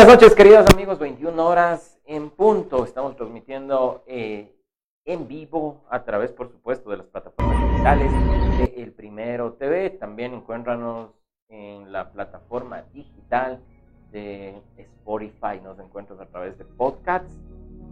buenas 0.00 0.14
noches, 0.14 0.34
queridos 0.34 0.66
amigos. 0.72 0.98
21 0.98 1.46
horas 1.46 2.00
en 2.06 2.30
punto. 2.30 2.86
Estamos 2.86 3.16
transmitiendo 3.16 4.02
eh, 4.06 4.50
en 5.04 5.28
vivo 5.28 5.84
a 5.90 6.04
través, 6.04 6.32
por 6.32 6.50
supuesto, 6.50 6.88
de 6.88 6.96
las 6.96 7.06
plataformas 7.06 7.70
digitales 7.70 8.10
de 8.56 8.82
El 8.82 8.92
Primero 8.92 9.52
TV. 9.52 9.90
También 9.90 10.32
encuéntranos 10.32 11.10
en 11.50 11.92
la 11.92 12.12
plataforma 12.12 12.84
digital 12.94 13.60
de 14.10 14.62
Spotify. 14.78 15.60
Nos 15.62 15.78
encuentras 15.78 16.18
a 16.18 16.24
través 16.24 16.56
de 16.56 16.64
podcasts 16.64 17.38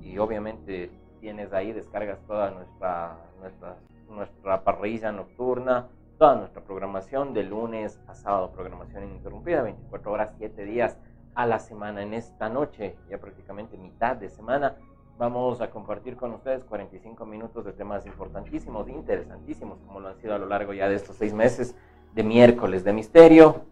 y 0.00 0.16
obviamente 0.16 0.90
tienes 1.20 1.52
ahí, 1.52 1.72
descargas 1.72 2.20
toda 2.26 2.50
nuestra, 2.52 3.18
nuestra, 3.38 3.76
nuestra 4.08 4.64
parrilla 4.64 5.12
nocturna, 5.12 5.88
toda 6.16 6.36
nuestra 6.36 6.62
programación 6.62 7.34
de 7.34 7.42
lunes 7.42 8.00
a 8.06 8.14
sábado, 8.14 8.50
programación 8.52 9.04
ininterrumpida, 9.04 9.60
24 9.60 10.10
horas, 10.10 10.34
7 10.38 10.64
días 10.64 10.96
a 11.38 11.46
la 11.46 11.60
semana. 11.60 12.02
En 12.02 12.14
esta 12.14 12.48
noche, 12.48 12.96
ya 13.08 13.18
prácticamente 13.18 13.78
mitad 13.78 14.16
de 14.16 14.28
semana, 14.28 14.74
vamos 15.18 15.60
a 15.60 15.70
compartir 15.70 16.16
con 16.16 16.32
ustedes 16.32 16.64
45 16.64 17.24
minutos 17.26 17.64
de 17.64 17.72
temas 17.72 18.04
importantísimos, 18.06 18.88
interesantísimos, 18.88 19.78
como 19.86 20.00
lo 20.00 20.08
han 20.08 20.16
sido 20.16 20.34
a 20.34 20.38
lo 20.38 20.46
largo 20.46 20.72
ya 20.72 20.88
de 20.88 20.96
estos 20.96 21.14
seis 21.14 21.32
meses 21.32 21.76
de 22.12 22.24
miércoles 22.24 22.82
de 22.82 22.92
misterio. 22.92 23.62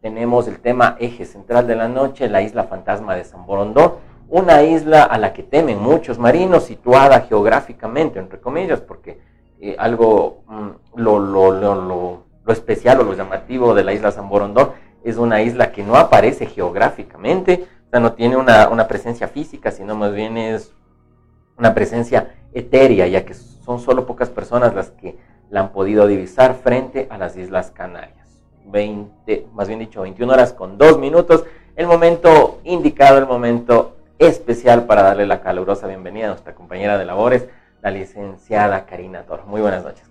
Tenemos 0.00 0.46
el 0.46 0.60
tema 0.60 0.96
eje 1.00 1.24
central 1.24 1.66
de 1.66 1.74
la 1.74 1.88
noche, 1.88 2.28
la 2.28 2.40
isla 2.40 2.64
fantasma 2.64 3.16
de 3.16 3.24
San 3.24 3.46
Borondón, 3.46 3.94
una 4.28 4.62
isla 4.62 5.02
a 5.02 5.18
la 5.18 5.32
que 5.32 5.42
temen 5.42 5.80
muchos 5.80 6.20
marinos, 6.20 6.66
situada 6.66 7.22
geográficamente, 7.22 8.20
entre 8.20 8.40
comillas, 8.40 8.80
porque 8.80 9.20
eh, 9.58 9.74
algo, 9.76 10.44
mm, 10.46 11.00
lo, 11.00 11.18
lo, 11.18 11.50
lo, 11.50 11.74
lo, 12.44 12.52
especial 12.52 13.00
o 13.00 13.02
lo 13.02 13.14
llamativo 13.14 13.74
de 13.74 13.82
la 13.82 13.92
isla 13.92 14.12
San 14.12 14.28
Borondón 14.28 14.70
es 15.04 15.16
una 15.16 15.42
isla 15.42 15.72
que 15.72 15.82
no 15.82 15.96
aparece 15.96 16.46
geográficamente, 16.46 17.66
o 17.86 17.90
sea, 17.90 18.00
no 18.00 18.12
tiene 18.12 18.36
una, 18.36 18.88
presencia 18.88 19.28
física, 19.28 19.70
sino 19.70 19.96
más 19.96 20.12
bien 20.12 20.36
es 20.36 20.72
una 21.56 21.74
presencia 21.74 22.34
etérea, 22.52 23.06
ya 23.06 23.24
que 23.24 23.34
son 23.34 23.80
solo 23.80 24.06
pocas 24.06 24.28
personas 24.30 24.74
las 24.74 24.90
que 24.90 25.16
la 25.50 25.60
han 25.60 25.72
podido 25.72 26.06
divisar 26.06 26.54
frente 26.54 27.06
a 27.10 27.18
las 27.18 27.36
Islas 27.36 27.70
Canarias. 27.70 28.16
20, 28.66 29.46
más 29.54 29.68
bien 29.68 29.80
dicho, 29.80 30.02
21 30.02 30.32
horas 30.32 30.52
con 30.52 30.76
2 30.76 30.98
minutos, 30.98 31.44
el 31.76 31.86
momento 31.86 32.60
indicado, 32.64 33.18
el 33.18 33.26
momento 33.26 33.96
especial 34.18 34.84
para 34.84 35.02
darle 35.02 35.26
la 35.26 35.40
calurosa 35.40 35.86
bienvenida 35.86 36.26
a 36.26 36.30
nuestra 36.30 36.54
compañera 36.54 36.98
de 36.98 37.06
labores, 37.06 37.48
la 37.80 37.90
licenciada 37.90 38.84
Karina 38.84 39.22
Toro. 39.22 39.44
Muy 39.46 39.60
buenas 39.60 39.84
noches. 39.84 40.08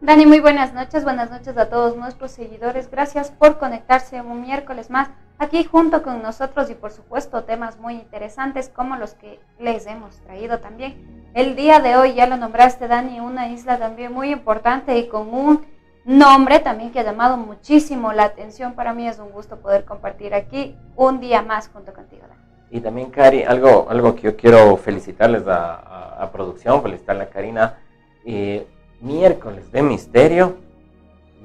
Dani, 0.00 0.26
muy 0.26 0.40
buenas 0.40 0.74
noches, 0.74 1.04
buenas 1.04 1.30
noches 1.30 1.56
a 1.56 1.68
todos 1.68 1.96
nuestros 1.96 2.32
seguidores. 2.32 2.90
Gracias 2.90 3.30
por 3.30 3.58
conectarse 3.58 4.20
un 4.20 4.42
miércoles 4.42 4.90
más 4.90 5.08
aquí 5.38 5.64
junto 5.64 6.02
con 6.02 6.22
nosotros 6.22 6.70
y 6.70 6.74
por 6.74 6.90
supuesto 6.90 7.44
temas 7.44 7.78
muy 7.78 7.94
interesantes 7.94 8.68
como 8.68 8.96
los 8.96 9.14
que 9.14 9.40
les 9.58 9.86
hemos 9.86 10.16
traído 10.20 10.58
también. 10.58 11.24
El 11.32 11.56
día 11.56 11.80
de 11.80 11.96
hoy 11.96 12.14
ya 12.14 12.26
lo 12.26 12.36
nombraste, 12.36 12.86
Dani, 12.86 13.20
una 13.20 13.48
isla 13.48 13.78
también 13.78 14.12
muy 14.12 14.30
importante 14.30 14.98
y 14.98 15.08
con 15.08 15.32
un 15.32 15.64
nombre 16.04 16.58
también 16.58 16.92
que 16.92 17.00
ha 17.00 17.04
llamado 17.04 17.36
muchísimo 17.38 18.12
la 18.12 18.24
atención. 18.24 18.74
Para 18.74 18.92
mí 18.92 19.08
es 19.08 19.18
un 19.18 19.30
gusto 19.30 19.60
poder 19.60 19.84
compartir 19.84 20.34
aquí 20.34 20.76
un 20.96 21.18
día 21.20 21.40
más 21.40 21.68
junto 21.68 21.94
contigo, 21.94 22.22
Dani. 22.28 22.40
Y 22.70 22.80
también, 22.80 23.10
Cari, 23.10 23.44
algo, 23.44 23.86
algo 23.88 24.14
que 24.14 24.22
yo 24.22 24.36
quiero 24.36 24.76
felicitarles 24.76 25.46
a, 25.46 26.20
a, 26.20 26.30
producción, 26.32 26.82
felicitarle 26.82 27.22
a 27.22 27.30
Karina. 27.30 27.78
Eh, 28.24 28.66
miércoles 29.04 29.70
de 29.70 29.82
misterio. 29.82 30.56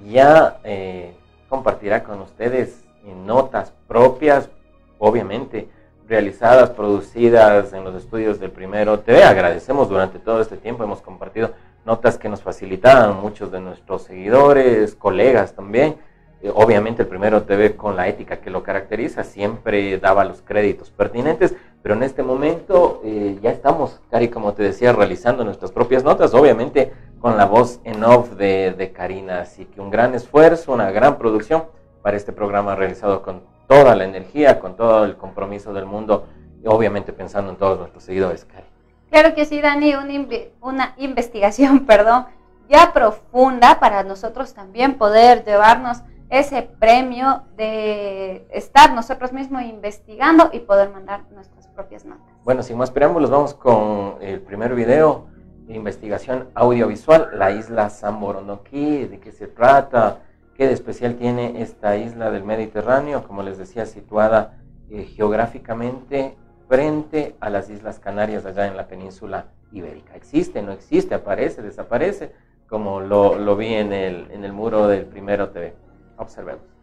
Ya 0.07 0.59
eh, 0.63 1.13
compartirá 1.49 2.03
con 2.03 2.21
ustedes 2.21 2.83
notas 3.25 3.73
propias, 3.87 4.49
obviamente 4.97 5.67
realizadas, 6.07 6.71
producidas 6.71 7.71
en 7.73 7.83
los 7.83 7.95
estudios 7.95 8.39
del 8.39 8.49
Primero 8.49 8.99
TV. 8.99 9.23
Agradecemos 9.23 9.89
durante 9.89 10.17
todo 10.17 10.41
este 10.41 10.57
tiempo, 10.57 10.83
hemos 10.83 11.01
compartido 11.01 11.51
notas 11.85 12.17
que 12.17 12.29
nos 12.29 12.41
facilitaban 12.41 13.21
muchos 13.21 13.51
de 13.51 13.59
nuestros 13.59 14.03
seguidores, 14.03 14.95
colegas 14.95 15.53
también. 15.53 15.97
Eh, 16.41 16.51
obviamente 16.53 17.03
el 17.03 17.07
primero 17.07 17.43
TV 17.43 17.75
con 17.75 17.95
la 17.95 18.07
ética 18.07 18.37
que 18.37 18.49
lo 18.49 18.63
caracteriza, 18.63 19.23
siempre 19.23 19.97
daba 19.99 20.23
los 20.23 20.41
créditos 20.41 20.89
pertinentes, 20.89 21.55
pero 21.81 21.95
en 21.95 22.03
este 22.03 22.23
momento 22.23 23.01
eh, 23.03 23.37
ya 23.41 23.51
estamos, 23.51 23.99
Cari, 24.09 24.29
como 24.29 24.53
te 24.53 24.63
decía, 24.63 24.91
realizando 24.91 25.45
nuestras 25.45 25.71
propias 25.71 26.03
notas, 26.03 26.33
obviamente 26.33 26.91
con 27.19 27.37
la 27.37 27.45
voz 27.45 27.79
en 27.83 28.03
off 28.03 28.31
de, 28.31 28.93
Karina, 28.95 29.41
así 29.41 29.65
que 29.65 29.81
un 29.81 29.89
gran 29.89 30.13
esfuerzo, 30.13 30.73
una 30.73 30.91
gran 30.91 31.17
producción 31.17 31.65
para 32.01 32.17
este 32.17 32.31
programa 32.31 32.75
realizado 32.75 33.21
con 33.21 33.43
toda 33.67 33.95
la 33.95 34.05
energía, 34.05 34.59
con 34.59 34.75
todo 34.75 35.05
el 35.05 35.15
compromiso 35.17 35.73
del 35.73 35.85
mundo, 35.85 36.27
y 36.63 36.67
obviamente 36.67 37.13
pensando 37.13 37.51
en 37.51 37.57
todos 37.57 37.79
nuestros 37.79 38.03
seguidores, 38.03 38.45
Cari. 38.45 38.65
Claro 39.09 39.33
que 39.33 39.45
sí, 39.45 39.61
Dani, 39.61 39.95
una, 39.95 40.17
una 40.61 40.93
investigación, 40.97 41.85
perdón, 41.85 42.25
ya 42.69 42.93
profunda 42.93 43.79
para 43.79 44.03
nosotros 44.03 44.53
también 44.53 44.97
poder 44.97 45.43
llevarnos 45.43 46.03
ese 46.29 46.61
premio 46.61 47.43
de 47.57 48.47
estar 48.51 48.93
nosotros 48.93 49.33
mismos 49.33 49.63
investigando 49.63 50.51
y 50.53 50.59
poder 50.59 50.89
mandar 50.91 51.23
nuestras 51.31 51.58
propias. 51.79 52.05
Bueno, 52.43 52.61
sin 52.61 52.77
más 52.77 52.91
preámbulos, 52.91 53.29
vamos 53.29 53.53
con 53.53 54.15
el 54.19 54.41
primer 54.41 54.75
video 54.75 55.27
de 55.65 55.75
investigación 55.75 56.49
audiovisual, 56.53 57.29
la 57.35 57.51
isla 57.51 57.89
San 57.89 58.19
Borondonquí, 58.19 59.05
de 59.05 59.21
qué 59.21 59.31
se 59.31 59.47
trata, 59.47 60.19
qué 60.55 60.67
de 60.67 60.73
especial 60.73 61.15
tiene 61.15 61.61
esta 61.61 61.95
isla 61.95 62.31
del 62.31 62.43
Mediterráneo, 62.43 63.23
como 63.25 63.43
les 63.43 63.57
decía, 63.57 63.85
situada 63.85 64.57
eh, 64.89 65.03
geográficamente 65.03 66.35
frente 66.67 67.37
a 67.39 67.49
las 67.49 67.69
Islas 67.69 67.97
Canarias 67.97 68.45
allá 68.45 68.67
en 68.67 68.75
la 68.75 68.89
península 68.89 69.45
ibérica. 69.71 70.15
¿Existe, 70.15 70.61
no 70.61 70.73
existe, 70.73 71.15
aparece, 71.15 71.61
desaparece? 71.61 72.33
Como 72.67 72.99
lo, 72.99 73.39
lo 73.39 73.55
vi 73.55 73.73
en 73.73 73.93
el, 73.93 74.29
en 74.31 74.43
el 74.43 74.51
muro 74.51 74.87
del 74.87 75.05
primero 75.05 75.51
TV. 75.51 75.73
Observemos. 76.17 76.78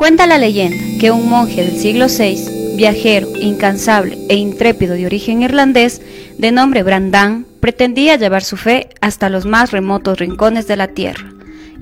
Cuenta 0.00 0.26
la 0.26 0.38
leyenda 0.38 0.82
que 0.98 1.10
un 1.10 1.28
monje 1.28 1.62
del 1.62 1.76
siglo 1.76 2.06
VI, 2.06 2.74
viajero, 2.74 3.28
incansable 3.38 4.16
e 4.30 4.36
intrépido 4.36 4.94
de 4.94 5.04
origen 5.04 5.42
irlandés, 5.42 6.00
de 6.38 6.52
nombre 6.52 6.82
Brandán, 6.82 7.44
pretendía 7.60 8.16
llevar 8.16 8.42
su 8.42 8.56
fe 8.56 8.88
hasta 9.02 9.28
los 9.28 9.44
más 9.44 9.72
remotos 9.72 10.18
rincones 10.18 10.66
de 10.66 10.76
la 10.76 10.88
tierra, 10.88 11.30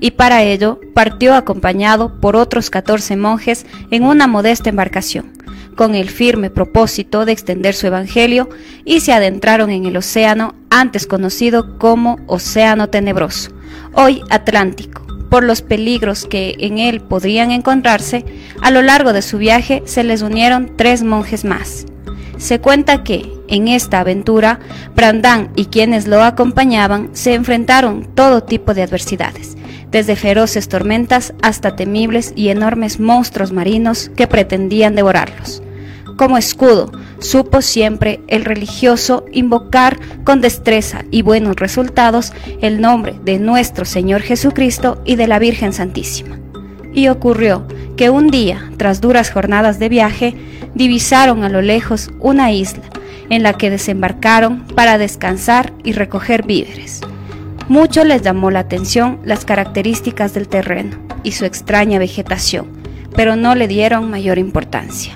y 0.01 0.11
para 0.11 0.43
ello 0.43 0.81
partió 0.93 1.33
acompañado 1.33 2.19
por 2.19 2.35
otros 2.35 2.69
14 2.69 3.15
monjes 3.15 3.65
en 3.89 4.03
una 4.03 4.27
modesta 4.27 4.69
embarcación, 4.69 5.31
con 5.77 5.95
el 5.95 6.09
firme 6.09 6.49
propósito 6.49 7.23
de 7.23 7.31
extender 7.31 7.73
su 7.73 7.87
evangelio, 7.87 8.49
y 8.83 8.99
se 8.99 9.13
adentraron 9.13 9.69
en 9.69 9.85
el 9.85 9.95
océano 9.95 10.55
antes 10.69 11.07
conocido 11.07 11.79
como 11.79 12.19
Océano 12.27 12.89
Tenebroso, 12.89 13.51
hoy 13.93 14.23
Atlántico 14.29 15.08
por 15.29 15.43
los 15.43 15.61
peligros 15.61 16.25
que 16.25 16.55
en 16.59 16.79
él 16.79 17.01
podrían 17.01 17.51
encontrarse, 17.51 18.25
a 18.61 18.71
lo 18.71 18.81
largo 18.81 19.13
de 19.13 19.21
su 19.21 19.37
viaje 19.37 19.83
se 19.85 20.03
les 20.03 20.21
unieron 20.21 20.73
tres 20.75 21.03
monjes 21.03 21.45
más. 21.45 21.85
Se 22.37 22.59
cuenta 22.59 23.03
que, 23.03 23.29
en 23.47 23.67
esta 23.67 23.99
aventura, 23.99 24.59
Brandán 24.95 25.51
y 25.55 25.65
quienes 25.65 26.07
lo 26.07 26.23
acompañaban 26.23 27.09
se 27.13 27.33
enfrentaron 27.33 28.07
todo 28.15 28.43
tipo 28.43 28.73
de 28.73 28.83
adversidades, 28.83 29.57
desde 29.91 30.15
feroces 30.15 30.69
tormentas 30.69 31.33
hasta 31.41 31.75
temibles 31.75 32.31
y 32.35 32.49
enormes 32.49 32.99
monstruos 32.99 33.51
marinos 33.51 34.09
que 34.15 34.27
pretendían 34.27 34.95
devorarlos. 34.95 35.61
Como 36.19 36.37
escudo, 36.37 36.91
supo 37.19 37.61
siempre 37.61 38.19
el 38.27 38.43
religioso 38.43 39.23
invocar 39.31 39.97
con 40.25 40.41
destreza 40.41 41.05
y 41.11 41.21
buenos 41.21 41.55
resultados 41.55 42.33
el 42.59 42.81
nombre 42.81 43.15
de 43.23 43.39
nuestro 43.39 43.85
Señor 43.85 44.21
Jesucristo 44.21 45.01
y 45.05 45.15
de 45.15 45.27
la 45.27 45.39
Virgen 45.39 45.71
Santísima. 45.71 46.37
Y 46.93 47.07
ocurrió 47.07 47.65
que 47.95 48.09
un 48.09 48.27
día, 48.31 48.69
tras 48.75 48.99
duras 48.99 49.31
jornadas 49.31 49.79
de 49.79 49.87
viaje, 49.87 50.35
divisaron 50.75 51.45
a 51.45 51.49
lo 51.49 51.61
lejos 51.61 52.11
una 52.19 52.51
isla 52.51 52.83
en 53.29 53.41
la 53.41 53.53
que 53.53 53.69
desembarcaron 53.69 54.65
para 54.75 54.97
descansar 54.97 55.71
y 55.85 55.93
recoger 55.93 56.45
víveres. 56.45 56.99
Mucho 57.69 58.03
les 58.03 58.23
llamó 58.23 58.51
la 58.51 58.59
atención 58.59 59.21
las 59.23 59.45
características 59.45 60.33
del 60.33 60.49
terreno 60.49 60.97
y 61.23 61.31
su 61.31 61.45
extraña 61.45 61.97
vegetación, 61.97 62.67
pero 63.15 63.37
no 63.37 63.55
le 63.55 63.69
dieron 63.69 64.11
mayor 64.11 64.37
importancia. 64.37 65.13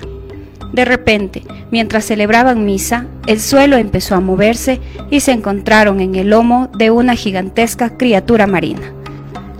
De 0.74 0.84
repente, 0.84 1.44
mientras 1.70 2.04
celebraban 2.04 2.64
misa, 2.64 3.06
el 3.28 3.40
suelo 3.40 3.76
empezó 3.76 4.16
a 4.16 4.20
moverse 4.20 4.80
y 5.08 5.20
se 5.20 5.30
encontraron 5.30 6.00
en 6.00 6.16
el 6.16 6.30
lomo 6.30 6.68
de 6.76 6.90
una 6.90 7.14
gigantesca 7.14 7.96
criatura 7.96 8.48
marina. 8.48 8.92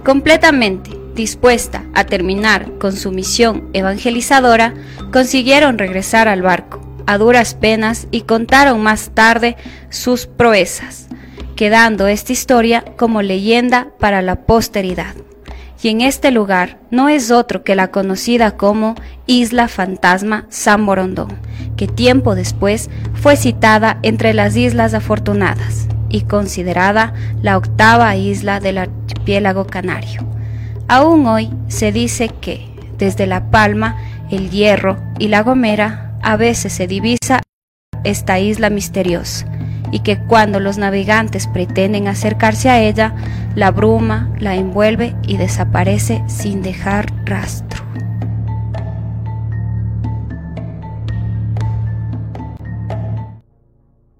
Completamente 0.04 0.90
dispuesta 1.14 1.84
a 1.94 2.02
terminar 2.02 2.78
con 2.78 2.96
su 2.96 3.12
misión 3.12 3.70
evangelizadora, 3.74 4.74
consiguieron 5.12 5.78
regresar 5.78 6.26
al 6.26 6.42
barco 6.42 6.80
a 7.06 7.16
duras 7.16 7.54
penas 7.54 8.08
y 8.10 8.22
contaron 8.22 8.82
más 8.82 9.10
tarde 9.14 9.56
sus 9.90 10.26
proezas, 10.26 11.06
quedando 11.54 12.08
esta 12.08 12.32
historia 12.32 12.84
como 12.96 13.22
leyenda 13.22 13.90
para 14.00 14.20
la 14.20 14.46
posteridad. 14.46 15.14
Y 15.84 15.88
en 15.90 16.00
este 16.00 16.30
lugar 16.30 16.78
no 16.90 17.10
es 17.10 17.30
otro 17.30 17.62
que 17.62 17.74
la 17.74 17.88
conocida 17.88 18.56
como 18.56 18.94
Isla 19.26 19.68
Fantasma 19.68 20.46
San 20.48 20.86
Borondón, 20.86 21.28
que 21.76 21.86
tiempo 21.86 22.34
después 22.34 22.88
fue 23.12 23.36
citada 23.36 23.98
entre 24.00 24.32
las 24.32 24.56
Islas 24.56 24.94
Afortunadas 24.94 25.86
y 26.08 26.22
considerada 26.22 27.12
la 27.42 27.58
octava 27.58 28.16
isla 28.16 28.60
del 28.60 28.78
archipiélago 28.78 29.66
canario. 29.66 30.26
Aún 30.88 31.26
hoy 31.26 31.50
se 31.68 31.92
dice 31.92 32.30
que, 32.40 32.66
desde 32.96 33.26
La 33.26 33.50
Palma, 33.50 33.98
El 34.30 34.48
Hierro 34.48 34.96
y 35.18 35.28
La 35.28 35.42
Gomera, 35.42 36.16
a 36.22 36.38
veces 36.38 36.72
se 36.72 36.86
divisa 36.86 37.42
esta 38.04 38.38
isla 38.38 38.70
misteriosa, 38.70 39.46
y 39.94 40.00
que 40.00 40.18
cuando 40.18 40.58
los 40.58 40.76
navegantes 40.76 41.46
pretenden 41.46 42.08
acercarse 42.08 42.68
a 42.68 42.80
ella, 42.80 43.14
la 43.54 43.70
bruma 43.70 44.28
la 44.40 44.56
envuelve 44.56 45.14
y 45.22 45.36
desaparece 45.36 46.20
sin 46.26 46.62
dejar 46.62 47.06
rastro. 47.24 47.84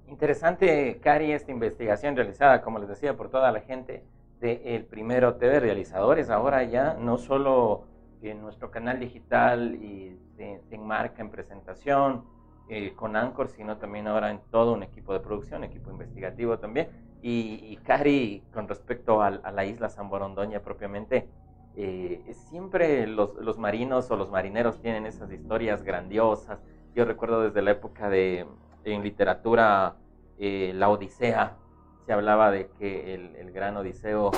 Interesante, 0.07 0.97
Cari, 1.03 1.33
esta 1.33 1.51
investigación 1.51 2.15
realizada, 2.15 2.61
como 2.61 2.79
les 2.79 2.87
decía, 2.87 3.17
por 3.17 3.29
toda 3.29 3.51
la 3.51 3.59
gente 3.59 4.01
de 4.39 4.61
El 4.63 4.85
Primero 4.85 5.35
TV, 5.35 5.59
realizadores 5.59 6.29
ahora 6.29 6.63
ya, 6.63 6.93
no 6.93 7.17
solo 7.17 7.83
en 8.21 8.41
nuestro 8.41 8.71
canal 8.71 9.01
digital 9.01 9.75
y 9.75 10.17
se, 10.37 10.61
enmarca 10.71 11.21
en 11.21 11.29
presentación 11.29 12.23
eh, 12.67 12.93
con 12.95 13.15
Anchor, 13.15 13.49
sino 13.49 13.77
también 13.77 14.07
ahora 14.07 14.31
en 14.31 14.39
todo 14.49 14.73
un 14.73 14.81
equipo 14.81 15.13
de 15.13 15.19
producción, 15.19 15.63
equipo 15.63 15.91
investigativo 15.91 16.57
también. 16.57 16.89
Y, 17.21 17.77
Cari, 17.83 18.43
con 18.53 18.67
respecto 18.67 19.21
a, 19.21 19.29
la 19.29 19.65
isla 19.65 19.89
San 19.89 20.09
Borondoña 20.09 20.61
propiamente, 20.61 21.27
eh, 21.75 22.23
siempre 22.49 23.07
los, 23.07 23.35
los, 23.35 23.57
marinos 23.57 24.09
o 24.11 24.15
los 24.15 24.29
marineros 24.29 24.79
tienen 24.79 25.05
esas 25.05 25.31
historias 25.31 25.83
grandiosas. 25.83 26.59
Yo 26.95 27.05
recuerdo 27.05 27.41
desde 27.41 27.61
la 27.61 27.71
época 27.71 28.09
de, 28.09 28.47
en 28.83 29.03
literatura, 29.03 29.95
eh, 30.37 30.71
la 30.75 30.89
Odisea, 30.89 31.57
se 32.05 32.13
hablaba 32.13 32.51
de 32.51 32.69
que 32.79 33.13
el, 33.15 33.51
gran 33.51 33.77
Odiseo, 33.77 34.31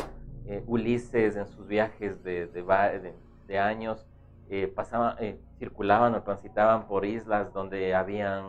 Ulises 0.65 1.35
en 1.35 1.45
sus 1.45 1.67
viajes 1.67 2.23
de, 2.23 2.47
de, 2.47 3.13
de 3.47 3.59
años 3.59 4.07
eh, 4.49 4.67
pasaban, 4.67 5.15
eh, 5.19 5.39
circulaban 5.59 6.15
o 6.15 6.23
transitaban 6.23 6.87
por 6.87 7.05
islas 7.05 7.51
donde 7.53 7.93
habían, 7.93 8.45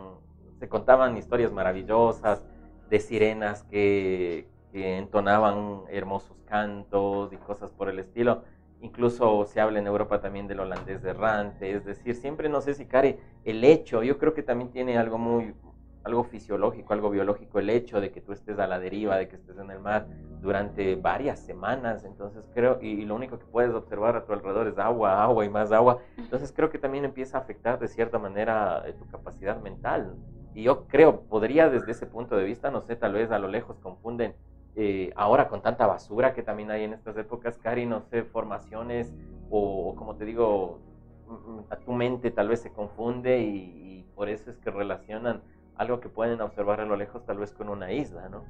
se 0.59 0.69
contaban 0.69 1.17
historias 1.17 1.51
maravillosas 1.51 2.45
de 2.89 2.99
sirenas 2.99 3.63
que, 3.63 4.47
entonaban 4.71 5.81
hermosos 5.89 6.37
cantos 6.45 7.33
y 7.33 7.37
cosas 7.37 7.71
por 7.71 7.89
el 7.89 7.97
estilo. 7.97 8.43
Incluso 8.81 9.45
se 9.45 9.59
habla 9.59 9.79
en 9.79 9.87
Europa 9.87 10.21
también 10.21 10.47
del 10.47 10.59
holandés 10.59 11.03
errante, 11.03 11.73
es 11.75 11.85
decir, 11.85 12.15
siempre 12.15 12.49
no 12.49 12.61
sé 12.61 12.75
si 12.75 12.85
Cari, 12.85 13.17
el 13.45 13.63
hecho, 13.63 14.03
yo 14.03 14.19
creo 14.19 14.35
que 14.35 14.43
también 14.43 14.69
tiene 14.69 14.97
algo 14.97 15.17
muy, 15.17 15.55
algo 16.03 16.23
fisiológico, 16.23 16.93
algo 16.93 17.09
biológico, 17.09 17.59
el 17.59 17.69
hecho 17.69 17.99
de 17.99 18.11
que 18.11 18.21
tú 18.21 18.31
estés 18.31 18.57
a 18.59 18.67
la 18.67 18.79
deriva, 18.79 19.17
de 19.17 19.27
que 19.27 19.35
estés 19.35 19.57
en 19.57 19.69
el 19.69 19.79
mar 19.79 20.07
durante 20.41 20.95
varias 20.95 21.39
semanas, 21.39 22.05
entonces 22.05 22.49
creo, 22.53 22.79
y, 22.81 23.05
lo 23.05 23.15
único 23.15 23.37
que 23.37 23.45
puedes 23.45 23.73
observar 23.73 24.15
a 24.15 24.25
tu 24.25 24.31
alrededor 24.31 24.67
es 24.67 24.77
agua, 24.77 25.21
agua 25.21 25.43
y 25.43 25.49
más 25.49 25.71
agua, 25.71 25.99
entonces 26.17 26.53
creo 26.55 26.69
que 26.69 26.79
también 26.79 27.03
empieza 27.03 27.37
a 27.37 27.41
afectar 27.41 27.77
de 27.79 27.87
cierta 27.87 28.17
manera 28.17 28.83
eh, 28.85 28.93
tu 28.93 29.05
capacidad 29.07 29.59
mental. 29.61 30.15
Y 30.53 30.63
yo 30.63 30.87
creo, 30.87 31.21
podría 31.21 31.69
desde 31.69 31.91
ese 31.91 32.05
punto 32.05 32.35
de 32.35 32.45
vista, 32.45 32.71
no 32.71 32.81
sé, 32.81 32.95
tal 32.95 33.13
vez 33.13 33.31
a 33.31 33.39
lo 33.39 33.49
lejos 33.49 33.77
confunden 33.79 34.35
eh, 34.75 35.11
ahora 35.15 35.49
con 35.49 35.61
tanta 35.61 35.85
basura 35.85 36.33
que 36.33 36.41
también 36.41 36.71
hay 36.71 36.85
en 36.85 36.93
estas 36.93 37.17
épocas, 37.17 37.57
Cari, 37.57 37.85
no 37.85 38.01
sé, 38.01 38.23
formaciones 38.23 39.13
o, 39.49 39.93
como 39.95 40.15
te 40.15 40.25
digo, 40.25 40.79
mm, 41.27 41.33
mm, 41.33 41.65
a 41.69 41.75
tu 41.75 41.91
mente 41.91 42.31
tal 42.31 42.47
vez 42.47 42.61
se 42.61 42.71
confunde 42.71 43.41
y 43.41 43.79
por 44.15 44.27
eso 44.27 44.49
es 44.51 44.57
que 44.57 44.69
relacionan 44.69 45.41
algo 45.79 46.01
que 46.01 46.09
pueden 46.09 46.41
observar 46.41 46.81
a 46.81 46.85
lo 46.85 46.97
lejos 46.97 47.25
tal 47.25 47.37
vez 47.37 47.53
con 47.53 47.69
una 47.69 47.91
isla, 47.93 48.27
¿no? 48.27 48.43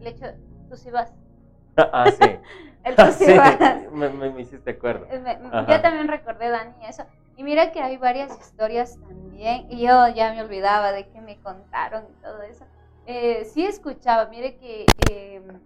El 0.00 0.06
hecho, 0.06 0.26
tú 0.68 0.76
sí 0.76 0.90
vas. 0.92 1.12
ah, 1.76 2.06
sí. 2.10 2.38
El 2.84 2.94
tú 2.94 3.02
sí, 3.18 3.36
vas. 3.36 3.58
Me, 3.90 4.08
me, 4.08 4.40
hiciste 4.40 4.70
acuerdo. 4.70 5.08
yo 5.10 5.80
también 5.82 6.06
recordé, 6.06 6.48
Dani, 6.48 6.86
eso. 6.88 7.04
Y 7.36 7.42
mira 7.42 7.72
que 7.72 7.80
hay 7.80 7.96
varias 7.96 8.38
historias 8.38 9.00
también, 9.00 9.66
y 9.68 9.80
yo 9.80 10.08
ya 10.08 10.32
me 10.32 10.42
olvidaba 10.42 10.92
de 10.92 11.08
que 11.08 11.20
me 11.20 11.38
contaron 11.40 12.04
y 12.08 12.22
todo 12.22 12.40
eso. 12.42 12.64
Eh, 13.04 13.44
sí 13.46 13.66
escuchaba, 13.66 14.26
mire 14.26 14.56
que 14.56 14.86
em, 15.10 15.60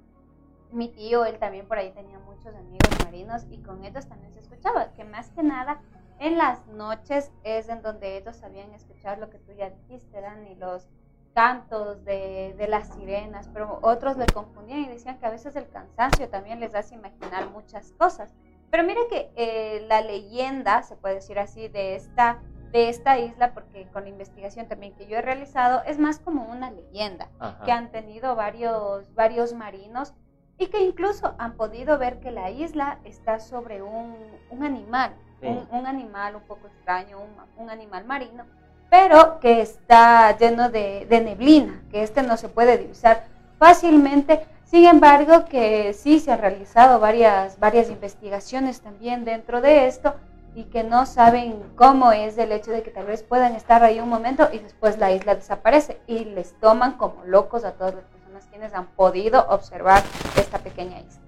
mi 0.73 0.89
tío, 0.89 1.27
él 1.27 1.39
también 1.39 1.69
por 1.69 1.77
ahí 1.77 1.93
tenía 1.93 2.19
muchos 2.19 2.55
amigos 2.55 2.91
marinos 3.05 3.47
y 3.50 3.59
con 3.59 3.85
ellos 3.85 4.07
también 4.09 4.33
se 4.33 4.41
escuchaba, 4.41 4.95
que 4.95 5.05
más 5.05 5.31
que 5.31 5.43
nada 5.43 5.83
en 6.19 6.39
las 6.39 6.67
noches 6.69 7.31
es 7.45 7.69
en 7.69 7.83
donde 7.83 8.17
ellos 8.17 8.37
sabían 8.37 8.73
escuchar 8.73 9.19
lo 9.19 9.29
que 9.29 9.39
tú 9.39 9.53
ya 9.53 9.71
dijiste, 9.71 10.21
Dani, 10.21 10.55
los 10.57 10.89
cantos 11.35 12.05
de, 12.05 12.55
de, 12.59 12.69
las 12.69 12.89
sirenas, 12.95 13.49
pero 13.53 13.79
otros 13.83 14.17
le 14.17 14.27
confundían 14.27 14.81
y 14.81 14.89
decían 14.89 15.19
que 15.19 15.27
a 15.27 15.31
veces 15.31 15.55
el 15.57 15.69
cansancio 15.69 16.29
también 16.29 16.61
les 16.61 16.75
hace 16.75 16.95
imaginar 16.95 17.51
muchas 17.51 17.93
cosas. 17.93 18.35
Pero 18.71 18.85
mire 18.85 19.01
que 19.09 19.33
eh, 19.37 19.85
la 19.89 20.01
leyenda, 20.01 20.83
se 20.83 20.97
puede 20.97 21.17
decir 21.17 21.39
así, 21.39 21.69
de 21.69 21.97
esta, 21.97 22.41
de 22.73 22.89
esta 22.89 23.19
isla, 23.19 23.53
porque 23.53 23.89
con 23.93 24.05
la 24.05 24.11
investigación 24.11 24.69
también 24.69 24.95
que 24.95 25.07
yo 25.07 25.19
he 25.19 25.23
realizado, 25.23 25.83
es 25.85 25.99
más 25.99 26.21
como 26.21 26.45
una 26.45 26.71
leyenda 26.71 27.29
que 27.65 27.73
han 27.73 27.91
tenido 27.91 28.37
varios, 28.37 29.13
varios 29.15 29.55
marinos 29.55 30.15
y 30.57 30.69
que 30.69 30.81
incluso 30.81 31.35
han 31.39 31.57
podido 31.57 31.99
ver 31.99 32.21
que 32.21 32.31
la 32.31 32.51
isla 32.51 33.01
está 33.05 33.41
sobre 33.41 33.83
un, 33.83 34.15
un 34.51 34.63
animal, 34.63 35.15
un, 35.43 35.67
un, 35.73 35.87
animal 35.87 36.37
un 36.37 36.43
poco 36.43 36.69
extraño, 36.69 37.19
un, 37.19 37.31
un 37.57 37.71
animal 37.71 38.05
marino, 38.05 38.45
pero 38.91 39.39
que 39.39 39.63
está 39.63 40.37
lleno 40.37 40.69
de, 40.69 41.07
neblina, 41.09 41.81
que 41.91 42.03
este 42.03 42.23
no 42.23 42.37
se 42.37 42.49
puede 42.49 42.77
divisar 42.77 43.25
fácilmente. 43.59 44.45
Sin 44.65 44.85
embargo, 44.85 45.47
que 45.47 45.93
sí 45.95 46.21
se 46.21 46.33
han 46.33 46.41
realizado 46.41 47.01
varias, 47.01 47.59
varias 47.59 47.89
investigaciones 47.89 48.81
también 48.81 49.25
dentro 49.25 49.61
de 49.61 49.87
esto 49.87 50.15
y 50.55 50.65
que 50.65 50.83
no 50.83 51.07
saben 51.07 51.63
cómo 51.77 52.11
es 52.13 52.37
el 52.37 52.51
hecho 52.51 52.73
de 52.73 52.83
que 52.83 52.91
tal 52.91 53.07
vez 53.07 53.23
puedan 53.23 53.55
estar 53.55 53.85
ahí 53.85 54.01
un 54.01 54.09
momento 54.09 54.49
y 54.53 54.59
después 54.59 54.99
la 54.99 55.13
isla 55.13 55.37
desaparece 55.37 56.01
y 56.09 56.25
les 56.25 56.53
toman 56.59 56.93
como 56.93 57.25
locos 57.25 57.65
a 57.65 57.73
todas 57.73 57.95
las 57.95 58.05
personas 58.05 58.47
quienes 58.51 58.75
han 58.75 58.87
podido 58.87 59.47
observar 59.49 60.03
esta 60.37 60.59
pequeña 60.59 60.99
isla. 60.99 61.21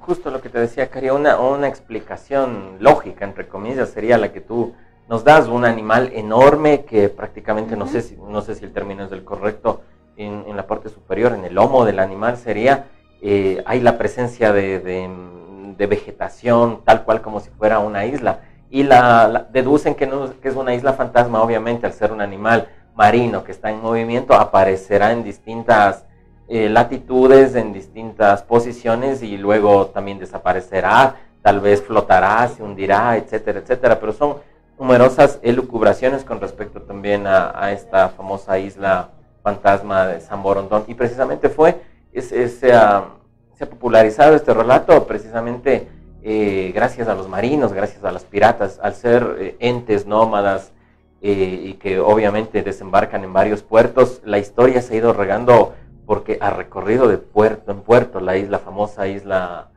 Justo 0.00 0.30
lo 0.30 0.40
que 0.40 0.48
te 0.48 0.60
decía, 0.60 0.88
Cari, 0.88 1.10
una, 1.10 1.38
una 1.38 1.68
explicación 1.68 2.76
lógica, 2.78 3.24
entre 3.24 3.48
comillas, 3.48 3.90
sería 3.90 4.16
la 4.16 4.32
que 4.32 4.40
tú 4.40 4.74
nos 5.08 5.24
das 5.24 5.48
un 5.48 5.64
animal 5.64 6.10
enorme 6.14 6.84
que 6.84 7.08
prácticamente, 7.08 7.76
no, 7.76 7.86
sé 7.86 8.02
si, 8.02 8.16
no 8.16 8.42
sé 8.42 8.54
si 8.54 8.64
el 8.64 8.72
término 8.72 9.04
es 9.04 9.12
el 9.12 9.24
correcto, 9.24 9.82
en, 10.16 10.44
en 10.46 10.56
la 10.56 10.66
parte 10.66 10.88
superior, 10.88 11.32
en 11.32 11.44
el 11.44 11.54
lomo 11.54 11.84
del 11.84 12.00
animal 12.00 12.36
sería, 12.36 12.86
eh, 13.22 13.62
hay 13.66 13.80
la 13.80 13.98
presencia 13.98 14.52
de, 14.52 14.80
de, 14.80 15.86
vegetación 15.86 16.82
tal 16.84 17.04
cual 17.04 17.22
como 17.22 17.40
si 17.40 17.50
fuera 17.50 17.78
una 17.78 18.04
isla. 18.04 18.40
Y 18.68 18.82
la, 18.82 19.46
deducen 19.50 19.94
que, 19.94 20.06
no, 20.06 20.38
que 20.40 20.48
es 20.48 20.56
una 20.56 20.74
isla 20.74 20.92
fantasma, 20.92 21.40
obviamente, 21.40 21.86
al 21.86 21.92
ser 21.92 22.12
un 22.12 22.20
animal 22.20 22.68
marino 22.94 23.44
que 23.44 23.52
está 23.52 23.70
en 23.70 23.80
movimiento, 23.80 24.34
aparecerá 24.34 25.12
en 25.12 25.22
distintas 25.22 26.04
eh, 26.48 26.68
latitudes, 26.68 27.54
en 27.54 27.72
distintas 27.72 28.42
posiciones 28.42 29.22
y 29.22 29.38
luego 29.38 29.86
también 29.86 30.18
desaparecerá, 30.18 31.14
tal 31.42 31.60
vez 31.60 31.82
flotará, 31.82 32.46
se 32.48 32.62
hundirá, 32.62 33.16
etcétera, 33.16 33.60
etcétera. 33.60 34.00
Pero 34.00 34.12
son 34.12 34.36
numerosas 34.78 35.38
elucubraciones 35.42 36.24
con 36.24 36.40
respecto 36.40 36.82
también 36.82 37.26
a, 37.26 37.72
esta 37.72 38.10
famosa 38.10 38.58
isla 38.58 39.10
fantasma 39.42 40.06
de 40.06 40.20
San 40.20 40.42
Borondón. 40.42 40.84
Y 40.86 40.94
precisamente 40.94 41.48
fue, 41.48 41.80
ese, 42.12 42.48
se 42.48 42.72
ha 42.72 43.04
popularizado 43.68 44.34
este 44.36 44.54
relato 44.54 45.06
precisamente 45.06 45.88
eh, 46.22 46.72
gracias 46.74 47.08
a 47.08 47.14
los 47.14 47.28
marinos, 47.28 47.72
gracias 47.72 48.04
a 48.04 48.12
las 48.12 48.24
piratas, 48.24 48.80
al 48.82 48.94
ser 48.94 49.36
eh, 49.38 49.56
entes 49.60 50.04
nómadas 50.04 50.72
eh, 51.22 51.60
y 51.64 51.74
que 51.74 52.00
obviamente 52.00 52.62
desembarcan 52.62 53.24
en 53.24 53.32
varios 53.32 53.62
puertos, 53.62 54.20
la 54.24 54.38
historia 54.38 54.82
se 54.82 54.94
ha 54.94 54.96
ido 54.96 55.12
regando 55.12 55.74
porque 56.06 56.38
ha 56.40 56.50
recorrido 56.50 57.06
de 57.06 57.18
puerto 57.18 57.70
en 57.70 57.82
puerto 57.82 58.20
la 58.20 58.36
isla 58.36 58.58
famosa 58.58 59.06
isla 59.06 59.68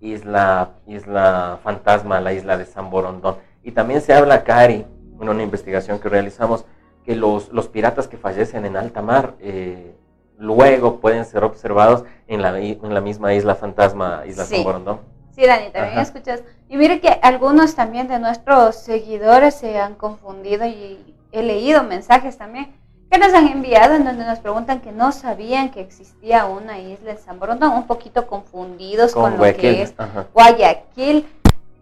isla 0.00 0.70
isla 0.86 1.58
fantasma, 1.62 2.20
la 2.20 2.32
isla 2.32 2.56
de 2.56 2.64
San 2.64 2.90
Borondón. 2.90 3.36
Y 3.62 3.72
también 3.72 4.00
se 4.00 4.12
habla, 4.12 4.44
Cari, 4.44 4.86
en 5.20 5.28
una 5.28 5.42
investigación 5.42 5.98
que 5.98 6.08
realizamos, 6.08 6.64
que 7.04 7.16
los, 7.16 7.52
los 7.52 7.68
piratas 7.68 8.08
que 8.08 8.16
fallecen 8.16 8.64
en 8.64 8.76
alta 8.76 9.02
mar 9.02 9.34
eh, 9.40 9.94
luego 10.38 11.00
pueden 11.00 11.24
ser 11.24 11.44
observados 11.44 12.04
en 12.26 12.42
la, 12.42 12.58
en 12.58 12.94
la 12.94 13.00
misma 13.00 13.34
isla 13.34 13.54
fantasma, 13.54 14.22
Isla 14.26 14.44
San 14.44 14.64
Borondón. 14.64 15.00
Sí, 15.34 15.46
Dani, 15.46 15.70
también 15.70 15.98
escuchas. 15.98 16.42
Y 16.68 16.76
mire 16.76 17.00
que 17.00 17.18
algunos 17.22 17.74
también 17.74 18.08
de 18.08 18.18
nuestros 18.18 18.76
seguidores 18.76 19.54
se 19.54 19.78
han 19.78 19.94
confundido 19.94 20.66
y 20.66 21.16
he 21.32 21.42
leído 21.42 21.82
mensajes 21.82 22.36
también 22.36 22.74
que 23.10 23.18
nos 23.18 23.34
han 23.34 23.48
enviado 23.48 23.94
en 23.94 24.04
donde 24.04 24.24
nos 24.24 24.38
preguntan 24.38 24.80
que 24.80 24.90
no 24.90 25.12
sabían 25.12 25.70
que 25.70 25.80
existía 25.80 26.46
una 26.46 26.78
isla 26.78 27.12
en 27.12 27.18
San 27.18 27.38
Borondón, 27.38 27.72
un 27.72 27.86
poquito 27.86 28.26
confundidos 28.26 29.12
con, 29.12 29.36
lo 29.36 29.42
que 29.42 29.82
es 29.82 29.94
Guayaquil. 30.32 31.26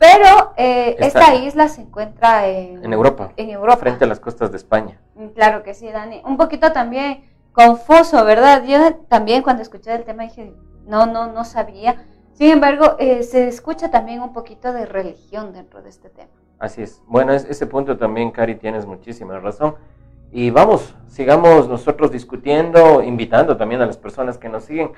Pero 0.01 0.55
eh, 0.57 0.97
esta 0.99 1.35
isla 1.35 1.69
se 1.69 1.83
encuentra 1.83 2.49
en, 2.49 2.83
en, 2.83 2.91
Europa. 2.91 3.35
En 3.37 3.51
Europa. 3.51 3.77
Frente 3.77 4.05
a 4.05 4.09
las 4.09 4.19
costas 4.19 4.51
de 4.51 4.57
España. 4.57 4.99
Mm, 5.15 5.27
claro 5.29 5.63
que 5.63 5.75
sí, 5.75 5.91
Dani. 5.91 6.23
Un 6.25 6.39
poquito 6.39 6.73
también 6.73 7.23
confuso, 7.53 8.25
¿verdad? 8.25 8.65
Yo 8.65 8.95
también 9.09 9.43
cuando 9.43 9.61
escuché 9.61 9.95
el 9.95 10.05
tema 10.05 10.23
dije, 10.23 10.55
no, 10.87 11.05
no, 11.05 11.31
no 11.31 11.45
sabía. 11.45 12.07
Sin 12.33 12.51
embargo, 12.51 12.97
eh, 12.99 13.23
se 13.25 13.47
escucha 13.47 13.91
también 13.91 14.23
un 14.23 14.33
poquito 14.33 14.73
de 14.73 14.87
religión 14.87 15.53
dentro 15.53 15.83
de 15.83 15.91
este 15.91 16.09
tema. 16.09 16.31
Así 16.59 16.81
es. 16.81 17.03
Bueno, 17.07 17.35
es, 17.35 17.45
ese 17.45 17.67
punto 17.67 17.99
también, 17.99 18.31
Cari, 18.31 18.55
tienes 18.55 18.87
muchísima 18.87 19.39
razón. 19.39 19.75
Y 20.33 20.51
vamos, 20.51 20.95
sigamos 21.09 21.69
nosotros 21.69 22.13
discutiendo, 22.13 23.03
invitando 23.03 23.57
también 23.57 23.83
a 23.83 23.87
las 23.87 23.97
personas 23.97 24.39
que 24.39 24.49
nos 24.49 24.65
siguen. 24.65 24.93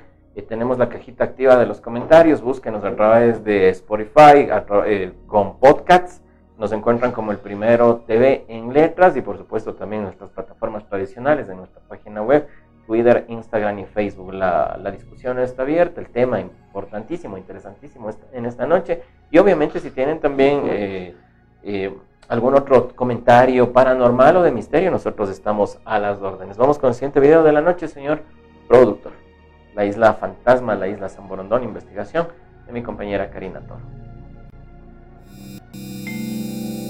Tenemos 0.47 0.77
la 0.77 0.89
cajita 0.89 1.23
activa 1.23 1.57
de 1.57 1.65
los 1.65 1.81
comentarios, 1.81 2.41
búsquenos 2.41 2.83
a 2.83 2.95
través 2.95 3.43
de 3.43 3.69
Spotify, 3.69 4.47
eh, 4.85 5.13
con 5.27 5.59
podcasts, 5.59 6.21
nos 6.57 6.71
encuentran 6.71 7.11
como 7.11 7.31
el 7.31 7.39
primero 7.39 8.03
TV 8.05 8.45
en 8.47 8.73
letras 8.73 9.17
y 9.17 9.21
por 9.21 9.37
supuesto 9.37 9.73
también 9.73 10.03
nuestras 10.03 10.29
plataformas 10.29 10.87
tradicionales 10.87 11.47
de 11.47 11.55
nuestra 11.55 11.81
página 11.87 12.21
web, 12.21 12.47
Twitter, 12.85 13.25
Instagram 13.27 13.79
y 13.79 13.85
Facebook. 13.85 14.33
La, 14.33 14.91
discusión 14.91 15.39
está 15.39 15.63
abierta, 15.63 15.99
el 15.99 16.09
tema 16.09 16.39
importantísimo, 16.39 17.37
interesantísimo 17.37 18.09
en 18.31 18.45
esta 18.45 18.67
noche. 18.67 19.01
Y 19.31 19.39
obviamente 19.39 19.79
si 19.79 19.89
tienen 19.89 20.19
también 20.19 20.61
eh, 20.65 21.15
eh, 21.63 21.93
algún 22.33 22.55
otro 22.55 22.89
comentario 22.95 23.71
paranormal 23.71 24.37
o 24.37 24.43
de 24.43 24.51
misterio, 24.51 24.91
nosotros 24.91 25.29
estamos 25.29 25.79
a 25.85 25.99
las 25.99 26.19
órdenes. 26.21 26.57
Vamos 26.57 26.79
con 26.79 26.89
el 26.89 26.95
siguiente 26.95 27.19
video 27.19 27.43
de 27.43 27.53
la 27.53 27.61
noche, 27.61 27.87
señor 27.87 28.21
productor 28.67 29.23
la 29.75 29.85
isla 29.85 30.13
fantasma, 30.13 30.75
la 30.75 30.87
isla 30.87 31.09
San 31.09 31.27
Borondón, 31.27 31.63
investigación 31.63 32.27
de 32.67 32.73
mi 32.73 32.83
compañera 32.83 33.29
Karina 33.31 33.61
Toro. 33.61 33.81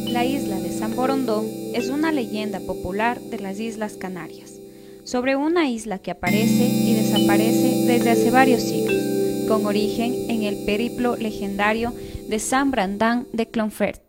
La 0.08 0.26
isla 0.26 0.58
de 0.58 0.72
San 0.72 0.96
Borondón 0.96 1.46
es 1.74 1.90
una 1.90 2.12
leyenda 2.12 2.60
popular 2.60 3.20
de 3.20 3.40
las 3.40 3.60
Islas 3.60 3.98
Canarias, 3.98 4.60
sobre 5.06 5.36
una 5.36 5.70
isla 5.70 5.98
que 5.98 6.12
aparece 6.12 6.68
y 6.68 6.94
desaparece 6.94 7.86
desde 7.88 8.12
hace 8.12 8.32
varios 8.32 8.62
siglos, 8.62 9.48
con 9.48 9.66
origen 9.66 10.14
en 10.30 10.44
el 10.44 10.66
periplo 10.66 11.16
legendario 11.16 11.94
de 12.30 12.40
San 12.40 12.70
Brandán 12.70 13.28
de 13.34 13.48
Clonfert. 13.48 14.03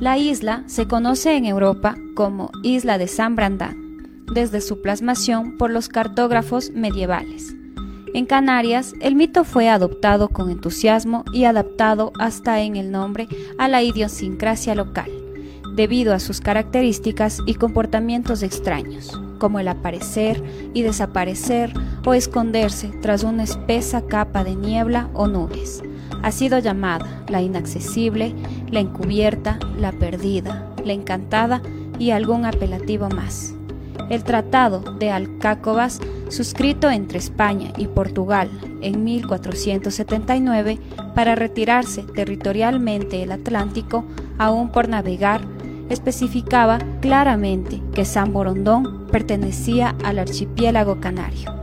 La 0.00 0.16
isla 0.16 0.62
se 0.66 0.86
conoce 0.86 1.36
en 1.36 1.44
Europa 1.44 1.96
como 2.14 2.52
Isla 2.62 2.98
de 2.98 3.08
San 3.08 3.34
Brandán, 3.34 4.24
desde 4.32 4.60
su 4.60 4.80
plasmación 4.80 5.58
por 5.58 5.72
los 5.72 5.88
cartógrafos 5.88 6.70
medievales. 6.70 7.56
En 8.14 8.24
Canarias, 8.24 8.94
el 9.00 9.16
mito 9.16 9.42
fue 9.42 9.68
adoptado 9.68 10.28
con 10.28 10.50
entusiasmo 10.50 11.24
y 11.32 11.44
adaptado 11.44 12.12
hasta 12.20 12.60
en 12.60 12.76
el 12.76 12.92
nombre 12.92 13.26
a 13.58 13.66
la 13.66 13.82
idiosincrasia 13.82 14.76
local, 14.76 15.10
debido 15.74 16.14
a 16.14 16.20
sus 16.20 16.40
características 16.40 17.40
y 17.44 17.54
comportamientos 17.54 18.44
extraños, 18.44 19.20
como 19.40 19.58
el 19.58 19.66
aparecer 19.66 20.40
y 20.74 20.82
desaparecer 20.82 21.72
o 22.06 22.14
esconderse 22.14 22.92
tras 23.02 23.24
una 23.24 23.42
espesa 23.42 24.06
capa 24.06 24.44
de 24.44 24.54
niebla 24.54 25.10
o 25.12 25.26
nubes. 25.26 25.82
Ha 26.22 26.32
sido 26.32 26.58
llamada 26.58 27.24
la 27.28 27.42
inaccesible, 27.42 28.34
la 28.70 28.80
encubierta, 28.80 29.58
la 29.78 29.92
perdida, 29.92 30.66
la 30.84 30.92
encantada 30.92 31.62
y 31.98 32.10
algún 32.10 32.44
apelativo 32.44 33.08
más 33.08 33.54
el 34.10 34.24
Tratado 34.24 34.80
de 34.98 35.10
Alcácobas, 35.10 36.00
suscrito 36.28 36.90
entre 36.90 37.18
España 37.18 37.72
y 37.76 37.86
Portugal 37.86 38.50
en 38.80 39.04
1479 39.04 40.78
para 41.14 41.34
retirarse 41.34 42.02
territorialmente 42.02 43.22
el 43.22 43.32
Atlántico, 43.32 44.04
aún 44.38 44.70
por 44.70 44.88
navegar, 44.88 45.40
especificaba 45.88 46.78
claramente 47.00 47.82
que 47.94 48.04
San 48.04 48.32
Borondón 48.32 49.06
pertenecía 49.10 49.94
al 50.04 50.18
archipiélago 50.18 51.00
canario. 51.00 51.54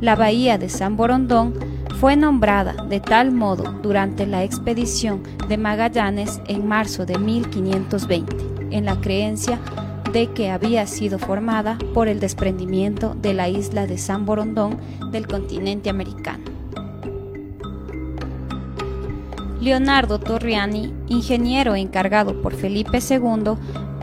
La 0.00 0.16
bahía 0.16 0.58
de 0.58 0.68
San 0.68 0.96
Borondón 0.96 1.54
fue 2.00 2.16
nombrada 2.16 2.72
de 2.88 2.98
tal 2.98 3.30
modo 3.30 3.74
durante 3.82 4.26
la 4.26 4.42
expedición 4.42 5.22
de 5.50 5.58
Magallanes 5.58 6.40
en 6.48 6.66
marzo 6.66 7.04
de 7.04 7.18
1520, 7.18 8.36
en 8.70 8.86
la 8.86 8.98
creencia 9.02 9.60
de 10.10 10.28
que 10.28 10.50
había 10.50 10.86
sido 10.86 11.18
formada 11.18 11.76
por 11.92 12.08
el 12.08 12.18
desprendimiento 12.18 13.14
de 13.20 13.34
la 13.34 13.50
isla 13.50 13.86
de 13.86 13.98
San 13.98 14.24
Borondón 14.24 14.78
del 15.12 15.26
continente 15.26 15.90
americano. 15.90 16.44
Leonardo 19.60 20.18
Torriani, 20.18 20.94
ingeniero 21.08 21.76
encargado 21.76 22.40
por 22.40 22.54
Felipe 22.54 23.00
II 23.06 23.56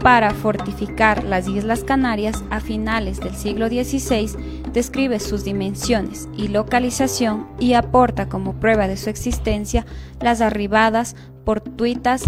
para 0.04 0.36
fortificar 0.36 1.24
las 1.24 1.48
Islas 1.48 1.84
Canarias 1.84 2.44
a 2.52 2.60
finales 2.60 3.20
del 3.20 3.34
siglo 3.34 3.68
XVI, 3.68 4.57
describe 4.74 5.20
sus 5.20 5.44
dimensiones 5.44 6.28
y 6.36 6.48
localización 6.48 7.48
y 7.60 7.74
aporta 7.74 8.30
como 8.30 8.54
prueba 8.54 8.88
de 8.88 8.98
su 8.98 9.10
existencia 9.10 9.86
las 10.22 10.42
arribadas 10.42 11.16
portuitas 11.46 12.24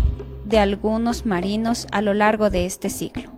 de 0.46 0.60
algunos 0.60 1.25
marinos 1.25 1.88
a 1.91 2.01
lo 2.01 2.13
largo 2.13 2.50
de 2.50 2.65
este 2.65 2.89
siglo. 2.89 3.31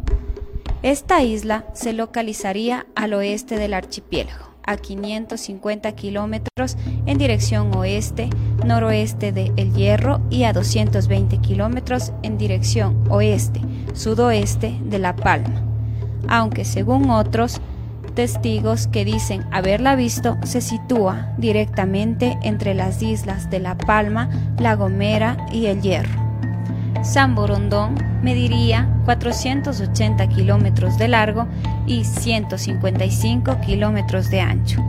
Esta 0.83 1.21
isla 1.21 1.65
se 1.73 1.93
localizaría 1.93 2.87
al 2.95 3.13
oeste 3.13 3.57
del 3.57 3.73
archipiélago, 3.73 4.51
a 4.63 4.77
550 4.77 5.91
kilómetros 5.93 6.77
en 7.05 7.17
dirección 7.17 7.75
oeste, 7.75 8.29
noroeste 8.65 9.31
de 9.31 9.51
El 9.57 9.73
Hierro 9.73 10.21
y 10.29 10.43
a 10.43 10.53
220 10.53 11.37
kilómetros 11.37 12.13
en 12.23 12.37
dirección 12.37 13.03
oeste, 13.09 13.61
sudoeste 13.93 14.79
de 14.83 14.99
La 14.99 15.15
Palma, 15.15 15.61
aunque 16.27 16.65
según 16.65 17.09
otros 17.09 17.61
testigos 18.11 18.87
que 18.87 19.05
dicen 19.05 19.45
haberla 19.51 19.95
visto, 19.95 20.37
se 20.43 20.61
sitúa 20.61 21.33
directamente 21.37 22.37
entre 22.43 22.73
las 22.73 23.01
islas 23.01 23.49
de 23.49 23.59
La 23.59 23.77
Palma, 23.77 24.29
La 24.57 24.75
Gomera 24.75 25.37
y 25.51 25.67
El 25.67 25.81
Hierro. 25.81 26.21
San 27.03 27.33
Borondón 27.33 27.95
mediría 28.21 28.87
480 29.05 30.27
kilómetros 30.27 30.97
de 30.97 31.07
largo 31.07 31.47
y 31.87 32.03
155 32.03 33.59
kilómetros 33.61 34.29
de 34.29 34.41
ancho, 34.41 34.83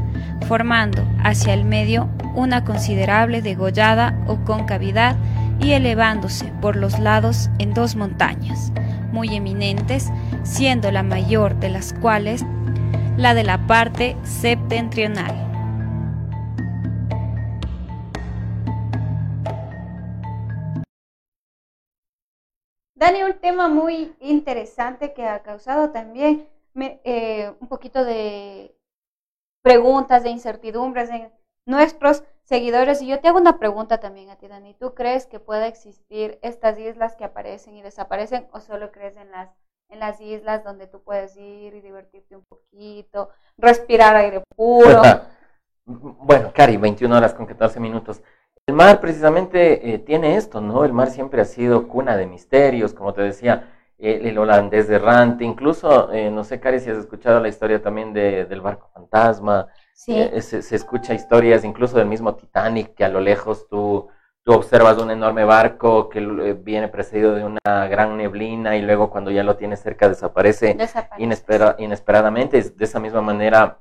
formando 0.47 1.03
hacia 1.23 1.55
el 1.55 1.65
medio 1.65 2.09
una 2.35 2.65
considerable 2.65 3.41
degollada 3.41 4.19
o 4.27 4.37
concavidad 4.45 5.17
y 5.61 5.73
elevándose 5.73 6.47
por 6.61 6.77
los 6.77 6.99
lados 6.99 7.49
en 7.59 7.73
dos 7.73 7.97
montañas, 7.97 8.73
muy 9.13 9.35
eminentes, 9.35 10.11
siendo 10.43 10.91
la 10.91 11.03
mayor 11.03 11.59
de 11.61 11.71
las 11.71 11.93
cuales 11.95 12.45
la 13.23 13.35
de 13.35 13.45
la 13.45 13.69
parte 13.69 14.17
septentrional. 14.25 15.31
Dani, 22.97 23.23
un 23.23 23.39
tema 23.39 23.69
muy 23.69 24.17
interesante 24.19 25.13
que 25.13 25.25
ha 25.25 25.41
causado 25.45 25.93
también 25.93 26.49
eh, 26.75 27.55
un 27.61 27.69
poquito 27.69 28.05
de 28.05 28.77
preguntas, 29.63 30.25
de 30.25 30.31
incertidumbres 30.31 31.09
en 31.11 31.33
nuestros 31.65 32.25
seguidores. 32.43 33.03
Y 33.03 33.07
yo 33.07 33.21
te 33.21 33.29
hago 33.29 33.39
una 33.39 33.61
pregunta 33.61 34.01
también 34.01 34.31
a 34.31 34.37
ti, 34.37 34.49
Dani. 34.49 34.75
¿Tú 34.75 34.95
crees 34.95 35.27
que 35.27 35.39
pueda 35.39 35.69
existir 35.69 36.41
estas 36.43 36.77
islas 36.77 37.15
que 37.15 37.23
aparecen 37.23 37.77
y 37.77 37.83
desaparecen 37.83 38.49
o 38.53 38.59
solo 38.59 38.91
crees 38.91 39.17
en 39.17 39.31
las, 39.31 39.49
en 39.93 40.01
las 40.01 40.21
islas 40.21 40.65
donde 40.65 40.87
tú 40.87 41.03
puedes 41.03 41.37
ir 41.37 41.75
y 41.75 41.81
divertirte 41.81 42.35
un 42.35 42.45
poquito, 42.45 43.29
respirar 43.59 44.17
aire 44.17 44.43
puro? 44.57 45.03
bueno, 45.85 46.51
Cari, 46.55 46.79
21 46.79 47.15
horas 47.15 47.35
con 47.35 47.47
14 47.47 47.79
minutos. 47.79 48.23
El 48.67 48.75
mar 48.75 49.01
precisamente 49.01 49.95
eh, 49.95 49.99
tiene 49.99 50.37
esto, 50.37 50.61
¿no? 50.61 50.85
El 50.85 50.93
mar 50.93 51.11
siempre 51.11 51.43
ha 51.43 51.45
sido 51.45 51.89
cuna 51.89 52.17
de 52.17 52.27
misterios, 52.27 52.95
como 52.95 53.13
te 53.13 53.23
decía, 53.23 53.69
el 53.99 54.37
holandés 54.37 54.91
errante, 54.91 55.45
incluso, 55.45 56.13
eh, 56.13 56.29
no 56.29 56.43
sé, 56.43 56.59
Cari, 56.59 56.81
si 56.81 56.91
has 56.91 56.99
escuchado 56.99 57.39
la 57.39 57.49
historia 57.49 57.81
también 57.81 58.13
de, 58.13 58.47
del 58.47 58.61
barco 58.61 58.91
fantasma, 58.93 59.69
sí. 59.95 60.19
Eh, 60.19 60.43
se, 60.43 60.63
se, 60.63 60.75
escucha 60.75 61.15
historias 61.15 61.65
incluso 61.65 61.99
del 61.99 62.09
mismo 62.09 62.35
Titanic, 62.35 62.95
que 62.95 63.05
a 63.05 63.09
lo 63.09 63.21
lejos 63.21 63.69
tú, 63.69 64.09
tú 64.45 64.53
observas 64.53 64.99
un 64.99 65.11
enorme 65.11 65.45
barco 65.45 66.09
que 66.09 66.21
viene 66.55 66.89
precedido 66.89 67.35
de 67.35 67.45
una 67.45 67.87
gran 67.89 68.17
neblina 68.17 68.77
y 68.77 68.83
luego 68.83 69.11
cuando 69.11 69.31
ya 69.31 69.45
lo 69.45 69.57
tienes 69.57 69.81
cerca 69.81 70.09
desaparece, 70.09 70.75
desaparece. 70.75 71.83
inesperadamente. 71.83 72.61
De 72.63 72.85
esa 72.85 73.01
misma 73.01 73.23
manera 73.23 73.81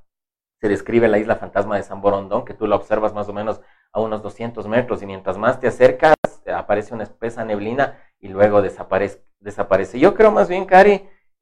se 0.60 0.70
describe 0.70 1.08
la 1.08 1.18
isla 1.18 1.36
fantasma 1.36 1.75
de 1.75 1.84
San 1.84 2.01
Borondón, 2.01 2.46
que 2.46 2.53
tú 2.53 2.68
la 2.68 2.75
observas 2.75 3.13
más 3.13 3.27
o 3.27 3.34
menos 3.34 3.62
a 3.91 4.00
unos 4.00 4.22
200 4.22 4.68
metros 4.68 5.01
y 5.01 5.08
mientras 5.08 5.38
más 5.38 5.60
te 5.60 5.68
acercas 5.68 6.15
aparece 6.48 6.94
una 6.94 7.03
espesa 7.03 7.44
neblina 7.46 8.00
y 8.20 8.27
luego 8.30 8.62
desaparece. 8.62 9.24
desaparece. 9.39 10.00
Yo 10.00 10.13
creo 10.13 10.32
más 10.32 10.50
bien, 10.50 10.65
Cari, 10.65 10.91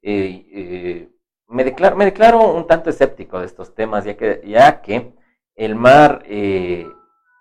eh, 0.02 0.46
eh, 0.52 1.10
me, 1.48 1.64
declaro, 1.64 1.96
me 1.96 2.04
declaro 2.04 2.52
un 2.52 2.66
tanto 2.66 2.90
escéptico 2.90 3.40
de 3.40 3.46
estos 3.46 3.74
temas, 3.74 4.04
ya 4.04 4.16
que, 4.16 4.42
ya 4.46 4.80
que 4.80 5.14
el 5.56 5.74
mar, 5.74 6.22
eh, 6.26 6.86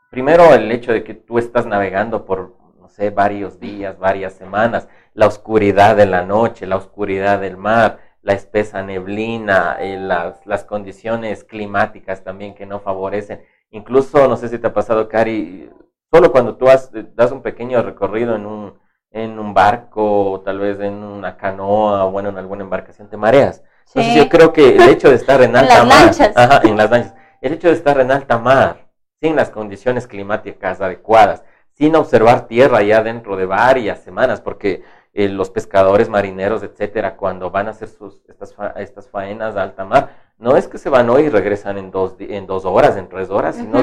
primero 0.10 0.54
el 0.54 0.72
hecho 0.72 0.92
de 0.92 1.04
que 1.04 1.13
tú 1.13 1.38
estás 1.38 1.66
navegando 1.66 2.25
por, 2.25 2.56
no 2.80 2.89
sé, 2.89 3.10
varios 3.10 3.60
días, 3.60 3.98
varias 3.98 4.34
semanas, 4.34 4.88
la 5.13 5.28
oscuridad 5.28 5.96
de 5.96 6.06
la 6.06 6.24
noche, 6.24 6.66
la 6.66 6.78
oscuridad 6.78 7.39
del 7.39 7.58
mar, 7.58 8.00
la 8.22 8.34
espesa 8.34 8.82
neblina, 8.84 9.78
eh, 9.80 9.98
las, 9.98 10.46
las 10.46 10.63
condiciones 10.63 11.44
climáticas 11.44 12.24
también 12.24 12.54
que 12.54 12.66
no 12.66 12.80
favorecen. 12.80 13.42
Incluso, 13.72 14.28
no 14.28 14.36
sé 14.36 14.50
si 14.50 14.58
te 14.58 14.68
ha 14.68 14.74
pasado, 14.74 15.08
Cari, 15.08 15.70
solo 16.12 16.32
cuando 16.32 16.58
tú 16.58 16.66
das 16.66 17.32
un 17.32 17.42
pequeño 17.42 17.82
recorrido 17.82 18.36
en 18.36 18.46
un, 18.46 18.80
en 19.12 19.39
un 19.39 19.54
barco, 19.54 20.42
tal 20.44 20.60
vez 20.60 20.80
en 20.80 20.96
una 21.04 21.38
canoa, 21.38 22.06
o 22.06 22.12
bueno, 22.12 22.30
en 22.30 22.38
alguna 22.38 22.63
embarcación, 22.63 23.10
te 23.10 23.18
mareas. 23.18 23.63
Entonces 23.88 24.15
yo 24.15 24.30
creo 24.30 24.54
que 24.54 24.76
el 24.76 24.89
hecho 24.89 25.10
de 25.10 25.15
estar 25.15 25.41
en 25.41 25.56
alta 25.56 25.84
mar, 25.86 26.12
en 26.63 26.78
las 26.78 26.89
lanchas, 26.89 27.15
el 27.41 27.54
hecho 27.54 27.69
de 27.69 27.74
estar 27.74 28.00
en 28.00 28.12
alta 28.12 28.38
mar, 28.38 28.88
sin 29.21 29.36
las 29.36 29.49
condiciones 29.49 30.08
climáticas 30.08 30.82
adecuadas, 30.82 31.43
sin 31.73 31.95
observar 31.95 32.47
tierra 32.47 32.82
ya 32.84 33.03
dentro 33.03 33.36
de 33.38 33.45
varias 33.45 34.01
semanas, 34.01 34.41
porque 34.41 34.84
eh, 35.13 35.27
los 35.29 35.49
pescadores 35.49 36.10
marineros, 36.10 36.63
etcétera, 36.63 37.15
cuando 37.17 37.51
van 37.51 37.67
a 37.67 37.71
hacer 37.71 37.89
sus, 37.89 38.21
estas, 38.27 38.55
estas 38.77 39.10
faenas 39.10 39.55
a 39.55 39.63
alta 39.63 39.86
mar, 39.86 40.15
no 40.38 40.55
es 40.55 40.67
que 40.67 40.77
se 40.77 40.89
van 40.89 41.10
hoy 41.10 41.23
y 41.23 41.29
regresan 41.29 41.77
en 41.77 41.91
dos, 41.91 42.15
en 42.19 42.47
dos 42.47 42.65
horas, 42.65 42.95
en 42.95 43.10
tres 43.10 43.29
horas, 43.29 43.55
sino 43.55 43.82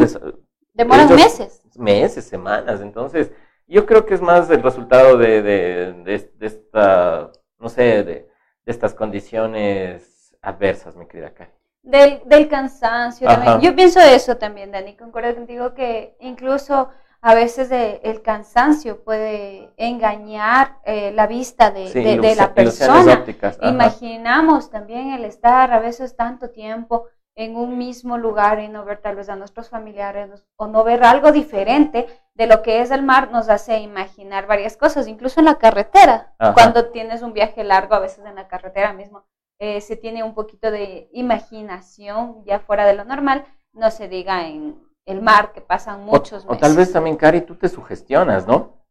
demoran 0.73 1.15
meses. 1.15 1.63
Meses, 1.77 2.25
semanas. 2.25 2.81
Entonces, 2.81 3.33
yo 3.67 3.85
creo 3.85 4.07
que 4.07 4.15
es 4.15 4.23
más 4.23 4.49
el 4.51 4.63
resultado 4.63 5.19
de, 5.19 5.43
de, 5.43 6.31
esta, 6.41 7.31
no 7.59 7.69
sé, 7.69 8.05
de, 8.05 8.29
estas 8.65 8.95
condiciones 8.95 10.37
adversas, 10.41 10.97
mi 10.97 11.07
querida 11.07 11.35
Cari. 11.35 11.56
Del, 11.87 12.21
del 12.27 12.49
cansancio 12.49 13.29
también. 13.29 13.61
Yo 13.61 13.75
pienso 13.75 14.01
eso 14.01 14.37
también, 14.37 14.73
Dani. 14.73 14.97
Concuerdo 14.97 15.35
contigo 15.35 15.73
que 15.73 16.17
incluso 16.21 16.91
a 17.21 17.35
veces 17.35 17.71
el 18.03 18.23
cansancio 18.23 19.03
puede 19.03 19.73
engañar 19.77 20.79
eh, 20.85 21.13
la 21.13 21.27
vista 21.27 21.71
de, 21.71 22.35
la 22.37 22.55
persona. 22.55 23.25
Imaginamos 23.63 24.71
también 24.71 25.13
el 25.13 25.25
estar 25.25 25.73
a 25.73 25.81
veces 25.81 26.15
tanto 26.15 26.51
tiempo 26.51 27.07
en 27.35 27.57
un 27.57 27.79
mismo 27.79 28.17
lugar 28.17 28.61
y 28.61 28.69
no 28.69 28.85
ver 28.85 28.99
tal 28.99 29.17
vez 29.17 29.29
a 29.29 29.37
nuestros 29.37 29.69
familiares 29.69 30.45
o 30.57 30.67
no 30.69 30.85
ver 30.85 31.05
algo 31.05 31.33
diferente 31.33 32.07
de 32.35 32.47
lo 32.47 32.63
que 32.63 32.81
es 32.81 32.91
el 32.91 33.03
mar 33.03 33.31
nos 33.31 33.49
hace 33.49 33.79
imaginar 33.81 34.47
varias 34.47 34.77
cosas, 34.77 35.09
incluso 35.09 35.41
en 35.41 35.47
la 35.47 35.57
carretera. 35.57 36.35
Cuando 36.55 36.91
tienes 36.91 37.23
un 37.23 37.33
viaje 37.33 37.65
largo, 37.65 37.95
a 37.95 38.01
veces 38.01 38.25
en 38.25 38.35
la 38.35 38.47
carretera 38.47 38.93
mismo, 38.93 39.25
eh, 39.59 39.81
se 39.81 39.97
tiene 39.97 40.23
un 40.23 40.35
poquito 40.35 40.71
de 40.71 41.09
imaginación 41.13 42.45
ya 42.45 42.61
fuera 42.61 42.87
de 42.87 42.95
lo 42.95 43.05
normal, 43.05 43.45
no 43.73 43.91
se 43.91 44.09
diga 44.09 44.49
en 44.49 44.79
el 45.07 45.23
mar, 45.23 45.53
que 45.53 45.61
pasan 45.61 46.05
muchos 46.05 46.45
o, 46.45 46.49
meses. 46.49 46.57
O 46.57 46.57
tal 46.57 46.77
vez 46.77 46.93
también, 46.93 47.17
Cari, 47.17 47.43
tú 47.43 47.55
te 47.55 47.69
sugestionas, 47.69 48.47
¿no? 48.47 48.83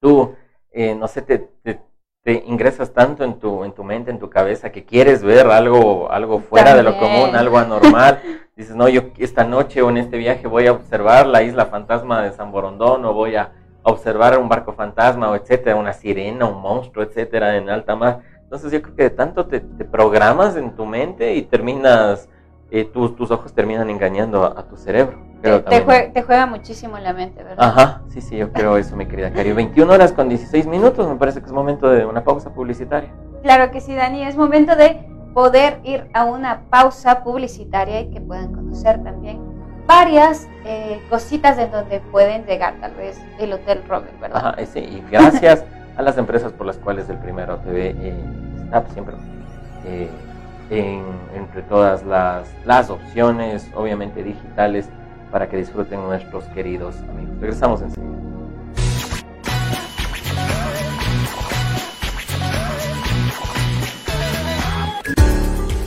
Tú, 0.00 0.34
eh, 0.72 0.94
no 0.94 1.08
sé, 1.08 1.22
te, 1.22 1.48
te 2.26 2.42
ingresas 2.44 2.92
tanto 2.92 3.22
en 3.22 3.38
tu, 3.38 3.62
en 3.62 3.70
tu 3.70 3.84
mente, 3.84 4.10
en 4.10 4.18
tu 4.18 4.28
cabeza, 4.28 4.72
que 4.72 4.84
quieres 4.84 5.22
ver 5.22 5.46
algo, 5.46 6.10
algo 6.10 6.40
fuera 6.40 6.74
de 6.74 6.82
lo 6.82 6.98
común, 6.98 7.36
algo 7.36 7.56
anormal. 7.56 8.20
Dices, 8.56 8.74
no, 8.74 8.88
yo 8.88 9.02
esta 9.18 9.44
noche 9.44 9.80
o 9.80 9.90
en 9.90 9.98
este 9.98 10.16
viaje 10.16 10.48
voy 10.48 10.66
a 10.66 10.72
observar 10.72 11.28
la 11.28 11.44
isla 11.44 11.66
fantasma 11.66 12.22
de 12.22 12.32
San 12.32 12.50
Borondón 12.50 13.04
o 13.04 13.12
voy 13.12 13.36
a 13.36 13.52
observar 13.84 14.36
un 14.40 14.48
barco 14.48 14.72
fantasma 14.72 15.30
o 15.30 15.36
etcétera, 15.36 15.76
una 15.76 15.92
sirena, 15.92 16.46
un 16.46 16.60
monstruo, 16.60 17.04
etcétera, 17.04 17.58
en 17.58 17.70
alta 17.70 17.94
mar. 17.94 18.22
Entonces 18.46 18.70
yo 18.70 18.80
creo 18.80 18.94
que 18.94 19.02
de 19.02 19.10
tanto 19.10 19.46
te, 19.46 19.58
te 19.58 19.84
programas 19.84 20.54
en 20.54 20.76
tu 20.76 20.86
mente 20.86 21.34
y 21.34 21.42
terminas 21.42 22.28
eh, 22.70 22.84
tus, 22.84 23.30
ojos 23.32 23.52
terminan 23.52 23.90
engañando 23.90 24.44
a, 24.44 24.62
tu 24.68 24.76
cerebro. 24.76 25.18
te, 25.42 26.22
juega, 26.22 26.46
muchísimo 26.46 26.96
en 26.96 27.02
la 27.02 27.12
mente, 27.12 27.42
¿verdad? 27.42 27.64
Ajá, 27.64 28.02
sí, 28.08 28.20
sí, 28.20 28.36
yo 28.36 28.52
creo 28.52 28.76
eso, 28.76 28.94
mi 28.94 29.06
querida 29.06 29.32
Cari. 29.32 29.52
21 29.52 29.92
horas 29.92 30.12
con 30.12 30.28
16 30.28 30.64
minutos, 30.68 31.08
me 31.08 31.16
parece 31.16 31.40
que 31.40 31.46
es 31.46 31.52
momento 31.52 31.90
de 31.90 32.06
una 32.06 32.22
pausa 32.22 32.54
publicitaria. 32.54 33.10
Claro 33.42 33.72
que 33.72 33.80
sí, 33.80 33.96
Dani, 33.96 34.22
es 34.22 34.36
momento 34.36 34.76
de 34.76 35.08
poder 35.34 35.80
ir 35.82 36.08
a 36.14 36.24
una 36.24 36.62
pausa 36.70 37.24
publicitaria 37.24 38.02
y 38.02 38.10
que 38.10 38.20
puedan 38.20 38.52
conocer 38.52 39.02
también 39.02 39.40
varias 39.88 40.48
eh, 40.64 41.00
cositas 41.10 41.58
en 41.58 41.72
donde 41.72 41.98
pueden 41.98 42.46
llegar, 42.46 42.74
tal 42.80 42.94
vez 42.94 43.20
el 43.40 43.52
Hotel 43.52 43.82
Robert, 43.88 44.20
¿verdad? 44.20 44.54
Ajá, 44.54 44.66
sí, 44.66 44.78
y 44.78 45.04
gracias 45.10 45.64
a 45.96 46.02
las 46.02 46.18
empresas 46.18 46.52
por 46.52 46.66
las 46.66 46.76
cuales 46.76 47.08
el 47.08 47.18
Primero 47.18 47.58
TV 47.58 47.94
eh, 47.98 48.14
está 48.64 48.84
siempre 48.92 49.16
entre 51.34 51.62
todas 51.62 52.04
las, 52.04 52.48
las 52.64 52.90
opciones, 52.90 53.70
obviamente 53.74 54.22
digitales, 54.22 54.88
para 55.30 55.48
que 55.48 55.56
disfruten 55.56 56.00
nuestros 56.02 56.44
queridos 56.46 56.96
amigos. 57.08 57.36
Regresamos 57.40 57.82
enseguida. 57.82 58.06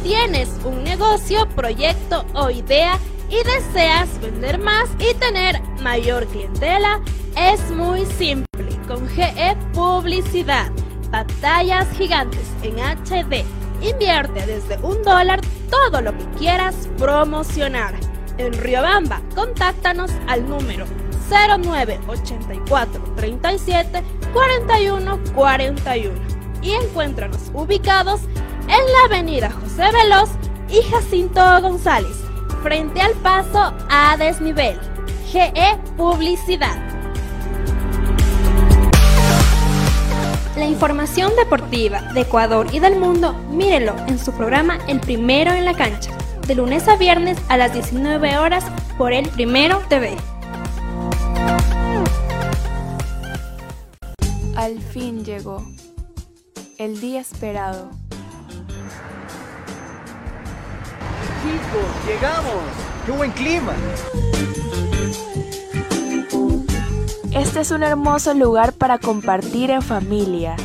Tienes 0.04 0.50
un 0.64 0.84
negocio, 0.84 1.48
proyecto 1.56 2.26
o 2.34 2.50
idea 2.50 2.98
y 3.30 3.44
deseas 3.44 4.20
vender 4.22 4.60
más 4.60 4.90
y 4.98 5.14
tener 5.16 5.62
mayor 5.82 6.26
clientela, 6.28 7.00
es 7.40 7.72
muy 7.72 8.06
simple. 8.06 8.46
Con 8.88 9.08
GE 9.10 9.56
Publicidad, 9.74 10.72
pantallas 11.12 11.88
gigantes 11.98 12.48
en 12.64 12.76
HD 12.78 13.46
Invierte 13.82 14.46
desde 14.46 14.78
un 14.84 15.02
dólar 15.04 15.40
todo 15.70 16.02
lo 16.02 16.18
que 16.18 16.26
quieras 16.38 16.90
promocionar. 16.98 17.96
En 18.38 18.54
Riobamba, 18.54 19.22
contáctanos 19.36 20.12
al 20.28 20.48
número 20.48 20.86
0984 21.30 23.02
37 23.16 24.04
41 24.34 25.20
41 25.34 26.14
y 26.62 26.72
encuéntranos 26.72 27.52
ubicados 27.54 28.22
en 28.64 28.70
la 28.70 29.06
avenida 29.06 29.50
José 29.50 29.90
Veloz 29.94 30.30
y 30.70 30.82
Jacinto 30.90 31.42
González, 31.62 32.18
frente 32.62 33.02
al 33.02 33.14
paso 33.14 33.74
a 33.90 34.18
desnivel. 34.18 34.78
GE 35.32 35.78
Publicidad. 35.96 36.99
La 40.56 40.66
información 40.66 41.36
deportiva 41.36 42.02
de 42.14 42.22
Ecuador 42.22 42.68
y 42.72 42.80
del 42.80 43.00
mundo, 43.00 43.34
mírelo 43.50 43.96
en 44.08 44.20
su 44.20 44.34
programa 44.34 44.80
El 44.88 45.00
Primero 45.00 45.52
en 45.52 45.64
la 45.64 45.74
Cancha, 45.74 46.12
de 46.48 46.56
lunes 46.56 46.88
a 46.88 46.96
viernes 46.96 47.38
a 47.48 47.58
las 47.58 47.74
19 47.74 48.38
horas 48.38 48.66
por 48.98 49.14
El 49.14 49.30
Primero 49.30 49.82
TV. 49.88 50.18
Al 54.56 54.80
fin 54.80 55.24
llegó 55.24 55.66
el 56.78 57.00
día 57.00 57.22
esperado. 57.22 57.92
Chicos, 61.42 62.08
llegamos. 62.08 62.64
¡Qué 63.06 63.12
buen 63.12 63.32
clima! 63.32 63.74
Este 67.34 67.60
es 67.62 67.70
un 67.72 67.84
hermoso 67.84 68.34
lugar 68.34 68.74
para 68.74 68.98
compartir 68.98 69.70
en 69.70 69.84
familia. 69.84 70.56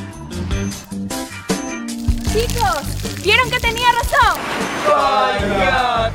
Chicos, 2.33 3.23
¿vieron 3.23 3.51
que 3.51 3.61
tenía 3.61 3.87
razón? 3.93 4.41
¡Payatanga! 4.87 6.15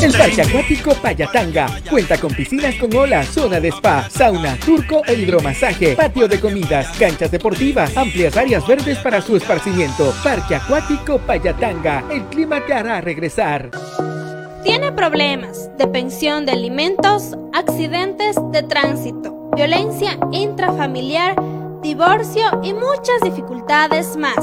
El 0.00 0.12
Parque 0.12 0.42
Acuático 0.42 0.94
Payatanga 0.94 1.80
cuenta 1.88 2.18
con 2.18 2.32
piscinas 2.34 2.74
con 2.76 2.94
olas, 2.94 3.28
zona 3.28 3.60
de 3.60 3.68
spa, 3.68 4.08
sauna, 4.10 4.56
turco 4.56 5.02
e 5.06 5.14
hidromasaje, 5.14 5.96
patio 5.96 6.26
de 6.26 6.40
comidas, 6.40 6.88
canchas 6.98 7.30
deportivas, 7.30 7.96
amplias 7.96 8.36
áreas 8.36 8.66
verdes 8.66 8.98
para 8.98 9.20
su 9.20 9.36
esparcimiento. 9.36 10.14
Parque 10.22 10.56
Acuático 10.56 11.18
Payatanga, 11.18 12.04
el 12.10 12.24
clima 12.24 12.64
te 12.66 12.72
hará 12.72 13.00
regresar. 13.00 13.70
Tiene 14.64 14.92
problemas 14.92 15.70
de 15.76 15.86
pensión 15.86 16.46
de 16.46 16.52
alimentos, 16.52 17.36
accidentes 17.52 18.34
de 18.50 18.62
tránsito, 18.62 19.50
violencia 19.54 20.18
intrafamiliar, 20.32 21.36
divorcio 21.82 22.44
y 22.62 22.72
muchas 22.72 23.20
dificultades 23.22 24.16
más. 24.16 24.38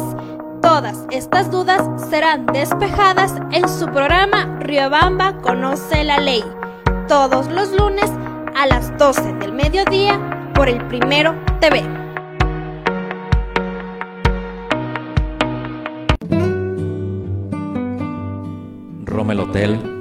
Todas 0.61 1.07
estas 1.09 1.49
dudas 1.49 1.81
serán 2.11 2.45
despejadas 2.45 3.33
en 3.51 3.67
su 3.67 3.87
programa 3.87 4.59
Riobamba 4.59 5.37
Conoce 5.37 6.03
la 6.03 6.19
Ley, 6.19 6.43
todos 7.07 7.47
los 7.47 7.71
lunes 7.71 8.11
a 8.55 8.67
las 8.67 8.95
12 8.99 9.33
del 9.39 9.53
mediodía 9.53 10.51
por 10.53 10.69
el 10.69 10.85
Primero 10.87 11.33
TV. 11.59 11.81
Romel 19.05 19.39
Hotel 19.39 20.00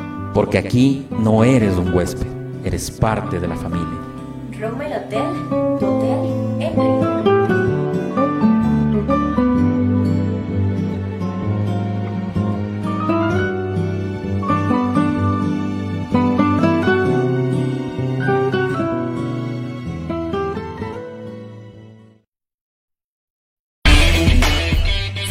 Porque 0.33 0.57
aquí 0.57 1.05
no 1.09 1.43
eres 1.43 1.75
un 1.75 1.93
huésped, 1.93 2.27
eres 2.63 2.89
parte 2.89 3.39
de 3.39 3.47
la 3.47 3.55
familia. 3.55 3.99
Roma 4.59 4.85
Hotel, 4.85 5.21
tu 5.79 5.85
hotel 5.85 6.61
en 6.61 6.75
Río. 6.75 7.21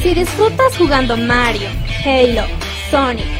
Si 0.02 0.14
disfrutas 0.14 0.76
jugando 0.76 1.16
Mario, 1.16 1.68
Halo, 2.04 2.42
Sonic, 2.90 3.39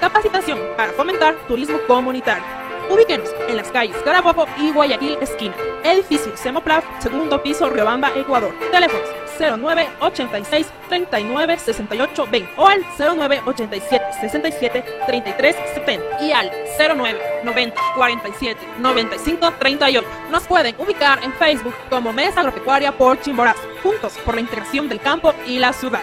Capacitación 0.00 0.58
para 0.76 0.92
fomentar 0.92 1.34
turismo 1.48 1.78
comunitario. 1.86 2.44
Ubíquenos 2.90 3.28
en 3.48 3.56
las 3.56 3.70
calles 3.70 3.96
Carabobo 4.04 4.46
y 4.58 4.70
Guayaquil 4.70 5.18
esquina. 5.20 5.54
Edificio 5.82 6.36
Semoplaf, 6.36 6.84
segundo 7.00 7.42
piso, 7.42 7.68
Riobamba, 7.68 8.10
Ecuador. 8.16 8.54
Teléfonos 8.70 9.08
09 9.38 9.88
86 10.00 10.66
39 10.88 11.58
68 11.58 12.26
20 12.30 12.52
o 12.56 12.66
al 12.66 12.84
09 12.98 13.42
87 13.46 14.04
67 14.20 14.84
33 15.06 15.56
70 15.74 16.22
y 16.22 16.32
al 16.32 16.50
09 16.78 17.20
90 17.44 17.80
47 17.96 18.60
95 18.78 19.52
38. 19.58 20.08
Nos 20.30 20.44
pueden 20.44 20.74
ubicar 20.78 21.22
en 21.22 21.32
Facebook 21.34 21.74
como 21.90 22.12
Mesa 22.12 22.40
Agropecuaria 22.40 22.92
por 22.92 23.20
Chimborazo, 23.20 23.60
juntos 23.82 24.14
por 24.24 24.34
la 24.34 24.40
integración 24.40 24.88
del 24.88 25.00
campo 25.00 25.34
y 25.46 25.58
la 25.58 25.72
ciudad. 25.72 26.02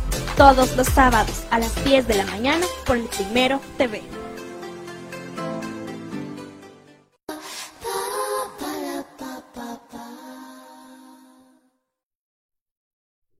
todos 0.41 0.75
los 0.75 0.87
sábados 0.87 1.45
a 1.51 1.59
las 1.59 1.85
10 1.85 2.07
de 2.07 2.15
la 2.15 2.25
mañana 2.25 2.65
por 2.87 2.97
el 2.97 3.05
Primero 3.05 3.59
TV. 3.77 4.01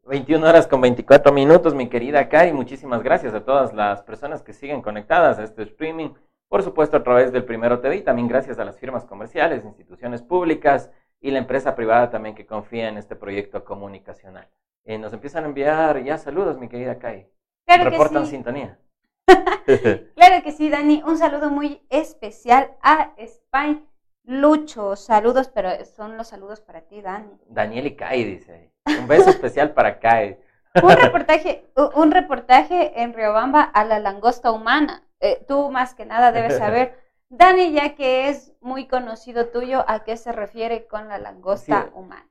21 0.03 0.47
horas 0.47 0.67
con 0.67 0.79
24 0.79 1.31
minutos, 1.31 1.73
mi 1.73 1.89
querida 1.89 2.29
Cari. 2.29 2.53
Muchísimas 2.53 3.01
gracias 3.01 3.33
a 3.33 3.43
todas 3.43 3.73
las 3.73 4.03
personas 4.03 4.43
que 4.43 4.53
siguen 4.53 4.83
conectadas 4.83 5.39
a 5.39 5.43
este 5.43 5.63
streaming. 5.63 6.09
Por 6.49 6.61
supuesto, 6.61 6.97
a 6.97 7.03
través 7.03 7.31
del 7.31 7.45
Primero 7.45 7.79
TV 7.79 8.01
también 8.01 8.27
gracias 8.27 8.59
a 8.59 8.63
las 8.63 8.77
firmas 8.77 9.05
comerciales, 9.05 9.65
instituciones 9.65 10.21
públicas 10.21 10.91
y 11.19 11.31
la 11.31 11.39
empresa 11.39 11.73
privada 11.73 12.11
también 12.11 12.35
que 12.35 12.45
confía 12.45 12.89
en 12.89 12.99
este 12.99 13.15
proyecto 13.15 13.65
comunicacional. 13.65 14.47
Eh, 14.85 14.97
nos 14.97 15.13
empiezan 15.13 15.43
a 15.43 15.47
enviar 15.47 16.03
ya 16.03 16.17
saludos, 16.17 16.57
mi 16.57 16.67
querida 16.67 16.97
Cari. 16.97 17.27
Claro 17.65 17.83
que 17.83 17.89
Reportan 17.91 18.25
sí. 18.25 18.31
sintonía. 18.31 18.79
Claro 20.15 20.43
que 20.43 20.51
sí, 20.51 20.69
Dani. 20.69 21.03
Un 21.05 21.17
saludo 21.17 21.49
muy 21.49 21.81
especial 21.89 22.71
a 22.81 23.13
Spain 23.17 23.87
Lucho. 24.23 24.95
Saludos, 24.95 25.49
pero 25.49 25.69
son 25.85 26.17
los 26.17 26.27
saludos 26.27 26.61
para 26.61 26.81
ti, 26.81 27.01
Dani. 27.01 27.39
Daniel 27.47 27.87
y 27.87 27.95
Kai 27.95 28.23
dice. 28.23 28.71
Un 28.99 29.07
beso 29.07 29.29
especial 29.29 29.73
para 29.73 29.99
Kai. 29.99 30.39
Un 30.81 30.91
reportaje, 30.91 31.69
un 31.95 32.11
reportaje 32.11 33.01
en 33.01 33.13
Riobamba 33.13 33.61
a 33.61 33.83
la 33.83 33.99
langosta 33.99 34.51
humana. 34.51 35.03
Eh, 35.19 35.43
tú 35.47 35.69
más 35.69 35.93
que 35.93 36.05
nada 36.05 36.31
debes 36.31 36.57
saber, 36.57 36.97
Dani, 37.29 37.71
ya 37.73 37.93
que 37.95 38.29
es 38.29 38.53
muy 38.61 38.87
conocido 38.87 39.47
tuyo, 39.47 39.83
a 39.87 40.03
qué 40.03 40.15
se 40.17 40.31
refiere 40.31 40.87
con 40.87 41.07
la 41.09 41.17
langosta 41.17 41.83
Sí. 41.83 41.89
humana. 41.93 42.27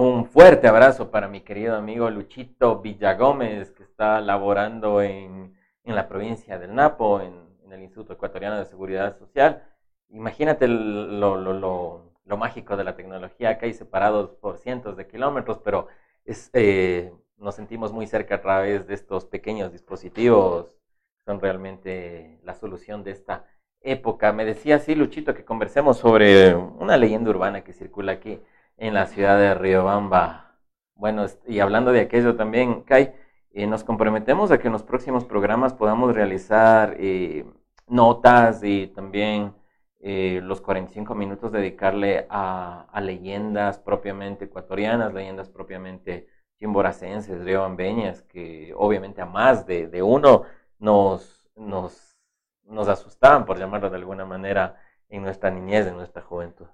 Un 0.00 0.26
fuerte 0.26 0.68
abrazo 0.68 1.10
para 1.10 1.26
mi 1.26 1.40
querido 1.40 1.74
amigo 1.74 2.08
Luchito 2.08 2.78
Villagómez, 2.78 3.72
que 3.72 3.82
está 3.82 4.20
laborando 4.20 5.02
en, 5.02 5.56
en 5.82 5.94
la 5.96 6.06
provincia 6.06 6.56
del 6.56 6.72
Napo, 6.72 7.20
en, 7.20 7.34
el 7.72 7.82
Instituto 7.82 8.12
Ecuatoriano 8.12 8.58
de 8.58 8.64
Seguridad 8.64 9.18
Social. 9.18 9.64
Imagínate 10.10 10.68
lo, 10.68 11.36
lo, 11.36 11.52
lo, 11.52 12.12
lo 12.24 12.36
mágico 12.36 12.76
de 12.76 12.84
la 12.84 12.94
tecnología, 12.94 13.50
acá 13.50 13.66
hay 13.66 13.74
separados 13.74 14.36
por 14.36 14.58
cientos 14.58 14.96
de 14.96 15.08
kilómetros, 15.08 15.58
pero 15.64 15.88
es, 16.24 16.50
eh, 16.52 17.12
nos 17.36 17.56
sentimos 17.56 17.92
muy 17.92 18.06
cerca 18.06 18.36
a 18.36 18.40
través 18.40 18.86
de 18.86 18.94
estos 18.94 19.24
pequeños 19.24 19.72
dispositivos, 19.72 20.78
son 21.24 21.40
realmente 21.40 22.38
la 22.44 22.54
solución 22.54 23.02
de 23.02 23.10
esta 23.10 23.46
época. 23.80 24.32
Me 24.32 24.44
decía 24.44 24.76
así, 24.76 24.94
Luchito, 24.94 25.34
que 25.34 25.44
conversemos 25.44 25.98
sobre 25.98 26.54
una 26.54 26.96
leyenda 26.96 27.30
urbana 27.30 27.64
que 27.64 27.72
circula 27.72 28.12
aquí 28.12 28.40
en 28.78 28.94
la 28.94 29.06
ciudad 29.06 29.38
de 29.38 29.54
Riobamba. 29.54 30.56
Bueno, 30.94 31.26
y 31.46 31.60
hablando 31.60 31.92
de 31.92 32.00
aquello 32.00 32.36
también, 32.36 32.82
Kai, 32.82 33.14
eh, 33.52 33.66
nos 33.66 33.84
comprometemos 33.84 34.50
a 34.50 34.58
que 34.58 34.68
en 34.68 34.72
los 34.72 34.82
próximos 34.82 35.24
programas 35.24 35.74
podamos 35.74 36.14
realizar 36.14 36.96
eh, 36.98 37.44
notas 37.88 38.62
y 38.64 38.88
también 38.88 39.54
eh, 40.00 40.40
los 40.42 40.60
45 40.60 41.14
minutos 41.14 41.52
dedicarle 41.52 42.26
a, 42.30 42.86
leyendas 43.02 43.78
propiamente 43.78 44.46
ecuatorianas, 44.46 45.12
leyendas 45.14 45.48
propiamente 45.48 46.28
chimboracenses, 46.58 47.44
riobambeñas, 47.44 48.22
que 48.22 48.72
obviamente 48.76 49.20
a 49.22 49.26
más 49.26 49.66
de, 49.66 49.88
de 49.88 50.02
uno 50.02 50.44
nos, 50.78 51.48
nos, 51.56 52.16
nos 52.64 52.88
asustaban, 52.88 53.44
por 53.44 53.58
llamarlo 53.58 53.90
de 53.90 53.96
alguna 53.96 54.24
manera, 54.24 54.76
en 55.08 55.22
nuestra 55.22 55.50
niñez, 55.50 55.86
en 55.86 55.96
nuestra 55.96 56.22
juventud. 56.22 56.66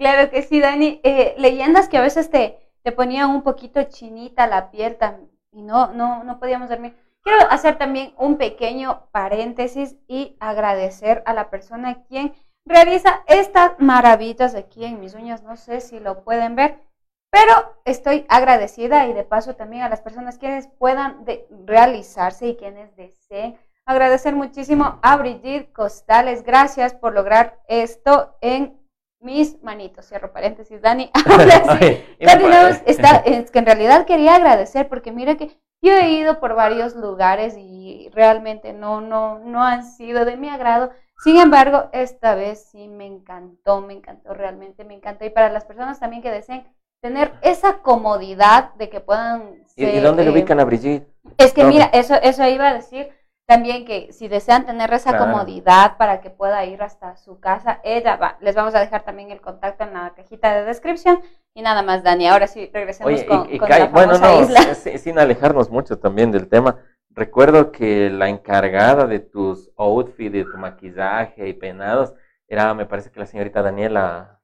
Claro 0.00 0.30
que 0.30 0.40
sí, 0.40 0.60
Dani. 0.60 0.98
Eh, 1.04 1.34
leyendas 1.36 1.90
que 1.90 1.98
a 1.98 2.00
veces 2.00 2.30
te, 2.30 2.58
te 2.82 2.90
ponían 2.90 3.28
un 3.28 3.42
poquito 3.42 3.82
chinita 3.82 4.46
la 4.46 4.70
piel 4.70 4.96
y 5.52 5.60
no, 5.60 5.88
no, 5.88 6.24
no 6.24 6.40
podíamos 6.40 6.70
dormir. 6.70 6.96
Quiero 7.22 7.42
hacer 7.50 7.76
también 7.76 8.14
un 8.16 8.38
pequeño 8.38 9.08
paréntesis 9.12 9.98
y 10.08 10.38
agradecer 10.40 11.22
a 11.26 11.34
la 11.34 11.50
persona 11.50 12.02
quien 12.04 12.32
realiza 12.64 13.22
estas 13.26 13.72
maravillas 13.78 14.54
aquí 14.54 14.86
en 14.86 15.00
mis 15.00 15.12
uñas. 15.12 15.42
No 15.42 15.58
sé 15.58 15.82
si 15.82 16.00
lo 16.00 16.24
pueden 16.24 16.56
ver, 16.56 16.78
pero 17.30 17.52
estoy 17.84 18.24
agradecida 18.30 19.06
y 19.06 19.12
de 19.12 19.24
paso 19.24 19.54
también 19.54 19.82
a 19.82 19.90
las 19.90 20.00
personas 20.00 20.38
quienes 20.38 20.66
puedan 20.66 21.26
realizarse 21.66 22.46
y 22.46 22.56
quienes 22.56 22.96
deseen. 22.96 23.58
Agradecer 23.84 24.34
muchísimo 24.34 24.98
a 25.02 25.18
Brigitte 25.18 25.74
Costales. 25.74 26.42
Gracias 26.42 26.94
por 26.94 27.12
lograr 27.12 27.60
esto 27.68 28.34
en 28.40 28.79
mis 29.20 29.62
manitos. 29.62 30.06
Cierro 30.06 30.32
paréntesis, 30.32 30.80
Dani. 30.82 31.10
Ahora 31.26 31.78
sí, 31.78 32.82
está, 32.86 33.16
es 33.18 33.50
que 33.50 33.58
en 33.58 33.66
realidad 33.66 34.06
quería 34.06 34.34
agradecer 34.34 34.88
porque 34.88 35.12
mira 35.12 35.36
que 35.36 35.56
yo 35.82 35.92
he 35.92 36.10
ido 36.10 36.40
por 36.40 36.54
varios 36.54 36.94
lugares 36.94 37.54
y 37.56 38.10
realmente 38.12 38.72
no, 38.72 39.00
no, 39.00 39.38
no 39.38 39.62
han 39.62 39.84
sido 39.84 40.24
de 40.24 40.36
mi 40.36 40.48
agrado. 40.48 40.90
Sin 41.22 41.38
embargo, 41.38 41.88
esta 41.92 42.34
vez 42.34 42.68
sí 42.70 42.88
me 42.88 43.06
encantó, 43.06 43.80
me 43.80 43.94
encantó, 43.94 44.34
realmente 44.34 44.84
me 44.84 44.94
encantó. 44.94 45.24
Y 45.24 45.30
para 45.30 45.50
las 45.50 45.64
personas 45.64 46.00
también 46.00 46.22
que 46.22 46.30
deseen 46.30 46.66
tener 47.02 47.32
esa 47.42 47.78
comodidad 47.78 48.74
de 48.74 48.88
que 48.90 49.00
puedan... 49.00 49.66
Ser, 49.66 49.94
¿Y 49.94 50.00
dónde 50.00 50.24
le 50.24 50.30
ubican 50.30 50.60
a 50.60 50.64
Brigitte? 50.64 51.06
Es 51.38 51.52
que 51.52 51.64
mira, 51.64 51.90
eso, 51.92 52.14
eso 52.14 52.46
iba 52.46 52.68
a 52.68 52.74
decir 52.74 53.10
también 53.50 53.84
que 53.84 54.12
si 54.12 54.28
desean 54.28 54.64
tener 54.64 54.92
esa 54.92 55.18
comodidad 55.18 55.96
para 55.96 56.20
que 56.20 56.30
pueda 56.30 56.64
ir 56.66 56.84
hasta 56.84 57.16
su 57.16 57.40
casa, 57.40 57.80
ella 57.82 58.14
va. 58.14 58.38
Les 58.40 58.54
vamos 58.54 58.76
a 58.76 58.78
dejar 58.78 59.02
también 59.02 59.32
el 59.32 59.40
contacto 59.40 59.82
en 59.82 59.92
la 59.92 60.14
cajita 60.14 60.54
de 60.54 60.64
descripción. 60.64 61.20
Y 61.52 61.62
nada 61.62 61.82
más, 61.82 62.04
Dani. 62.04 62.28
Ahora 62.28 62.46
sí, 62.46 62.70
regresemos 62.72 63.24
con, 63.24 63.48
la 63.68 63.86
Bueno, 63.86 64.18
no, 64.18 64.46
sin 64.74 65.18
alejarnos 65.18 65.68
mucho 65.68 65.98
también 65.98 66.30
del 66.30 66.48
tema. 66.48 66.78
Recuerdo 67.10 67.72
que 67.72 68.08
la 68.08 68.28
encargada 68.28 69.08
de 69.08 69.18
tus 69.18 69.72
outfits, 69.76 70.32
de 70.32 70.44
tu 70.44 70.56
maquillaje 70.56 71.48
y 71.48 71.52
peinados, 71.52 72.14
era, 72.46 72.72
me 72.74 72.86
parece 72.86 73.10
que 73.10 73.18
la 73.18 73.26
señorita 73.26 73.62
Daniela 73.62 74.39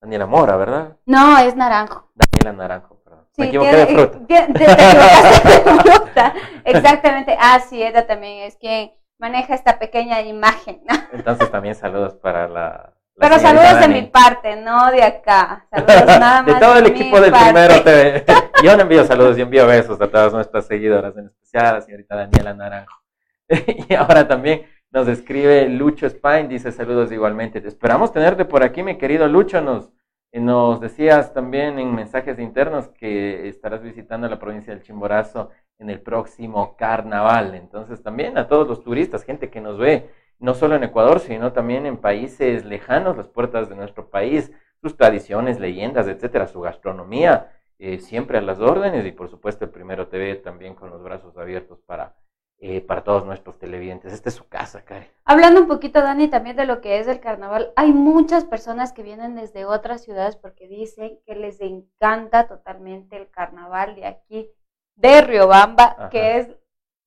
Daniela 0.00 0.26
Mora, 0.26 0.56
¿verdad? 0.56 0.96
No, 1.06 1.38
es 1.38 1.56
Naranjo. 1.56 2.10
Daniela 2.14 2.52
Naranjo, 2.52 2.96
perdón. 3.02 3.26
me 3.36 3.46
equivoqué 3.46 3.76
de 3.76 3.86
fruta. 3.86 4.18
Te, 4.26 4.64
equivocaste 4.64 5.48
de 5.48 5.80
fruta. 5.80 6.34
Exactamente. 6.64 7.36
Ah, 7.38 7.60
sí, 7.60 7.82
ella 7.82 8.06
también 8.06 8.44
es 8.44 8.56
quien 8.56 8.92
maneja 9.18 9.54
esta 9.54 9.78
pequeña 9.78 10.20
imagen. 10.22 10.82
Entonces 11.12 11.50
también 11.50 11.74
saludos 11.74 12.14
para 12.14 12.48
la... 12.48 12.94
Pero 13.20 13.40
saludos 13.40 13.80
de 13.80 13.88
mi 13.88 14.02
parte, 14.02 14.54
no 14.54 14.92
de 14.92 15.02
acá. 15.02 15.66
Saludos 15.70 16.06
nada 16.20 16.42
más. 16.42 16.46
De 16.46 16.54
todo 16.54 16.76
el 16.76 16.86
equipo 16.86 17.20
del 17.20 17.32
Primero 17.32 17.82
TV. 17.82 18.24
Yo 18.62 18.76
no 18.76 18.82
envío 18.82 19.04
saludos 19.04 19.36
y 19.36 19.40
envío 19.40 19.66
besos 19.66 20.00
a 20.00 20.06
todas 20.06 20.32
nuestras 20.32 20.66
seguidoras, 20.66 21.16
en 21.16 21.26
especial 21.26 21.66
a 21.66 21.72
la 21.72 21.80
señorita 21.80 22.14
Daniela 22.14 22.54
Naranjo. 22.54 23.02
y 23.48 23.94
ahora 23.94 24.28
también 24.28 24.66
nos 24.90 25.06
escribe 25.08 25.68
Lucho 25.68 26.08
Spine, 26.08 26.48
dice 26.48 26.72
saludos 26.72 27.12
igualmente. 27.12 27.60
Te 27.60 27.68
esperamos 27.68 28.12
tenerte 28.12 28.44
por 28.44 28.62
aquí, 28.62 28.82
mi 28.82 28.96
querido 28.96 29.28
Lucho. 29.28 29.60
Nos, 29.60 29.92
nos 30.32 30.80
decías 30.80 31.34
también 31.34 31.78
en 31.78 31.94
mensajes 31.94 32.38
internos 32.38 32.88
que 32.88 33.48
estarás 33.48 33.82
visitando 33.82 34.28
la 34.28 34.38
provincia 34.38 34.72
del 34.72 34.82
Chimborazo 34.82 35.50
en 35.78 35.90
el 35.90 36.00
próximo 36.00 36.76
carnaval. 36.76 37.54
Entonces 37.54 38.02
también 38.02 38.38
a 38.38 38.48
todos 38.48 38.66
los 38.66 38.82
turistas, 38.82 39.24
gente 39.24 39.50
que 39.50 39.60
nos 39.60 39.78
ve, 39.78 40.10
no 40.38 40.54
solo 40.54 40.76
en 40.76 40.84
Ecuador, 40.84 41.20
sino 41.20 41.52
también 41.52 41.84
en 41.86 41.98
países 41.98 42.64
lejanos, 42.64 43.16
las 43.16 43.28
puertas 43.28 43.68
de 43.68 43.76
nuestro 43.76 44.08
país, 44.08 44.52
sus 44.80 44.96
tradiciones, 44.96 45.60
leyendas, 45.60 46.06
etcétera, 46.08 46.46
su 46.46 46.60
gastronomía, 46.60 47.52
eh, 47.78 47.98
siempre 47.98 48.38
a 48.38 48.40
las 48.42 48.58
órdenes 48.60 49.04
y 49.06 49.12
por 49.12 49.28
supuesto 49.28 49.64
el 49.64 49.70
Primero 49.70 50.08
TV 50.08 50.36
también 50.36 50.74
con 50.74 50.90
los 50.90 51.02
brazos 51.02 51.36
abiertos 51.36 51.80
para 51.86 52.16
eh, 52.60 52.80
para 52.80 53.04
todos 53.04 53.24
nuestros 53.24 53.56
televidentes. 53.58 54.12
Esta 54.12 54.30
es 54.30 54.34
su 54.34 54.48
casa, 54.48 54.84
Karen. 54.84 55.08
Hablando 55.24 55.60
un 55.60 55.68
poquito, 55.68 56.02
Dani, 56.02 56.28
también 56.28 56.56
de 56.56 56.66
lo 56.66 56.80
que 56.80 56.98
es 56.98 57.06
el 57.06 57.20
carnaval, 57.20 57.72
hay 57.76 57.92
muchas 57.92 58.44
personas 58.44 58.92
que 58.92 59.04
vienen 59.04 59.36
desde 59.36 59.64
otras 59.64 60.02
ciudades 60.02 60.34
porque 60.34 60.66
dicen 60.66 61.20
que 61.24 61.36
les 61.36 61.60
encanta 61.60 62.48
totalmente 62.48 63.16
el 63.16 63.30
carnaval 63.30 63.94
de 63.94 64.06
aquí, 64.06 64.50
de 64.96 65.20
Riobamba, 65.20 66.08
que 66.10 66.38
es 66.38 66.48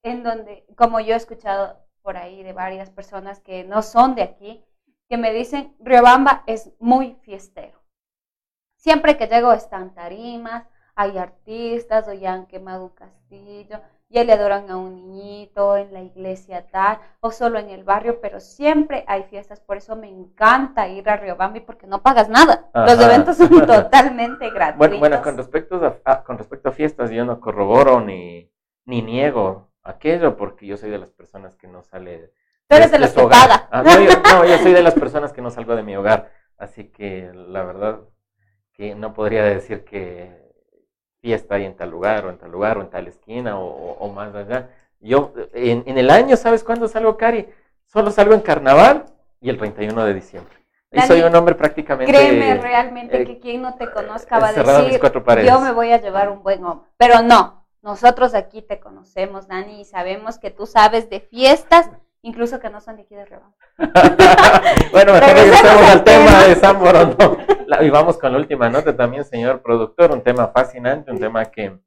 en 0.04 0.24
donde, 0.24 0.66
como 0.78 1.02
yo 1.02 1.14
he 1.14 1.18
escuchado 1.18 1.86
por 2.02 2.16
ahí 2.16 2.44
de 2.44 2.54
varias 2.54 2.90
personas 2.90 3.42
que 3.42 3.66
no 3.66 3.82
son 3.82 4.16
de 4.16 4.24
aquí, 4.24 4.64
que 5.10 5.18
me 5.18 5.34
dicen, 5.34 5.76
Riobamba 5.80 6.44
es 6.48 6.72
muy 6.80 7.18
fiestero. 7.24 7.82
Siempre 8.78 9.18
que 9.18 9.28
llego 9.28 9.52
están 9.52 9.94
tarimas, 9.94 10.66
hay 10.96 11.18
artistas, 11.18 12.08
o 12.08 12.14
ya 12.14 12.34
han 12.34 12.46
quemado 12.46 12.94
castillo, 12.96 13.80
ya 14.12 14.26
le 14.26 14.34
adoran 14.34 14.70
a 14.70 14.78
un 14.78 14.96
niñito 14.96 15.78
en 15.78 15.94
la 15.94 16.02
iglesia 16.02 16.68
tal, 16.70 17.00
o 17.22 17.32
solo 17.32 17.60
en 17.60 17.70
el 17.70 17.84
barrio, 17.84 18.20
pero 18.22 18.40
siempre 18.40 19.06
hay 19.08 19.24
fiestas, 19.24 19.62
por 19.62 19.78
eso 19.78 19.96
me 19.96 20.10
encanta 20.10 20.88
ir 20.90 21.10
a 21.10 21.16
Riobambi 21.16 21.62
porque 21.62 21.88
no 21.88 22.04
pagas 22.04 22.28
nada. 22.28 22.70
Los 22.74 23.00
eventos 23.00 23.38
son 23.38 23.50
totalmente 23.66 24.50
gratuitos. 24.50 24.78
Bueno, 24.78 25.00
bueno 25.00 25.22
con, 25.22 25.38
respecto 25.38 26.00
a, 26.04 26.24
con 26.24 26.38
respecto 26.38 26.70
a 26.70 26.74
fiestas, 26.74 27.10
yo 27.10 27.24
no 27.24 27.40
corroboro 27.40 28.02
ni, 28.02 28.52
ni 28.86 29.02
niego 29.02 29.70
aquello 29.84 30.36
porque 30.36 30.68
yo 30.68 30.78
soy 30.78 30.90
de 30.90 31.00
las 31.00 31.10
personas 31.10 31.56
que 31.56 31.68
no 31.68 31.82
sale... 31.82 32.34
Tú 32.68 32.76
eres 32.76 32.92
de, 32.92 33.00
las 33.00 33.14
que 33.14 33.24
paga. 33.24 33.68
Ah, 33.72 33.82
no, 33.84 34.00
yo, 34.00 34.12
no, 34.22 34.46
yo 34.46 34.58
soy 34.60 34.74
de 34.74 34.84
las 34.84 34.94
personas 35.00 35.34
que 35.34 35.42
no 35.42 35.50
salgo 35.50 35.76
de 35.76 35.84
mi 35.84 35.96
hogar, 35.96 36.32
así 36.58 36.86
que 36.86 37.32
la 37.34 37.64
verdad 37.64 38.02
que 38.74 38.96
no 38.96 39.14
podría 39.14 39.44
decir 39.44 39.84
que 39.84 40.51
fiesta 41.22 41.56
ahí 41.56 41.66
en 41.66 41.76
tal 41.76 41.90
lugar, 41.90 42.26
o 42.26 42.30
en 42.30 42.38
tal 42.38 42.52
lugar, 42.52 42.78
o 42.78 42.82
en 42.82 42.90
tal 42.90 43.08
esquina, 43.08 43.58
o, 43.58 44.12
más 44.14 44.34
allá. 44.34 44.70
Yo, 45.00 45.34
en, 45.54 45.84
en, 45.86 45.98
el 45.98 46.10
año, 46.10 46.36
¿sabes 46.36 46.64
cuándo 46.64 46.88
salgo, 46.88 47.18
Cari? 47.18 47.48
Solo 47.86 48.12
salgo 48.12 48.34
en 48.34 48.42
carnaval 48.42 49.06
y 49.40 49.50
el 49.50 49.58
31 49.58 50.06
de 50.06 50.14
diciembre. 50.14 50.56
y 50.92 51.02
soy 51.02 51.22
un 51.22 51.36
hombre 51.36 51.56
prácticamente... 51.56 52.12
Créeme 52.12 52.56
realmente 52.56 53.22
eh, 53.22 53.26
que 53.26 53.40
quien 53.40 53.62
no 53.62 53.76
te 53.76 53.90
conozca 53.92 54.40
va 54.40 54.50
a 54.50 54.54
decir, 54.54 55.00
yo 55.46 55.60
me 55.60 55.72
voy 55.72 55.92
a 55.92 56.02
llevar 56.02 56.30
un 56.30 56.44
buen 56.44 56.64
hombre. 56.64 56.88
Pero 56.98 57.22
no, 57.22 57.66
nosotros 57.82 58.34
aquí 58.34 58.62
te 58.62 58.80
conocemos, 58.80 59.48
Dani, 59.48 59.82
y 59.82 59.86
sabemos 59.86 60.38
que 60.38 60.52
tú 60.52 60.66
sabes 60.66 61.10
de 61.10 61.20
fiestas 61.20 61.90
incluso 62.24 62.60
que 62.60 62.70
no 62.70 62.82
son 62.82 62.98
de 62.98 63.04
aquí 63.04 63.16
de 63.16 63.26
Rebamba. 63.26 63.56
bueno, 64.92 65.14
mejor 65.14 65.36
regresemos 65.36 65.90
al 65.90 66.04
tema 66.04 66.44
de 66.44 66.56
San 66.56 66.80
Borondón. 66.80 67.38
y 67.82 67.90
vamos 67.90 68.18
con 68.18 68.32
la 68.32 68.38
última 68.38 68.70
nota 68.70 68.96
también, 68.96 69.26
señor 69.26 69.62
productor, 69.62 70.12
un 70.12 70.22
tema 70.22 70.48
fascinante, 70.50 71.12
un 71.12 71.20
tema 71.20 71.46
que, 71.46 71.80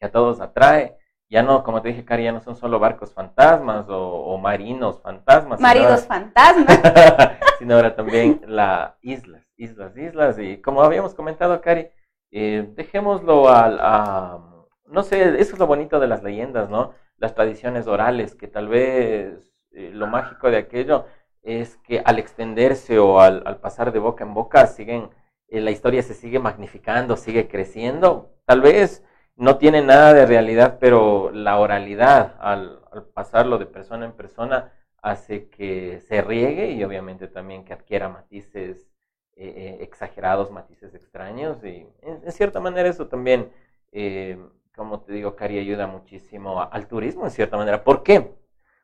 a 0.00 0.08
todos 0.08 0.40
atrae. 0.40 0.98
Ya 1.28 1.42
no, 1.42 1.64
como 1.64 1.82
te 1.82 1.88
dije, 1.88 2.04
Cari, 2.04 2.24
ya 2.24 2.32
no 2.32 2.40
son 2.40 2.54
solo 2.54 2.78
barcos 2.78 3.12
fantasmas 3.12 3.86
o, 3.88 4.38
marinos 4.38 5.00
fantasmas. 5.02 5.58
Maridos 5.58 6.06
fantasmas. 6.06 6.66
sino 7.58 7.74
ahora 7.74 7.96
también 7.96 8.40
las 8.46 8.94
islas, 9.02 9.42
islas, 9.56 9.96
islas. 9.96 10.38
Y 10.38 10.60
como 10.60 10.82
habíamos 10.82 11.14
comentado, 11.14 11.60
Cari, 11.60 11.88
eh, 12.30 12.68
dejémoslo 12.76 13.48
al, 13.48 13.80
a, 13.80 14.38
no 14.86 15.02
sé, 15.02 15.40
eso 15.40 15.54
es 15.54 15.58
lo 15.58 15.66
bonito 15.66 15.98
de 15.98 16.06
las 16.06 16.22
leyendas, 16.22 16.70
¿no? 16.70 16.92
Las 17.18 17.34
tradiciones 17.34 17.86
orales, 17.86 18.34
que 18.34 18.48
tal 18.48 18.68
vez 18.68 19.52
eh, 19.72 19.90
lo 19.92 20.06
mágico 20.06 20.50
de 20.50 20.58
aquello 20.58 21.06
es 21.42 21.76
que 21.78 22.00
al 22.04 22.18
extenderse 22.18 22.98
o 22.98 23.20
al, 23.20 23.60
pasar 23.60 23.92
de 23.92 23.98
boca 24.00 24.24
en 24.24 24.34
boca, 24.34 24.66
siguen, 24.66 25.10
eh, 25.48 25.60
la 25.60 25.70
historia 25.70 26.02
se 26.02 26.14
sigue 26.14 26.38
magnificando, 26.38 27.16
sigue 27.16 27.48
creciendo. 27.48 28.34
Tal 28.46 28.60
vez 28.60 29.04
no 29.36 29.58
tiene 29.58 29.82
nada 29.82 30.14
de 30.14 30.26
realidad, 30.26 30.78
pero 30.80 31.30
la 31.30 31.58
oralidad, 31.58 32.36
al, 32.40 32.80
pasarlo 33.14 33.58
de 33.58 33.66
persona 33.66 34.06
en 34.06 34.12
persona, 34.12 34.72
hace 35.02 35.48
que 35.48 36.00
se 36.00 36.22
riegue 36.22 36.72
y 36.72 36.82
obviamente 36.82 37.28
también 37.28 37.64
que 37.64 37.74
adquiera 37.74 38.08
matices 38.08 38.88
eh, 39.36 39.52
eh, 39.56 39.78
exagerados, 39.82 40.50
matices 40.50 40.94
extraños. 40.94 41.62
Y 41.64 41.86
en, 42.02 42.32
cierta 42.32 42.60
manera 42.60 42.88
eso 42.88 43.06
también, 43.08 43.52
eh, 43.92 44.38
como 44.76 45.00
te 45.00 45.12
digo, 45.12 45.34
Cari, 45.34 45.58
ayuda 45.58 45.86
muchísimo 45.86 46.62
al 46.70 46.86
turismo, 46.86 47.24
en 47.24 47.30
cierta 47.30 47.56
manera. 47.56 47.82
¿Por 47.82 48.02
qué? 48.02 48.34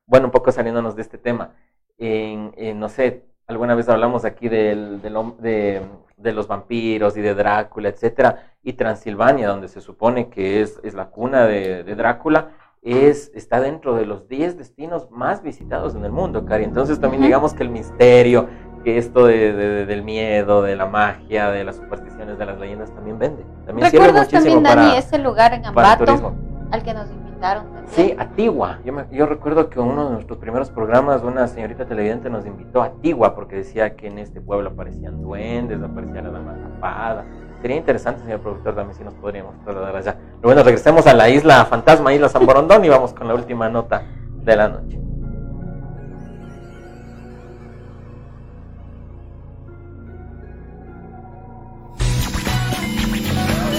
Bueno, 0.07 0.27
un 0.27 0.33
poco 0.33 0.51
saliéndonos 0.51 0.97
de 0.97 1.03
este 1.03 1.19
tema. 1.19 1.55
En, 1.99 2.81
no 2.81 2.89
sé, 2.89 3.27
alguna 3.47 3.75
vez 3.75 3.89
hablamos 3.89 4.25
aquí 4.25 4.49
del, 4.49 5.01
de, 5.03 5.83
de, 6.17 6.33
los 6.33 6.49
vampiros 6.49 7.17
y 7.17 7.21
de 7.21 7.35
Drácula, 7.35 7.91
etcétera, 7.91 8.55
y 8.63 8.73
Transilvania, 8.73 9.49
donde 9.49 9.69
se 9.69 9.81
supone 9.81 10.31
que 10.31 10.63
es, 10.63 10.81
es 10.83 10.95
la 10.95 11.11
cuna 11.11 11.47
de, 11.47 11.85
de 11.85 11.95
Drácula 11.95 12.53
es, 12.83 13.31
está 13.35 13.61
dentro 13.61 13.95
de 13.95 14.07
los 14.07 14.29
10 14.29 14.59
destinos 14.59 15.09
más 15.11 15.43
visitados 15.43 15.95
en 15.95 16.05
el 16.05 16.11
mundo, 16.11 16.45
Cari. 16.45 16.65
Entonces 16.65 17.01
también 17.01 17.23
digamos 17.23 17.55
que 17.55 17.63
el 17.63 17.71
misterio, 17.71 18.49
que 18.83 18.99
esto 18.99 19.27
de, 19.27 19.87
del 19.87 20.03
miedo, 20.03 20.63
de 20.63 20.77
la 20.77 20.87
magia, 20.87 21.51
de 21.51 21.65
las 21.65 21.77
supersticiones, 21.77 22.39
de 22.39 22.47
las 22.47 22.59
leyendas 22.59 22.91
también 22.95 23.19
vende. 23.19 23.45
También 23.67 23.91
sirve 23.91 24.13
muchísimo 24.13 24.63
también, 24.63 24.63
Dani, 24.63 24.97
ese 24.97 25.19
lugar 25.19 25.55
en 25.55 25.67
Ambato 25.67 26.35
al 26.71 26.83
que 26.83 26.95
nos 26.95 27.11
invitaron 27.11 27.65
también? 27.65 27.87
Sí, 27.89 28.15
Atigua. 28.19 28.79
Yo, 28.85 28.95
yo 29.11 29.27
recuerdo 29.27 29.69
que 29.69 29.79
uno 29.79 30.07
de 30.07 30.13
nuestros 30.13 30.39
primeros 30.39 30.71
programas, 30.71 31.23
una 31.23 31.47
señorita 31.47 31.85
televidente 31.85 32.31
nos 32.31 32.47
invitó 32.47 32.83
a 32.83 32.87
Atigua 32.87 33.35
porque 33.35 33.57
decía 33.57 33.95
que 33.95 34.09
en 34.09 34.19
este 34.19 34.41
pueblo 34.41 34.71
aparecían 34.71 35.21
duendes, 35.21 35.83
aparecía 35.83 36.23
la 36.23 36.31
dama 36.31 36.55
tapada 36.55 37.25
Sería 37.63 37.77
interesante, 37.77 38.23
señor 38.23 38.41
productor, 38.41 38.75
también 38.75 38.99
si 38.99 39.05
nos 39.05 39.15
podríamos 39.15 39.55
trasladar 39.63 39.95
allá. 39.95 40.17
Pero 40.17 40.41
bueno, 40.43 40.65
regresemos 40.65 41.07
a 41.07 41.15
la 41.15 41.29
isla 41.29 41.65
fantasma, 41.65 42.13
isla 42.13 42.29
San 42.29 42.45
Borondón, 42.45 42.85
y 42.85 42.89
vamos 42.89 43.15
con 43.15 43.29
la 43.29 43.35
última 43.35 43.69
nota 43.69 44.03
de 44.43 44.57
la 44.57 44.69
noche. 44.69 44.99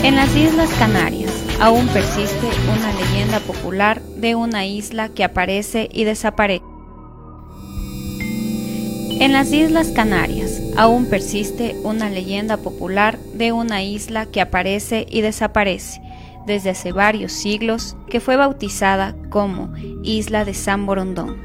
En 0.03 0.17
las 0.17 0.35
Islas 0.35 0.69
Canarias 0.77 1.31
aún 1.61 1.87
persiste 1.87 2.49
una 2.69 2.91
leyenda 2.91 3.39
popular 3.39 4.01
de 4.01 4.35
una 4.35 4.65
isla 4.65 5.07
que 5.07 5.23
aparece 5.23 5.87
y 5.93 6.03
desaparece. 6.03 6.65
En 9.21 9.31
las 9.31 9.53
Islas 9.53 9.91
Canarias 9.91 10.61
aún 10.75 11.05
persiste 11.05 11.77
una 11.83 12.09
leyenda 12.09 12.57
popular 12.57 13.17
de 13.33 13.53
una 13.53 13.81
isla 13.81 14.25
que 14.25 14.41
aparece 14.41 15.05
y 15.09 15.21
desaparece 15.21 16.01
desde 16.45 16.71
hace 16.71 16.91
varios 16.91 17.31
siglos 17.31 17.95
que 18.09 18.19
fue 18.19 18.35
bautizada 18.35 19.15
como 19.29 19.73
Isla 20.03 20.43
de 20.43 20.53
San 20.53 20.85
Borondón. 20.85 21.37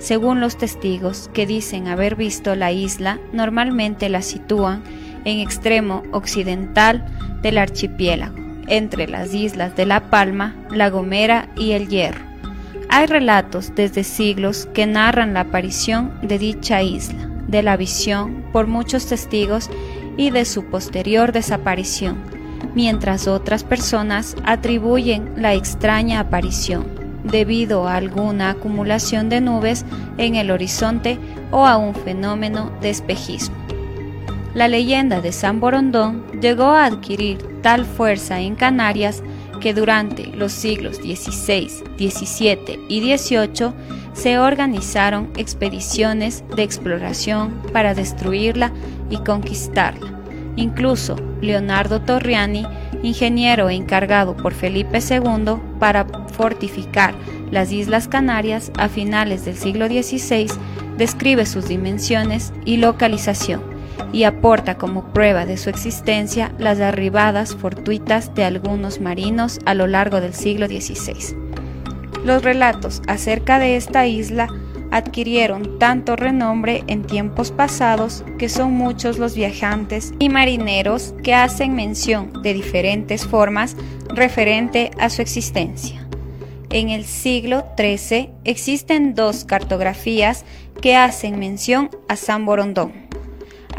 Según 0.00 0.40
los 0.40 0.58
testigos 0.58 1.30
que 1.32 1.46
dicen 1.46 1.86
haber 1.86 2.16
visto 2.16 2.56
la 2.56 2.72
isla, 2.72 3.20
normalmente 3.32 4.08
la 4.08 4.22
sitúan 4.22 4.82
en 5.24 5.38
extremo 5.38 6.02
occidental 6.10 7.06
del 7.42 7.58
archipiélago, 7.58 8.36
entre 8.68 9.08
las 9.08 9.34
islas 9.34 9.76
de 9.76 9.86
La 9.86 10.10
Palma, 10.10 10.54
La 10.70 10.90
Gomera 10.90 11.48
y 11.56 11.72
El 11.72 11.88
Hierro. 11.88 12.24
Hay 12.88 13.06
relatos 13.06 13.72
desde 13.74 14.02
siglos 14.04 14.68
que 14.74 14.86
narran 14.86 15.34
la 15.34 15.40
aparición 15.40 16.12
de 16.22 16.38
dicha 16.38 16.82
isla, 16.82 17.28
de 17.46 17.62
la 17.62 17.76
visión 17.76 18.44
por 18.52 18.66
muchos 18.66 19.06
testigos 19.06 19.70
y 20.16 20.30
de 20.30 20.44
su 20.44 20.64
posterior 20.64 21.32
desaparición, 21.32 22.18
mientras 22.74 23.28
otras 23.28 23.64
personas 23.64 24.36
atribuyen 24.44 25.32
la 25.36 25.54
extraña 25.54 26.20
aparición 26.20 27.00
debido 27.24 27.86
a 27.86 27.96
alguna 27.96 28.50
acumulación 28.50 29.28
de 29.28 29.40
nubes 29.40 29.84
en 30.18 30.36
el 30.36 30.50
horizonte 30.50 31.18
o 31.50 31.66
a 31.66 31.76
un 31.76 31.94
fenómeno 31.94 32.72
de 32.80 32.90
espejismo. 32.90 33.56
La 34.52 34.66
leyenda 34.66 35.20
de 35.20 35.30
San 35.30 35.60
Borondón 35.60 36.24
llegó 36.40 36.70
a 36.70 36.86
adquirir 36.86 37.38
tal 37.62 37.84
fuerza 37.84 38.40
en 38.40 38.56
Canarias 38.56 39.22
que 39.60 39.74
durante 39.74 40.26
los 40.26 40.50
siglos 40.50 40.96
XVI, 40.96 41.68
XVII 41.96 42.86
y 42.88 43.16
XVIII 43.16 43.72
se 44.12 44.40
organizaron 44.40 45.30
expediciones 45.36 46.42
de 46.56 46.64
exploración 46.64 47.62
para 47.72 47.94
destruirla 47.94 48.72
y 49.08 49.18
conquistarla. 49.18 50.18
Incluso 50.56 51.14
Leonardo 51.40 52.00
Torriani, 52.00 52.66
ingeniero 53.04 53.70
encargado 53.70 54.36
por 54.36 54.52
Felipe 54.52 54.98
II 54.98 55.60
para 55.78 56.06
fortificar 56.32 57.14
las 57.52 57.70
Islas 57.70 58.08
Canarias 58.08 58.72
a 58.76 58.88
finales 58.88 59.44
del 59.44 59.56
siglo 59.56 59.86
XVI, 59.86 60.48
describe 60.96 61.46
sus 61.46 61.68
dimensiones 61.68 62.52
y 62.64 62.78
localización 62.78 63.79
y 64.12 64.24
aporta 64.24 64.76
como 64.76 65.12
prueba 65.12 65.46
de 65.46 65.56
su 65.56 65.70
existencia 65.70 66.52
las 66.58 66.80
arribadas 66.80 67.54
fortuitas 67.54 68.34
de 68.34 68.44
algunos 68.44 69.00
marinos 69.00 69.58
a 69.64 69.74
lo 69.74 69.86
largo 69.86 70.20
del 70.20 70.34
siglo 70.34 70.66
XVI. 70.66 71.36
Los 72.24 72.42
relatos 72.42 73.02
acerca 73.06 73.58
de 73.58 73.76
esta 73.76 74.06
isla 74.06 74.48
adquirieron 74.90 75.78
tanto 75.78 76.16
renombre 76.16 76.82
en 76.86 77.04
tiempos 77.04 77.50
pasados 77.52 78.24
que 78.38 78.48
son 78.48 78.72
muchos 78.72 79.18
los 79.18 79.34
viajantes 79.34 80.12
y 80.18 80.28
marineros 80.28 81.14
que 81.22 81.34
hacen 81.34 81.74
mención 81.74 82.42
de 82.42 82.54
diferentes 82.54 83.26
formas 83.26 83.76
referente 84.08 84.90
a 84.98 85.10
su 85.10 85.22
existencia. 85.22 86.06
En 86.70 86.88
el 86.88 87.04
siglo 87.04 87.64
XIII 87.76 88.30
existen 88.44 89.14
dos 89.14 89.44
cartografías 89.44 90.44
que 90.80 90.96
hacen 90.96 91.38
mención 91.38 91.90
a 92.08 92.16
San 92.16 92.44
Borondón 92.46 93.09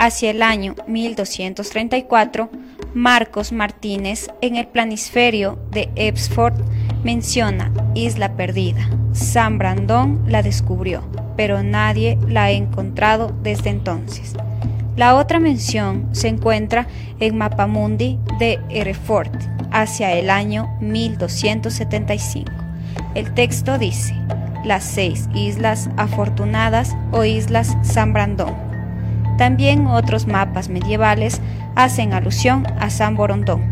hacia 0.01 0.31
el 0.31 0.41
año 0.41 0.73
1234, 0.87 2.49
Marcos 2.95 3.51
Martínez 3.51 4.29
en 4.41 4.55
el 4.55 4.65
planisferio 4.65 5.59
de 5.69 5.91
Epsford 5.95 6.55
menciona 7.03 7.71
Isla 7.93 8.35
Perdida. 8.35 8.89
San 9.11 9.59
Brandón 9.59 10.23
la 10.25 10.41
descubrió, 10.41 11.03
pero 11.37 11.61
nadie 11.61 12.17
la 12.27 12.45
ha 12.45 12.51
encontrado 12.51 13.31
desde 13.43 13.69
entonces. 13.69 14.33
La 14.95 15.15
otra 15.15 15.39
mención 15.39 16.09
se 16.13 16.29
encuentra 16.29 16.87
en 17.19 17.37
Mapamundi 17.37 18.17
de 18.39 18.59
Hereford 18.71 19.29
hacia 19.69 20.13
el 20.13 20.31
año 20.31 20.67
1275. 20.81 22.51
El 23.13 23.31
texto 23.35 23.77
dice, 23.77 24.15
las 24.65 24.83
seis 24.83 25.29
islas 25.35 25.91
afortunadas 25.95 26.95
o 27.11 27.23
islas 27.23 27.77
San 27.83 28.13
Brandón 28.13 28.70
también 29.41 29.87
otros 29.87 30.27
mapas 30.27 30.69
medievales 30.69 31.41
hacen 31.73 32.13
alusión 32.13 32.63
a 32.79 32.91
San 32.91 33.15
Borondón. 33.15 33.63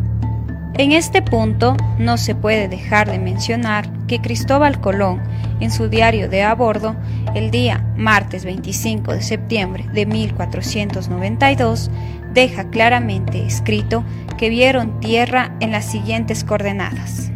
En 0.74 0.94
este 0.94 1.22
punto 1.22 1.78
no 2.00 2.18
se 2.18 2.34
puede 2.34 2.68
dejar 2.68 3.08
de 3.08 3.20
mencionar 3.20 3.88
que 4.08 4.20
Cristóbal 4.20 4.82
Colón, 4.82 5.22
en 5.60 5.70
su 5.70 5.88
diario 5.88 6.28
de 6.28 6.42
a 6.42 6.56
bordo, 6.56 6.96
el 7.36 7.52
día 7.52 7.86
martes 7.96 8.46
25 8.46 9.14
de 9.14 9.22
septiembre 9.22 9.86
de 9.94 10.08
1492, 10.08 11.92
deja 12.34 12.68
claramente 12.72 13.46
escrito 13.46 14.04
que 14.40 14.50
vieron 14.50 15.00
tierra 15.00 15.52
en 15.60 15.70
las 15.70 15.86
siguientes 15.86 16.44
coordenadas. 16.44 17.32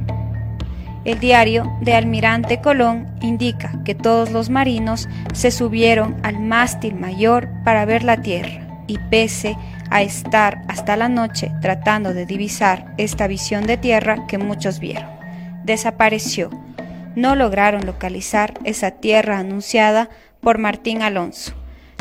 El 1.05 1.19
diario 1.19 1.69
de 1.81 1.95
Almirante 1.95 2.61
Colón 2.61 3.07
indica 3.21 3.73
que 3.83 3.93
todos 3.93 4.31
los 4.31 4.49
marinos 4.49 5.09
se 5.33 5.51
subieron 5.51 6.15
al 6.23 6.39
mástil 6.39 6.95
mayor 6.95 7.49
para 7.65 7.83
ver 7.83 8.03
la 8.03 8.21
tierra 8.21 8.85
y 8.87 8.97
pese 9.09 9.57
a 9.89 10.01
estar 10.01 10.61
hasta 10.69 10.95
la 10.95 11.09
noche 11.09 11.51
tratando 11.61 12.13
de 12.13 12.25
divisar 12.25 12.93
esta 12.97 13.27
visión 13.27 13.67
de 13.67 13.75
tierra 13.75 14.27
que 14.27 14.37
muchos 14.37 14.79
vieron, 14.79 15.09
desapareció. 15.65 16.49
No 17.15 17.35
lograron 17.35 17.85
localizar 17.85 18.53
esa 18.63 18.91
tierra 18.91 19.39
anunciada 19.39 20.09
por 20.39 20.57
Martín 20.57 21.01
Alonso. 21.01 21.53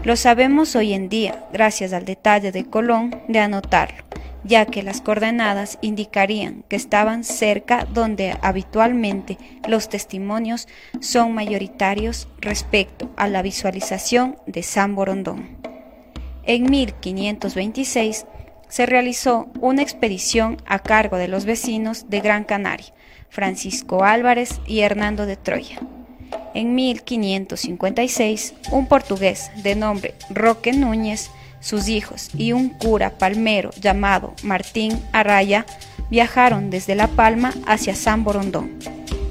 Lo 0.05 0.14
sabemos 0.14 0.76
hoy 0.76 0.92
en 0.92 1.09
día 1.09 1.44
gracias 1.53 1.92
al 1.92 2.05
detalle 2.05 2.53
de 2.53 2.64
Colón 2.66 3.20
de 3.26 3.40
anotarlo 3.40 4.05
ya 4.45 4.66
que 4.66 4.82
las 4.82 5.01
coordenadas 5.01 5.78
indicarían 5.82 6.64
que 6.68 6.76
estaban 6.76 7.24
cerca 7.24 7.86
donde 7.93 8.36
habitualmente 8.43 9.38
los 9.68 9.88
testimonios 9.88 10.68
son 11.01 11.34
mayoritarios 11.34 12.28
respecto 12.40 13.11
a 13.16 13.28
la 13.28 13.43
visualización 13.43 14.36
de 14.47 14.62
San 14.62 14.95
Borondón. 14.95 15.57
En 16.45 16.68
1526 16.68 18.26
se 18.68 18.86
realizó 18.86 19.49
una 19.61 19.82
expedición 19.82 20.57
a 20.66 20.78
cargo 20.78 21.18
de 21.18 21.28
los 21.28 21.45
vecinos 21.45 22.09
de 22.09 22.20
Gran 22.20 22.45
Canaria, 22.45 22.93
Francisco 23.28 24.03
Álvarez 24.03 24.61
y 24.66 24.80
Hernando 24.80 25.26
de 25.26 25.36
Troya. 25.36 25.78
En 26.55 26.74
1556, 26.74 28.55
un 28.72 28.86
portugués 28.86 29.51
de 29.62 29.74
nombre 29.74 30.14
Roque 30.30 30.72
Núñez 30.72 31.30
sus 31.63 31.89
hijos 31.89 32.29
y 32.37 32.53
un 32.53 32.69
cura 32.69 33.17
palmero 33.17 33.71
llamado 33.81 34.35
Martín 34.43 35.01
Araya 35.13 35.65
viajaron 36.11 36.69
desde 36.69 36.95
La 36.95 37.09
Palma 37.09 37.55
hacia 37.67 37.95
San 37.95 38.25
Borondón. 38.25 38.79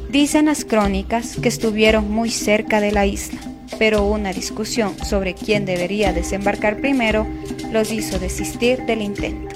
Dicen 0.10 0.46
las 0.46 0.66
crónicas 0.66 1.38
que 1.42 1.50
estuvieron 1.50 2.10
muy 2.10 2.32
cerca 2.32 2.82
de 2.82 2.92
la 2.92 3.06
isla, 3.06 3.40
pero 3.78 4.06
una 4.06 4.34
discusión 4.34 4.98
sobre 5.06 5.34
quién 5.34 5.66
debería 5.66 6.12
desembarcar 6.12 6.82
primero 6.82 7.28
los 7.72 7.92
hizo 7.92 8.20
desistir 8.20 8.86
del 8.86 9.02
intento. 9.02 9.56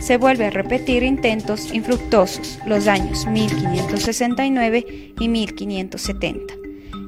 Se 0.00 0.18
vuelve 0.18 0.46
a 0.46 0.50
repetir 0.50 1.02
intentos 1.02 1.72
infructuosos 1.72 2.58
los 2.66 2.88
años 2.88 3.26
1569 3.26 5.14
y 5.18 5.28
1570. 5.28 6.63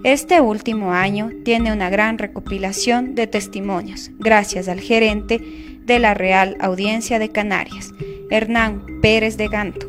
Este 0.06 0.40
último 0.40 0.92
año 0.92 1.32
tiene 1.44 1.72
una 1.72 1.90
gran 1.90 2.16
recopilación 2.16 3.16
de 3.16 3.26
testimonios 3.26 4.12
gracias 4.20 4.68
al 4.68 4.78
gerente 4.78 5.40
de 5.84 5.98
la 5.98 6.14
Real 6.14 6.56
Audiencia 6.60 7.18
de 7.18 7.30
Canarias, 7.30 7.92
Hernán 8.30 8.86
Pérez 9.02 9.36
de 9.36 9.48
Ganto. 9.48 9.88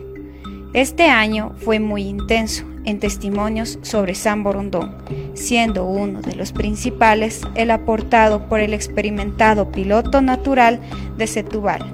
Este 0.73 1.03
año 1.03 1.53
fue 1.57 1.79
muy 1.79 2.01
intenso 2.01 2.63
en 2.83 2.99
testimonios 2.99 3.77
sobre 3.83 4.15
San 4.15 4.41
Borondón, 4.41 4.97
siendo 5.35 5.85
uno 5.85 6.23
de 6.23 6.35
los 6.35 6.51
principales 6.51 7.41
el 7.53 7.69
aportado 7.69 8.49
por 8.49 8.59
el 8.59 8.73
experimentado 8.73 9.71
piloto 9.71 10.21
natural 10.21 10.79
de 11.15 11.27
Setúbal, 11.27 11.85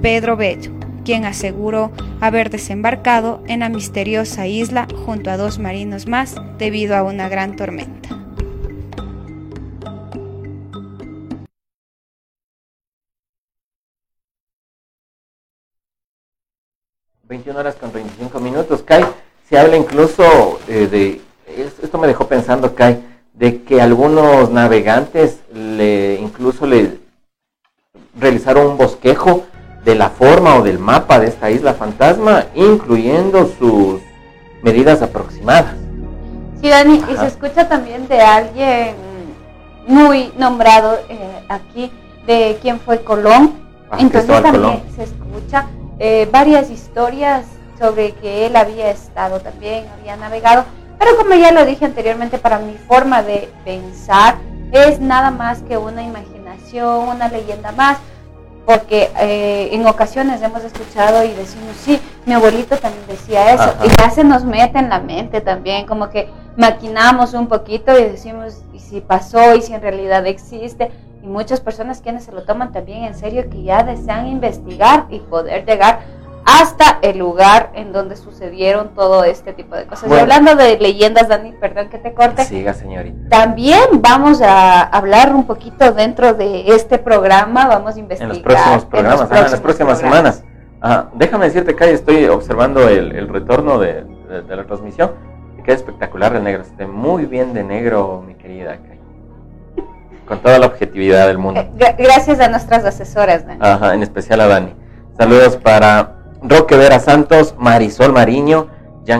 Pedro 0.00 0.36
Bello, 0.36 0.70
quien 1.04 1.24
aseguró 1.24 1.92
haber 2.20 2.50
desembarcado 2.50 3.42
en 3.46 3.60
la 3.60 3.68
misteriosa 3.68 4.46
isla 4.46 4.88
junto 5.04 5.30
a 5.30 5.36
dos 5.36 5.58
marinos 5.58 6.06
más 6.06 6.34
debido 6.58 6.96
a 6.96 7.02
una 7.02 7.28
gran 7.28 7.56
tormenta. 7.56 8.08
...21 17.26 17.56
horas 17.56 17.74
con 17.76 17.92
25 17.92 18.38
minutos, 18.38 18.82
Kai. 18.82 19.02
Se 19.48 19.58
habla 19.58 19.76
incluso 19.76 20.60
eh, 20.68 20.86
de... 20.86 21.20
Esto 21.82 21.98
me 21.98 22.06
dejó 22.06 22.28
pensando, 22.28 22.74
Kai, 22.74 23.02
de 23.32 23.62
que 23.62 23.80
algunos 23.80 24.50
navegantes 24.50 25.40
le 25.52 26.16
incluso 26.20 26.66
le 26.66 26.98
realizaron 28.18 28.68
un 28.68 28.78
bosquejo 28.78 29.44
de 29.84 29.94
la 29.94 30.10
forma 30.10 30.56
o 30.56 30.62
del 30.62 30.78
mapa 30.78 31.18
de 31.18 31.28
esta 31.28 31.50
isla 31.50 31.74
fantasma, 31.74 32.46
incluyendo 32.54 33.50
sus 33.58 34.00
medidas 34.62 35.02
aproximadas. 35.02 35.74
Sí, 36.60 36.68
Dani, 36.70 37.02
y 37.12 37.16
se 37.16 37.26
escucha 37.26 37.68
también 37.68 38.08
de 38.08 38.20
alguien 38.20 38.94
muy 39.86 40.32
nombrado 40.38 40.98
eh, 41.08 41.44
aquí, 41.48 41.92
de 42.26 42.58
quién 42.62 42.80
fue 42.80 43.04
Colón. 43.04 43.52
Ah, 43.90 43.98
Entonces 44.00 44.42
también 44.42 44.82
se 44.96 45.04
escucha 45.04 45.66
eh, 45.98 46.26
varias 46.32 46.70
historias 46.70 47.44
sobre 47.78 48.12
que 48.12 48.46
él 48.46 48.56
había 48.56 48.90
estado 48.90 49.40
también, 49.40 49.84
había 49.98 50.16
navegado. 50.16 50.64
Pero 50.98 51.16
como 51.18 51.34
ya 51.34 51.52
lo 51.52 51.66
dije 51.66 51.84
anteriormente, 51.84 52.38
para 52.38 52.58
mi 52.58 52.74
forma 52.74 53.22
de 53.22 53.50
pensar 53.64 54.36
es 54.72 55.00
nada 55.00 55.30
más 55.30 55.60
que 55.62 55.76
una 55.76 56.02
imaginación, 56.02 57.08
una 57.08 57.28
leyenda 57.28 57.72
más 57.72 57.98
porque 58.66 59.10
eh, 59.20 59.68
en 59.72 59.86
ocasiones 59.86 60.40
hemos 60.42 60.64
escuchado 60.64 61.24
y 61.24 61.32
decimos, 61.32 61.76
sí, 61.76 62.00
mi 62.26 62.32
abuelito 62.32 62.76
también 62.76 63.06
decía 63.06 63.52
eso, 63.52 63.74
y 63.84 63.88
ya 64.00 64.10
se 64.10 64.24
nos 64.24 64.44
mete 64.44 64.78
en 64.78 64.88
la 64.88 65.00
mente 65.00 65.40
también, 65.40 65.86
como 65.86 66.08
que 66.08 66.28
maquinamos 66.56 67.34
un 67.34 67.46
poquito 67.46 67.98
y 67.98 68.04
decimos, 68.04 68.62
y 68.72 68.78
si 68.78 69.00
pasó, 69.00 69.54
y 69.54 69.62
si 69.62 69.74
en 69.74 69.82
realidad 69.82 70.26
existe, 70.26 70.90
y 71.22 71.26
muchas 71.26 71.60
personas 71.60 72.00
quienes 72.00 72.24
se 72.24 72.32
lo 72.32 72.44
toman 72.44 72.72
también 72.72 73.04
en 73.04 73.14
serio, 73.14 73.48
que 73.50 73.62
ya 73.62 73.82
desean 73.82 74.26
investigar 74.28 75.06
y 75.10 75.20
poder 75.20 75.64
llegar 75.66 76.00
hasta 76.44 76.98
el 77.02 77.18
lugar 77.18 77.70
en 77.74 77.92
donde 77.92 78.16
sucedieron 78.16 78.94
todo 78.94 79.24
este 79.24 79.52
tipo 79.52 79.74
de 79.76 79.86
cosas. 79.86 80.10
y 80.10 80.14
hablando 80.14 80.54
de 80.54 80.78
leyendas, 80.78 81.28
Dani, 81.28 81.52
perdón 81.52 81.88
que 81.88 81.98
te 81.98 82.12
corte. 82.12 82.44
Siga, 82.44 82.74
señorita. 82.74 83.28
También 83.30 84.02
vamos 84.02 84.42
a 84.42 84.82
hablar 84.82 85.34
un 85.34 85.46
poquito 85.46 85.92
dentro 85.92 86.34
de 86.34 86.68
este 86.68 86.98
programa, 86.98 87.66
vamos 87.66 87.96
a 87.96 87.98
investigar. 87.98 88.30
En 88.30 88.42
los 88.42 88.44
próximos 88.44 88.84
programas, 88.84 89.30
en, 89.30 89.50
las 89.50 89.60
próximas 89.60 89.98
semanas. 89.98 90.44
déjame 91.14 91.46
decirte, 91.46 91.74
que 91.74 91.92
estoy 91.92 92.26
observando 92.26 92.88
el, 92.88 93.28
retorno 93.28 93.78
de, 93.78 94.04
la 94.48 94.64
transmisión. 94.64 95.12
Que 95.56 95.62
queda 95.62 95.76
espectacular 95.76 96.36
el 96.36 96.44
negro. 96.44 96.62
Esté 96.62 96.86
muy 96.86 97.24
bien 97.24 97.54
de 97.54 97.64
negro, 97.64 98.22
mi 98.26 98.34
querida 98.34 98.76
Kai. 98.76 99.00
Con 100.26 100.40
toda 100.40 100.58
la 100.58 100.66
objetividad 100.66 101.26
del 101.26 101.38
mundo. 101.38 101.60
Eh, 101.60 101.94
gracias 101.98 102.40
a 102.40 102.48
nuestras 102.48 102.84
asesoras, 102.84 103.46
Dani. 103.46 103.60
Ajá, 103.62 103.94
en 103.94 104.02
especial 104.02 104.40
a 104.42 104.46
Dani. 104.46 104.74
Saludos 105.16 105.56
para 105.56 106.13
Roque 106.46 106.76
Vera 106.76 107.00
Santos, 107.00 107.54
Marisol 107.58 108.12
Mariño, 108.12 108.66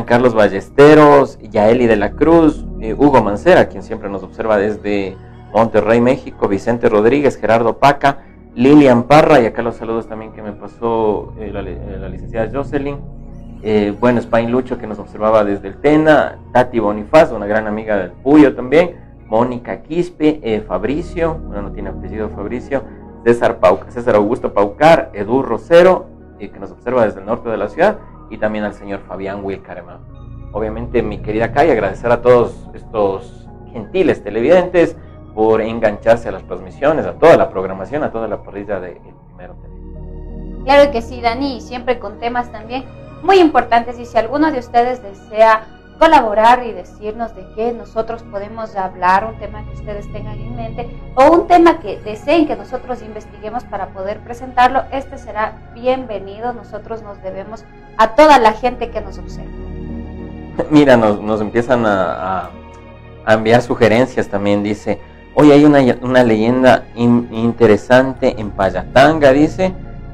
Carlos 0.05 0.35
Ballesteros, 0.35 1.39
Yaeli 1.41 1.87
de 1.87 1.97
la 1.97 2.13
Cruz, 2.13 2.67
eh, 2.81 2.93
Hugo 2.93 3.23
Mancera, 3.23 3.69
quien 3.69 3.83
siempre 3.83 4.11
nos 4.11 4.23
observa 4.23 4.59
desde 4.59 5.17
Monterrey, 5.55 6.03
México, 6.03 6.49
Vicente 6.49 6.91
Rodríguez, 6.91 7.37
Gerardo 7.37 7.79
Paca, 7.79 8.19
Lilian 8.55 9.05
Parra, 9.05 9.41
y 9.41 9.47
acá 9.47 9.63
los 9.63 9.77
saludos 9.77 10.07
también 10.07 10.33
que 10.33 10.43
me 10.43 10.53
pasó 10.53 11.33
eh, 11.39 11.51
eh, 11.55 11.97
la, 11.99 12.09
licenciada 12.11 12.51
Jocelyn, 12.53 12.99
bueno, 13.99 14.21
Spain 14.21 14.51
Lucho 14.51 14.77
que 14.77 14.87
nos 14.87 14.99
observaba 14.99 15.45
desde 15.45 15.69
el 15.69 15.77
Tena, 15.81 16.39
Tati 16.53 16.79
Bonifaz, 16.79 17.33
una 17.33 17.47
gran 17.47 17.67
amiga 17.67 17.97
del 17.97 18.11
Puyo 18.11 18.55
también, 18.55 18.97
Mónica 19.29 19.81
Quispe, 19.81 20.63
Fabricio, 20.69 21.39
bueno, 21.47 21.63
no 21.63 21.73
tiene 21.73 21.89
apellido 21.89 22.29
Fabricio, 22.29 22.83
César, 23.25 23.59
César 23.89 24.17
Augusto 24.17 24.53
Paucar, 24.53 25.11
Edu 25.15 25.41
Rosero, 25.41 26.14
que 26.49 26.59
nos 26.59 26.71
observa 26.71 27.05
desde 27.05 27.21
el 27.21 27.27
norte 27.27 27.49
de 27.49 27.57
la 27.57 27.69
ciudad, 27.69 27.99
y 28.31 28.39
también 28.39 28.65
al 28.65 28.75
señor 28.75 29.01
Fabián 29.01 29.45
Wilcarema. 29.45 30.01
Obviamente, 30.53 31.03
mi 31.03 31.19
querida 31.19 31.53
Kai, 31.53 31.71
agradecer 31.71 32.11
a 32.11 32.23
todos 32.23 32.69
estos 32.75 33.49
gentiles 33.73 34.23
televidentes 34.23 34.97
por 35.35 35.61
engancharse 35.61 36.29
a 36.29 36.33
las 36.33 36.45
transmisiones, 36.45 37.07
a 37.07 37.15
toda 37.15 37.37
la 37.37 37.51
programación, 37.51 38.05
a 38.05 38.13
toda 38.13 38.29
la 38.29 38.43
parrilla 38.43 38.79
de 38.79 39.01
Primero. 39.27 39.57
Claro 40.65 40.93
que 40.93 41.03
sí, 41.03 41.21
Dani, 41.21 41.61
siempre 41.61 41.99
con 41.99 42.19
temas 42.19 42.51
también 42.53 42.85
muy 43.23 43.39
importantes. 43.39 43.99
Y 43.99 44.07
si 44.07 44.17
alguno 44.17 44.53
de 44.53 44.61
ustedes 44.61 45.03
desea 45.03 45.67
colaborar 45.99 46.65
y 46.65 46.73
decirnos 46.73 47.35
de 47.35 47.47
qué 47.55 47.73
nosotros 47.73 48.23
podemos 48.23 48.75
hablar, 48.77 49.25
un 49.27 49.39
tema 49.39 49.65
que 49.65 49.75
ustedes 49.75 50.11
tengan 50.13 50.39
en 50.39 50.57
mente 50.57 50.89
o 51.15 51.31
un 51.31 51.47
tema 51.47 51.79
que 51.81 51.99
deseen 52.01 52.47
que 52.47 52.57
nosotros 52.57 53.03
investiguemos 53.03 53.65
para 53.65 53.89
poder 53.89 54.21
presentarlo, 54.21 54.83
este 54.93 55.19
será 55.19 55.55
bienvenido. 55.75 56.53
Nosotros 56.53 57.03
nos 57.03 57.23
debemos 57.23 57.65
a 57.97 58.15
toda 58.15 58.39
la 58.39 58.53
gente 58.53 58.91
que 58.91 59.01
nos 59.01 59.19
observa. 59.19 59.53
Mira, 60.71 60.97
nos, 60.97 61.41
empiezan 61.41 61.85
a, 61.87 62.51
enviar 63.27 63.63
sugerencias 63.63 64.29
también, 64.29 64.63
dice, 64.63 65.01
hoy 65.35 65.51
hay 65.51 65.65
una, 65.65 65.81
una 66.03 66.23
leyenda 66.23 66.85
interesante 66.95 68.39
en 68.39 68.51
Payatanga, 68.51 69.33
dice, 69.33 69.73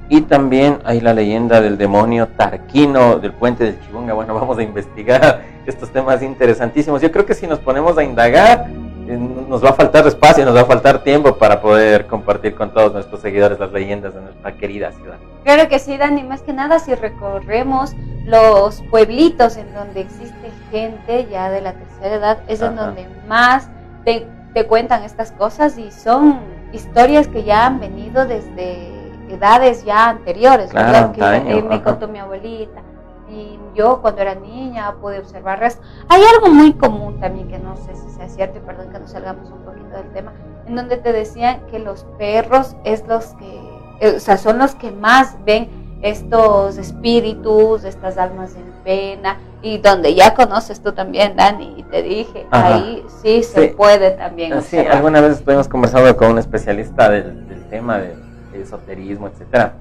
y 0.08 0.22
también 0.22 0.78
hay 0.84 1.00
la 1.00 1.14
leyenda 1.14 1.60
del 1.60 1.78
demonio 1.78 2.26
Tarquino 2.26 3.18
del 3.18 3.32
puente 3.32 3.64
del 3.64 3.80
Chibunga. 3.80 4.12
Bueno, 4.12 4.34
vamos 4.40 4.58
a 4.58 4.62
investigar 4.62 5.40
estos 5.66 5.90
temas 5.90 6.22
interesantísimos. 6.22 7.02
Yo 7.02 7.10
creo 7.12 7.26
que 7.26 7.34
si 7.34 7.46
nos 7.46 7.58
ponemos 7.58 7.96
a 7.98 8.04
indagar, 8.04 8.66
eh, 9.08 9.16
nos 9.16 9.64
va 9.64 9.70
a 9.70 9.72
faltar 9.72 10.06
espacio, 10.06 10.44
nos 10.44 10.54
va 10.54 10.60
a 10.62 10.64
faltar 10.64 11.02
tiempo 11.02 11.36
para 11.36 11.60
poder 11.60 12.06
compartir 12.06 12.54
con 12.54 12.72
todos 12.72 12.92
nuestros 12.92 13.20
seguidores 13.20 13.58
las 13.58 13.72
leyendas 13.72 14.14
de 14.14 14.20
nuestra 14.20 14.52
querida 14.52 14.92
ciudad. 14.92 15.16
Claro 15.44 15.68
que 15.68 15.78
sí, 15.78 15.96
Dani, 15.96 16.22
más 16.22 16.42
que 16.42 16.52
nada 16.52 16.78
si 16.78 16.94
recorremos 16.94 17.94
los 18.24 18.82
pueblitos 18.90 19.56
en 19.56 19.72
donde 19.74 20.02
existe 20.02 20.50
gente 20.70 21.26
ya 21.30 21.50
de 21.50 21.60
la 21.60 21.72
tercera 21.72 22.14
edad, 22.14 22.38
es 22.46 22.62
en 22.62 22.76
donde 22.76 23.08
más 23.26 23.68
te, 24.04 24.26
cuentan 24.68 25.04
estas 25.04 25.32
cosas 25.32 25.78
y 25.78 25.90
son 25.90 26.40
historias 26.72 27.26
que 27.28 27.44
ya 27.44 27.66
han 27.66 27.80
venido 27.80 28.26
desde 28.26 28.90
edades 29.30 29.84
ya 29.84 30.10
anteriores, 30.10 30.70
claro, 30.70 31.12
que 31.12 31.62
me 31.62 31.82
contó 31.82 32.08
mi 32.08 32.18
abuelita 32.18 32.82
y 33.30 33.58
yo 33.74 34.00
cuando 34.02 34.22
era 34.22 34.34
niña 34.34 34.94
pude 35.00 35.18
observar 35.18 35.62
Hay 36.08 36.22
algo 36.34 36.48
muy 36.48 36.72
común 36.72 37.20
también 37.20 37.48
que 37.48 37.58
no 37.58 37.76
sé 37.76 37.94
si 37.94 38.10
sea 38.10 38.28
cierto 38.28 38.58
y 38.58 38.60
perdón 38.60 38.90
que 38.90 38.98
nos 38.98 39.10
salgamos 39.10 39.50
un 39.50 39.60
poquito 39.60 39.96
del 39.96 40.10
tema, 40.12 40.32
en 40.66 40.76
donde 40.76 40.96
te 40.96 41.12
decían 41.12 41.60
que 41.70 41.78
los 41.78 42.04
perros 42.18 42.76
es 42.84 43.06
los 43.06 43.26
que, 43.36 43.60
eh, 44.00 44.16
o 44.16 44.20
sea, 44.20 44.36
son 44.36 44.58
los 44.58 44.74
que 44.74 44.90
más 44.90 45.36
ven 45.44 45.68
estos 46.02 46.78
espíritus, 46.78 47.84
estas 47.84 48.16
almas 48.16 48.54
en 48.56 48.72
pena, 48.82 49.38
y 49.62 49.78
donde 49.78 50.14
ya 50.14 50.34
conoces 50.34 50.80
tú 50.82 50.92
también, 50.92 51.36
Dani, 51.36 51.74
y 51.76 51.82
te 51.82 52.02
dije, 52.02 52.46
ahí 52.50 53.04
sí 53.22 53.42
se 53.42 53.68
puede 53.68 54.12
también. 54.12 54.62
Sí, 54.62 54.78
alguna 54.78 55.20
vez 55.20 55.38
estuvimos 55.38 55.68
conversando 55.68 56.16
con 56.16 56.32
un 56.32 56.38
especialista 56.38 57.10
del, 57.10 57.46
del 57.46 57.68
tema 57.68 57.98
del 57.98 58.18
esoterismo, 58.54 59.28
etcétera 59.28 59.74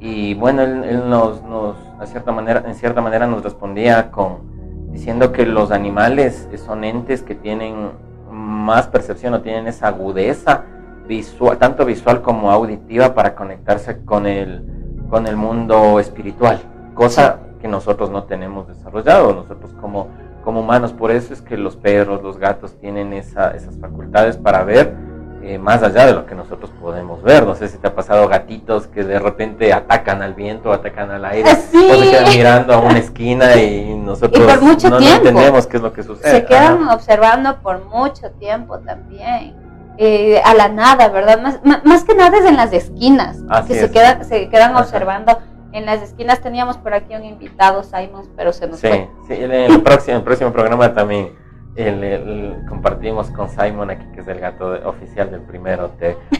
y 0.00 0.34
bueno, 0.34 0.62
él, 0.62 1.08
nos, 1.08 1.42
nos, 1.42 1.76
a 1.98 2.06
cierta 2.06 2.32
manera, 2.32 2.62
en 2.66 2.74
cierta 2.74 3.00
manera 3.00 3.26
nos 3.26 3.42
respondía 3.42 4.10
con 4.10 4.58
diciendo 4.92 5.32
que 5.32 5.46
los 5.46 5.70
animales 5.70 6.48
son 6.64 6.84
entes 6.84 7.22
que 7.22 7.34
tienen 7.34 7.90
más 8.30 8.88
percepción 8.88 9.34
o 9.34 9.40
tienen 9.40 9.66
esa 9.66 9.88
agudeza 9.88 10.64
visual, 11.06 11.58
tanto 11.58 11.84
visual 11.84 12.22
como 12.22 12.50
auditiva 12.50 13.14
para 13.14 13.34
conectarse 13.34 14.04
con 14.04 14.26
el, 14.26 14.64
con 15.10 15.26
el 15.26 15.36
mundo 15.36 16.00
espiritual, 16.00 16.60
cosa 16.94 17.40
que 17.60 17.68
nosotros 17.68 18.10
no 18.10 18.24
tenemos 18.24 18.68
desarrollado, 18.68 19.34
nosotros 19.34 19.72
como 19.80 20.08
como 20.48 20.60
humanos. 20.60 20.94
Por 20.94 21.10
eso 21.10 21.34
es 21.34 21.42
que 21.42 21.58
los 21.58 21.76
perros, 21.76 22.22
los 22.22 22.38
gatos 22.38 22.72
tienen 22.80 23.12
esas 23.12 23.76
facultades 23.82 24.38
para 24.38 24.64
ver 24.64 24.94
eh, 25.48 25.58
más 25.58 25.82
allá 25.82 26.04
de 26.04 26.12
lo 26.12 26.26
que 26.26 26.34
nosotros 26.34 26.70
podemos 26.78 27.22
ver. 27.22 27.46
No 27.46 27.54
sé 27.54 27.68
si 27.68 27.78
te 27.78 27.88
ha 27.88 27.94
pasado 27.94 28.28
gatitos 28.28 28.86
que 28.86 29.02
de 29.02 29.18
repente 29.18 29.72
atacan 29.72 30.20
al 30.20 30.34
viento, 30.34 30.74
atacan 30.74 31.10
al 31.10 31.24
aire, 31.24 31.48
sí. 31.54 31.88
o 31.90 31.94
se 31.94 32.10
quedan 32.10 32.28
mirando 32.28 32.74
a 32.74 32.78
una 32.80 32.98
esquina 32.98 33.56
y 33.56 33.94
nosotros 34.04 34.46
no, 34.60 34.98
entendemos 34.98 35.66
qué 35.66 35.78
es 35.78 35.82
lo 35.82 35.94
que 35.94 36.02
sucede. 36.02 36.32
Se 36.32 36.44
quedan 36.44 36.86
observando 36.88 37.62
por 37.62 37.82
mucho 37.86 38.30
tiempo 38.32 38.80
también. 38.80 39.56
Eh, 39.96 40.38
a 40.44 40.52
la 40.52 40.68
nada, 40.68 41.08
¿verdad? 41.08 41.40
Más, 41.40 41.60
más, 41.82 42.04
que 42.04 42.14
nada 42.14 42.36
es 42.36 42.44
en 42.44 42.56
las 42.56 42.72
esquinas, 42.74 43.38
que 43.66 43.74
se 43.74 43.90
quedan, 43.90 44.24
se 44.26 44.50
quedan 44.50 44.76
observando 44.76 45.38
en 45.72 45.86
las 45.86 46.02
esquinas 46.02 46.40
teníamos 46.40 46.76
por 46.76 46.94
aquí 46.94 47.14
un 47.14 47.24
invitado, 47.24 47.82
Simon, 47.82 48.28
pero 48.36 48.52
se 48.52 48.66
nos 48.66 48.80
fue. 48.80 49.08
Sí, 49.26 49.34
en 49.34 49.50
el 49.50 49.82
próximo, 49.82 50.18
el 50.18 50.22
próximo 50.22 50.52
programa 50.52 50.94
también 50.94 51.32
el, 51.78 52.64
compartimos 52.68 53.30
con 53.30 53.48
Simon 53.48 53.90
aquí, 53.90 54.04
que 54.14 54.20
es 54.20 54.28
el 54.28 54.40
gato 54.40 54.72
oficial 54.84 55.30
del 55.30 55.40
primero. 55.42 55.90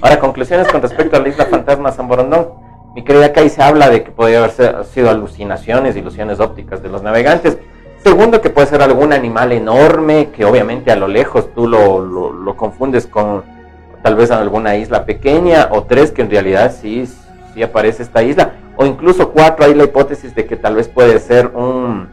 Ahora, 0.03 0.19
conclusiones 0.19 0.69
con 0.69 0.83
respecto 0.83 1.17
a 1.17 1.21
la 1.21 1.29
isla 1.29 1.47
fantasma 1.47 1.93
San 1.93 2.09
Borondón. 2.09 2.49
Mi 2.95 3.05
querida 3.05 3.33
Kai 3.33 3.49
se 3.49 3.63
habla 3.63 3.89
de 3.91 4.03
que 4.03 4.11
podría 4.11 4.39
haber 4.39 4.85
sido 4.87 5.11
alucinaciones, 5.11 5.97
ilusiones 5.97 6.41
ópticas 6.41 6.83
de 6.83 6.89
los 6.89 7.03
navegantes. 7.03 7.59
Segundo, 8.03 8.41
que 8.41 8.51
puede 8.51 8.67
ser 8.67 8.83
algún 8.83 9.13
animal 9.13 9.53
enorme 9.53 10.31
que 10.31 10.45
obviamente 10.45 10.91
a 10.91 10.97
lo 10.97 11.07
lejos 11.07 11.53
tú 11.55 11.69
lo, 11.69 12.01
lo, 12.01 12.57
confundes 12.57 13.07
con 13.07 13.45
tal 14.03 14.17
vez 14.17 14.31
alguna 14.31 14.77
isla 14.77 15.05
pequeña. 15.05 15.69
O 15.71 15.85
tres, 15.85 16.11
que 16.11 16.23
en 16.23 16.31
realidad 16.31 16.75
sí, 16.77 17.07
sí 17.55 17.63
aparece 17.63 18.03
esta 18.03 18.23
isla. 18.23 18.55
O 18.77 18.87
incluso 18.87 19.31
cuatro, 19.31 19.67
hay 19.67 19.75
la 19.75 19.85
hipótesis 19.85 20.35
de 20.35 20.47
que 20.47 20.57
tal 20.57 20.77
vez 20.77 20.89
puede 20.89 21.21
ser 21.21 21.49
un, 21.55 22.09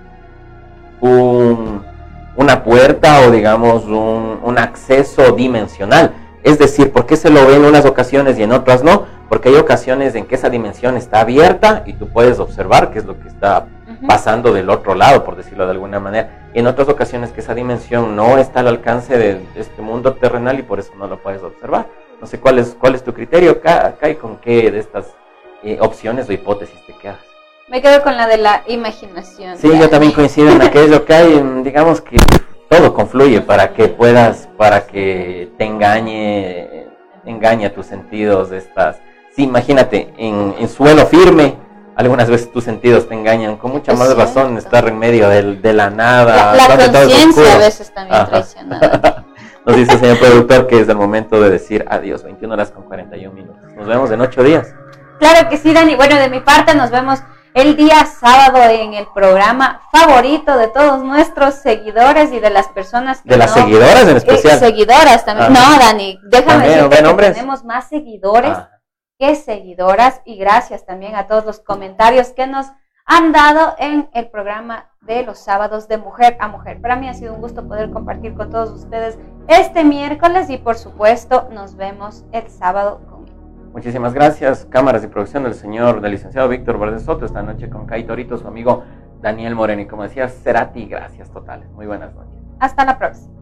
un 1.01 1.95
una 2.36 2.64
puerta 2.64 3.22
o 3.22 3.32
digamos 3.32 3.86
un, 3.86 4.40
un, 4.44 4.58
acceso 4.58 5.32
dimensional. 5.32 6.14
Es 6.44 6.60
decir, 6.60 6.92
¿por 6.92 7.06
qué 7.06 7.18
se 7.18 7.30
lo 7.30 7.46
ve 7.48 7.56
en 7.56 7.66
unas 7.66 7.86
ocasiones 7.86 8.38
y 8.38 8.44
en 8.44 8.52
otras 8.52 8.84
no? 8.84 9.06
Porque 9.30 9.50
hay 9.50 9.56
ocasiones 9.56 10.16
en 10.16 10.26
que 10.26 10.36
esa 10.36 10.50
dimensión 10.50 10.98
está 10.98 11.22
abierta 11.22 11.84
y 11.86 11.94
tú 11.94 12.10
puedes 12.10 12.40
observar 12.40 12.92
qué 12.92 13.00
es 13.00 13.06
lo 13.06 13.20
que 13.20 13.28
está 13.28 13.68
pasando 14.08 14.54
del 14.54 14.70
otro 14.70 14.94
lado, 14.94 15.24
por 15.24 15.36
decirlo 15.36 15.66
de 15.66 15.72
alguna 15.72 16.00
manera. 16.00 16.50
Y 16.54 16.60
en 16.60 16.68
otras 16.68 16.88
ocasiones 16.90 17.32
que 17.32 17.42
esa 17.42 17.56
dimensión 17.56 18.16
no 18.16 18.38
está 18.38 18.60
al 18.60 18.68
alcance 18.68 19.18
de 19.18 19.42
este 19.56 19.82
mundo 19.82 20.14
terrenal 20.14 20.60
y 20.60 20.64
por 20.64 20.80
eso 20.80 20.94
no 20.98 21.08
lo 21.08 21.18
puedes 21.18 21.42
observar. 21.42 21.88
No 22.22 22.28
sé 22.28 22.40
cuál 22.40 22.60
es, 22.60 22.76
cuál 22.80 22.96
es 22.96 23.04
tu 23.04 23.14
criterio 23.14 23.52
acá, 23.52 24.10
y 24.10 24.16
con 24.16 24.38
qué 24.38 24.72
de 24.72 24.80
estas 24.80 25.08
eh, 25.64 25.78
opciones 25.82 26.30
o 26.30 26.34
hipótesis 26.34 26.80
te 26.86 26.94
quedas. 26.94 27.35
Me 27.68 27.82
quedo 27.82 28.03
con 28.03 28.16
la 28.16 28.28
de 28.28 28.38
la 28.38 28.61
imaginación. 28.68 29.57
Sí, 29.57 29.68
yo 29.76 29.89
también 29.89 30.11
coincido 30.11 30.51
en 30.51 30.61
aquello 30.61 31.03
que 31.03 31.13
hay, 31.16 31.61
digamos 31.63 31.99
que 31.99 32.18
todo 32.70 32.93
confluye 32.93 33.41
para 33.41 33.74
que 33.74 33.88
puedas, 33.88 34.47
para 34.55 34.86
que 34.86 35.51
te 35.57 35.66
engañe, 35.66 36.88
engañe 37.26 37.66
a 37.66 37.74
tus 37.74 37.88
sentidos 37.88 38.51
estas. 38.51 38.97
Sí, 39.36 39.43
imagínate, 39.43 40.13
en, 40.18 40.70
suelo 40.70 41.07
firme, 41.07 41.55
algunas 41.95 42.30
veces 42.30 42.51
tus 42.51 42.63
sentidos 42.63 43.09
te 43.09 43.16
engañan, 43.16 43.57
con 43.57 43.72
mucha 43.72 43.93
más 43.93 44.16
razón 44.16 44.57
estar 44.57 44.88
en 44.88 44.99
medio 44.99 45.28
de 45.28 45.74
la 45.74 45.89
nada. 45.89 46.53
La, 46.53 46.68
conciencia 46.68 47.55
a 47.55 47.57
veces 47.57 47.91
también 47.91 48.28
traicionada. 48.28 49.26
Nos 49.66 49.76
dice 49.76 49.93
el 49.93 49.99
señor 49.99 50.20
productor 50.20 50.68
que 50.68 50.82
es 50.82 50.88
el 50.88 50.97
momento 50.97 51.41
de 51.41 51.49
decir 51.49 51.84
adiós, 51.89 52.24
21 52.24 52.53
horas 52.53 52.70
con 52.70 52.84
41 52.84 53.34
minutos. 53.34 53.63
Nos 53.76 53.88
vemos 53.88 54.11
en 54.11 54.22
8 54.22 54.43
días. 54.43 54.68
Claro 55.18 55.49
que 55.49 55.57
sí, 55.57 55.74
Dani. 55.74 55.95
Bueno, 55.95 56.16
de 56.18 56.30
mi 56.30 56.39
parte 56.41 56.76
nos 56.76 56.91
vemos 56.91 57.24
el 57.56 57.78
día 57.78 58.06
sábado 58.06 58.58
en 58.70 58.93
el 58.93 59.08
programa 59.08 59.82
favorito 59.89 60.58
de 60.58 60.68
todos 60.68 61.01
nuestros 61.03 61.56
seguidores 61.56 62.34
y 62.34 62.41
de 62.41 62.49
las 62.49 62.68
personas 62.68 63.22
que 63.22 63.30
de 63.30 63.38
las 63.38 63.53
seguidoras 63.53 64.03
en 64.03 64.18
especial 64.18 64.58
eh, 64.58 64.60
seguidoras 64.60 65.24
también 65.24 65.56
ah. 65.56 65.72
no 65.72 65.80
Dani 65.80 66.20
déjame 66.24 66.68
decirte 66.68 66.97
que 66.97 67.32
tenemos 67.32 67.64
más 67.64 67.88
seguidores 67.88 68.51
ah. 68.51 68.70
que 69.18 69.36
seguidoras 69.36 70.22
y 70.26 70.36
gracias 70.36 70.86
también 70.86 71.16
a 71.16 71.28
todos 71.28 71.45
los 71.45 71.62
comentarios 71.62 72.34
que 72.34 72.45
nos 72.45 72.68
han 73.06 73.32
dado 73.32 73.76
en 73.78 74.10
el 74.14 74.30
programa 74.30 74.91
de 75.01 75.24
los 75.24 75.38
sábados 75.38 75.88
de 75.88 75.99
mujer 75.99 76.36
a 76.39 76.47
mujer. 76.47 76.82
Para 76.82 76.95
mí 76.95 77.08
ha 77.08 77.14
sido 77.14 77.36
un 77.36 77.41
gusto 77.41 77.68
poder 77.68 77.91
compartir 77.91 78.34
con 78.34 78.49
todos 78.49 78.72
ustedes 78.72 79.20
este 79.47 79.84
miércoles 79.84 80.49
y 80.49 80.58
por 80.58 80.76
supuesto 80.76 81.47
nos 81.51 81.76
vemos 81.76 82.26
el 82.32 82.49
sábado 82.49 82.99
Muchísimas 83.76 84.13
gracias, 84.13 84.65
cámaras 84.69 85.03
y 85.03 85.07
producción 85.07 85.43
del 85.43 85.53
señor, 85.53 85.99
del 85.99 86.13
licenciado 86.13 86.47
Víctor 86.47 86.80
Verde 86.80 86.97
Soto, 87.01 87.26
esta 87.26 87.43
noche 87.43 87.69
con 87.69 87.86
Kai 87.86 88.05
Torito, 88.05 88.38
su 88.38 88.47
amigo 88.47 88.86
Daniel 89.21 89.53
Moreno. 89.53 89.82
Y 89.82 89.86
como 89.86 90.03
decía, 90.03 90.30
Cerati, 90.30 90.86
gracias 90.86 91.30
totales. 91.30 91.69
Muy 91.71 91.86
buenas 91.86 92.15
noches. 92.15 92.39
Hasta 92.61 92.86
la 92.86 92.97
próxima. 92.97 93.34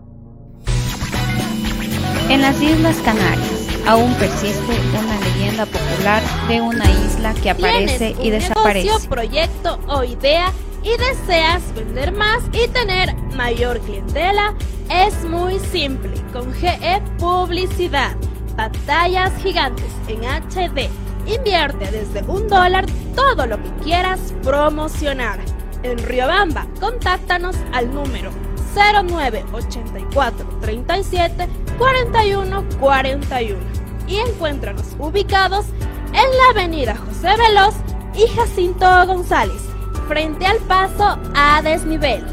En 2.30 2.42
las 2.42 2.60
Islas 2.60 2.98
Canarias 3.06 3.68
aún 3.88 4.12
persiste 4.16 4.74
una 4.98 5.20
leyenda 5.20 5.68
popular 5.68 6.24
de 6.48 6.62
una 6.62 6.90
isla 6.90 7.36
que 7.36 7.52
aparece 7.52 8.16
y 8.20 8.32
desaparece. 8.32 8.88
Negocio, 8.88 9.10
proyecto 9.12 9.80
o 9.88 10.04
idea 10.04 10.52
y 10.82 10.98
deseas 10.98 11.62
vender 11.76 12.12
más 12.12 12.42
y 12.54 12.68
tener 12.70 13.16
mayor 13.38 13.80
clientela, 13.82 14.56
es 14.90 15.24
muy 15.26 15.60
simple 15.60 16.12
con 16.34 16.52
GE 16.54 17.04
Publicidad 17.20 18.16
pantallas 18.56 19.32
gigantes 19.42 19.92
en 20.08 20.24
HD. 20.24 20.90
Invierte 21.26 21.90
desde 21.92 22.24
un 22.30 22.48
dólar 22.48 22.86
todo 23.16 23.46
lo 23.46 23.62
que 23.62 23.70
quieras 23.84 24.34
promocionar. 24.44 25.40
En 25.84 25.98
Riobamba, 25.98 26.68
contáctanos 26.80 27.56
al 27.74 27.94
número 27.94 28.32
0984 28.76 30.60
37 30.62 31.48
41 31.78 32.66
41 32.80 33.60
y 34.08 34.18
encuéntranos 34.18 34.96
ubicados 35.00 35.66
en 36.08 36.14
la 36.38 36.50
avenida 36.52 36.96
José 36.96 37.36
Veloz 37.38 37.76
y 38.16 38.28
Jacinto 38.36 38.86
González, 39.08 39.62
frente 40.08 40.46
al 40.46 40.58
paso 40.60 41.20
a 41.36 41.62
desnivel. 41.62 42.24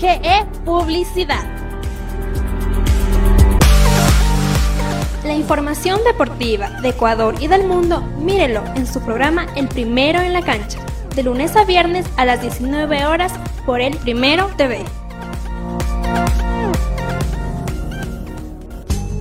GE 0.00 0.46
Publicidad. 0.64 1.55
La 5.26 5.34
información 5.34 5.98
deportiva 6.04 6.70
de 6.82 6.90
Ecuador 6.90 7.34
y 7.40 7.48
del 7.48 7.66
mundo, 7.66 8.00
mírelo 8.00 8.62
en 8.76 8.86
su 8.86 9.00
programa 9.00 9.48
El 9.56 9.66
Primero 9.66 10.20
en 10.20 10.32
la 10.32 10.40
Cancha, 10.40 10.78
de 11.16 11.24
lunes 11.24 11.56
a 11.56 11.64
viernes 11.64 12.06
a 12.16 12.24
las 12.24 12.42
19 12.42 13.06
horas 13.06 13.32
por 13.66 13.80
El 13.80 13.96
Primero 13.96 14.48
TV. 14.56 14.84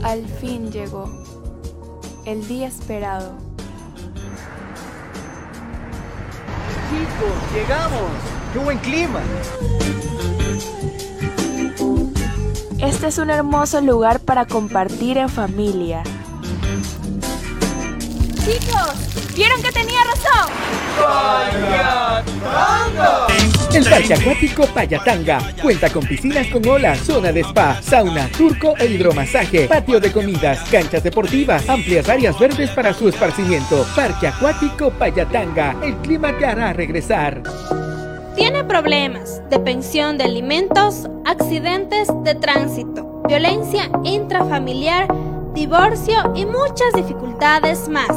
Al 0.03 0.23
fin 0.39 0.71
llegó 0.71 1.09
el 2.25 2.47
día 2.47 2.67
esperado. 2.67 3.35
Chicos, 6.91 7.53
llegamos. 7.55 8.11
¡Qué 8.53 8.59
buen 8.59 8.77
clima! 8.77 9.21
Este 12.79 13.07
es 13.07 13.17
un 13.17 13.29
hermoso 13.29 13.79
lugar 13.81 14.19
para 14.19 14.45
compartir 14.45 15.17
en 15.17 15.29
familia. 15.29 16.03
Chicos, 18.45 19.33
¿vieron 19.33 19.61
que 19.61 19.71
tenía 19.71 20.03
razón? 20.03 20.49
¡Payatanga! 20.97 22.25
El 23.73 23.83
Parque 23.85 24.13
Acuático 24.13 24.67
Payatanga 24.67 25.53
cuenta 25.61 25.89
con 25.89 26.05
piscinas 26.05 26.47
con 26.47 26.67
olas, 26.67 26.99
zona 26.99 27.31
de 27.31 27.41
spa, 27.41 27.81
sauna, 27.81 28.29
turco 28.29 28.73
e 28.77 28.85
hidromasaje, 28.85 29.67
patio 29.67 29.99
de 29.99 30.11
comidas, 30.11 30.59
canchas 30.69 31.03
deportivas, 31.03 31.67
amplias 31.69 32.07
áreas 32.07 32.37
verdes 32.37 32.69
para 32.71 32.93
su 32.93 33.09
esparcimiento. 33.09 33.85
Parque 33.95 34.27
Acuático 34.27 34.91
Payatanga, 34.91 35.75
el 35.81 35.95
clima 35.97 36.37
te 36.37 36.45
hará 36.45 36.73
regresar. 36.73 37.41
Tiene 38.35 38.65
problemas 38.65 39.41
de 39.49 39.59
pensión 39.61 40.17
de 40.17 40.25
alimentos, 40.25 41.07
accidentes 41.23 42.09
de 42.25 42.35
tránsito, 42.35 43.21
violencia 43.29 43.89
intrafamiliar, 44.03 45.07
divorcio 45.53 46.33
y 46.35 46.45
muchas 46.45 46.91
dificultades 46.93 47.87
más. 47.87 48.09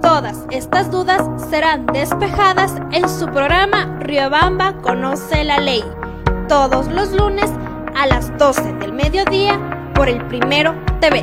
Todas 0.00 0.46
estas 0.50 0.90
dudas 0.90 1.22
serán 1.50 1.84
despejadas 1.84 2.74
en 2.90 3.06
su 3.06 3.26
programa 3.26 3.98
Riobamba 4.00 4.78
Conoce 4.80 5.44
la 5.44 5.60
Ley, 5.60 5.84
todos 6.48 6.86
los 6.88 7.12
lunes 7.12 7.50
a 7.94 8.06
las 8.06 8.36
12 8.38 8.72
del 8.76 8.94
mediodía 8.94 9.60
por 9.94 10.08
el 10.08 10.24
Primero 10.26 10.74
TV. 11.00 11.22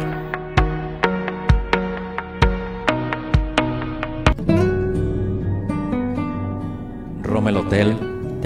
Romel 7.24 7.58
Hotel 7.58 8.17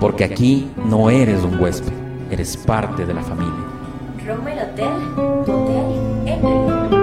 Porque 0.00 0.24
aquí 0.24 0.70
no 0.84 1.10
eres 1.10 1.42
un 1.42 1.58
huésped, 1.60 1.92
eres 2.30 2.56
parte 2.56 3.06
de 3.06 3.14
la 3.14 3.22
familia. 3.22 3.54
Roma 4.26 4.50
Hotel, 4.50 4.90
tu 5.44 5.52
hotel 5.52 6.26
en. 6.26 6.96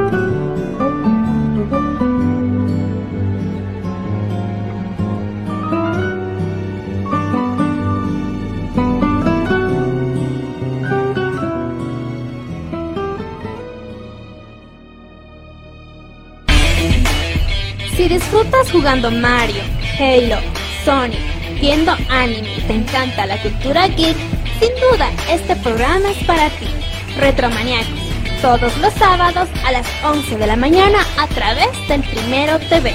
Si 17.96 18.10
disfrutas 18.10 18.70
jugando 18.72 19.10
Mario, 19.12 19.64
Halo, 19.98 20.38
Sonic, 20.84 21.33
viendo 21.64 21.94
anime 22.10 22.58
y 22.58 22.62
te 22.64 22.74
encanta 22.74 23.26
la 23.26 23.42
cultura 23.42 23.88
geek, 23.88 24.18
sin 24.60 24.70
duda 24.82 25.10
este 25.30 25.56
programa 25.56 26.10
es 26.10 26.22
para 26.26 26.50
ti. 26.50 26.68
Retromaniacos, 27.18 27.88
todos 28.42 28.78
los 28.80 28.94
sábados 28.96 29.48
a 29.66 29.72
las 29.72 29.88
11 30.04 30.36
de 30.40 30.46
la 30.46 30.58
mañana 30.58 31.00
a 31.18 31.26
través 31.28 31.70
del 31.88 32.04
Primero 32.04 32.60
TV. 32.68 32.94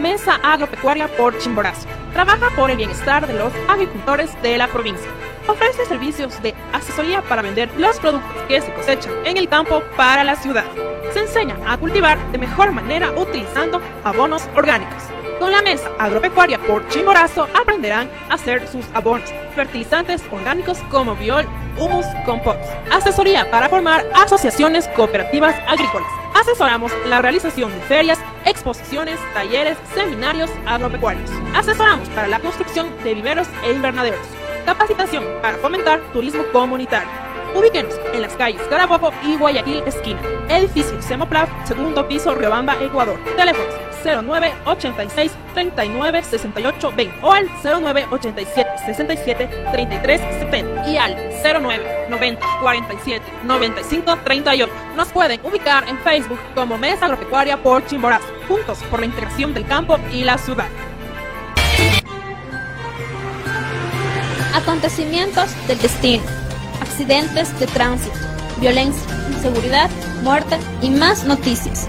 Mesa 0.00 0.40
Agropecuaria 0.42 1.06
por 1.16 1.38
Chimborazo. 1.38 1.86
Trabaja 2.12 2.50
por 2.56 2.72
el 2.72 2.78
bienestar 2.78 3.24
de 3.24 3.34
los 3.34 3.52
agricultores 3.68 4.30
de 4.42 4.58
la 4.58 4.66
provincia. 4.66 5.10
Ofrece 5.46 5.86
servicios 5.86 6.42
de 6.42 6.56
asesoría 6.72 7.22
para 7.22 7.42
vender 7.42 7.70
los 7.78 8.00
productos 8.00 8.32
que 8.48 8.60
se 8.60 8.72
cosechan 8.72 9.12
en 9.24 9.36
el 9.36 9.48
campo 9.48 9.80
para 9.96 10.24
la 10.24 10.34
ciudad. 10.34 10.64
Se 11.12 11.20
enseña 11.20 11.54
a 11.68 11.78
cultivar 11.78 12.18
de 12.32 12.38
mejor 12.38 12.72
manera 12.72 13.12
utilizando 13.12 13.80
abonos 14.02 14.42
orgánicos. 14.56 15.04
Con 15.40 15.52
la 15.52 15.62
mesa 15.62 15.90
agropecuaria 15.98 16.58
por 16.58 16.86
Chimborazo 16.88 17.48
aprenderán 17.58 18.10
a 18.28 18.34
hacer 18.34 18.68
sus 18.68 18.84
abonos, 18.92 19.32
fertilizantes 19.54 20.22
orgánicos 20.30 20.78
como 20.90 21.16
biol, 21.16 21.46
humus, 21.78 22.04
compost. 22.26 22.60
Asesoría 22.92 23.50
para 23.50 23.70
formar 23.70 24.04
asociaciones 24.14 24.86
cooperativas 24.88 25.56
agrícolas. 25.66 26.06
Asesoramos 26.34 26.92
la 27.08 27.22
realización 27.22 27.72
de 27.72 27.80
ferias, 27.86 28.18
exposiciones, 28.44 29.18
talleres, 29.32 29.78
seminarios 29.94 30.50
agropecuarios. 30.66 31.30
Asesoramos 31.54 32.10
para 32.10 32.28
la 32.28 32.38
construcción 32.38 32.90
de 33.02 33.14
viveros 33.14 33.48
e 33.64 33.72
invernaderos. 33.72 34.20
Capacitación 34.66 35.24
para 35.40 35.56
fomentar 35.56 36.00
turismo 36.12 36.42
comunitario. 36.52 37.08
Ubíquenos 37.56 37.98
en 38.12 38.20
las 38.20 38.34
calles 38.34 38.60
Carabobo 38.68 39.10
y 39.24 39.36
Guayaquil 39.36 39.82
esquina. 39.86 40.20
Edificio 40.50 41.00
Semoplaf, 41.00 41.48
segundo 41.64 42.06
piso, 42.06 42.34
Riobamba, 42.34 42.76
Ecuador. 42.82 43.18
Teléfonos 43.36 43.89
09 44.04 44.52
86 44.64 45.32
39 45.54 46.22
68 46.22 46.92
20 46.96 47.18
o 47.22 47.32
al 47.32 47.48
09 47.62 48.06
87 48.10 48.70
67 48.86 49.48
33 49.72 50.20
70 50.20 50.88
y 50.88 50.96
al 50.96 51.16
09 51.42 52.06
90 52.08 52.46
47 52.60 53.24
95 53.44 54.16
38. 54.24 54.72
Nos 54.96 55.08
pueden 55.08 55.40
ubicar 55.44 55.88
en 55.88 55.98
Facebook 55.98 56.38
como 56.54 56.78
Mesa 56.78 57.06
Agropecuaria 57.06 57.56
por 57.62 57.86
Chimborazo, 57.86 58.26
juntos 58.48 58.78
por 58.90 59.00
la 59.00 59.06
integración 59.06 59.54
del 59.54 59.66
campo 59.66 59.98
y 60.12 60.24
la 60.24 60.38
ciudad. 60.38 60.68
Acontecimientos 64.54 65.50
del 65.68 65.78
destino, 65.78 66.24
accidentes 66.80 67.58
de 67.60 67.66
tránsito, 67.66 68.16
violencia, 68.60 69.02
inseguridad, 69.28 69.88
muerte 70.22 70.58
y 70.82 70.90
más 70.90 71.24
noticias. 71.24 71.88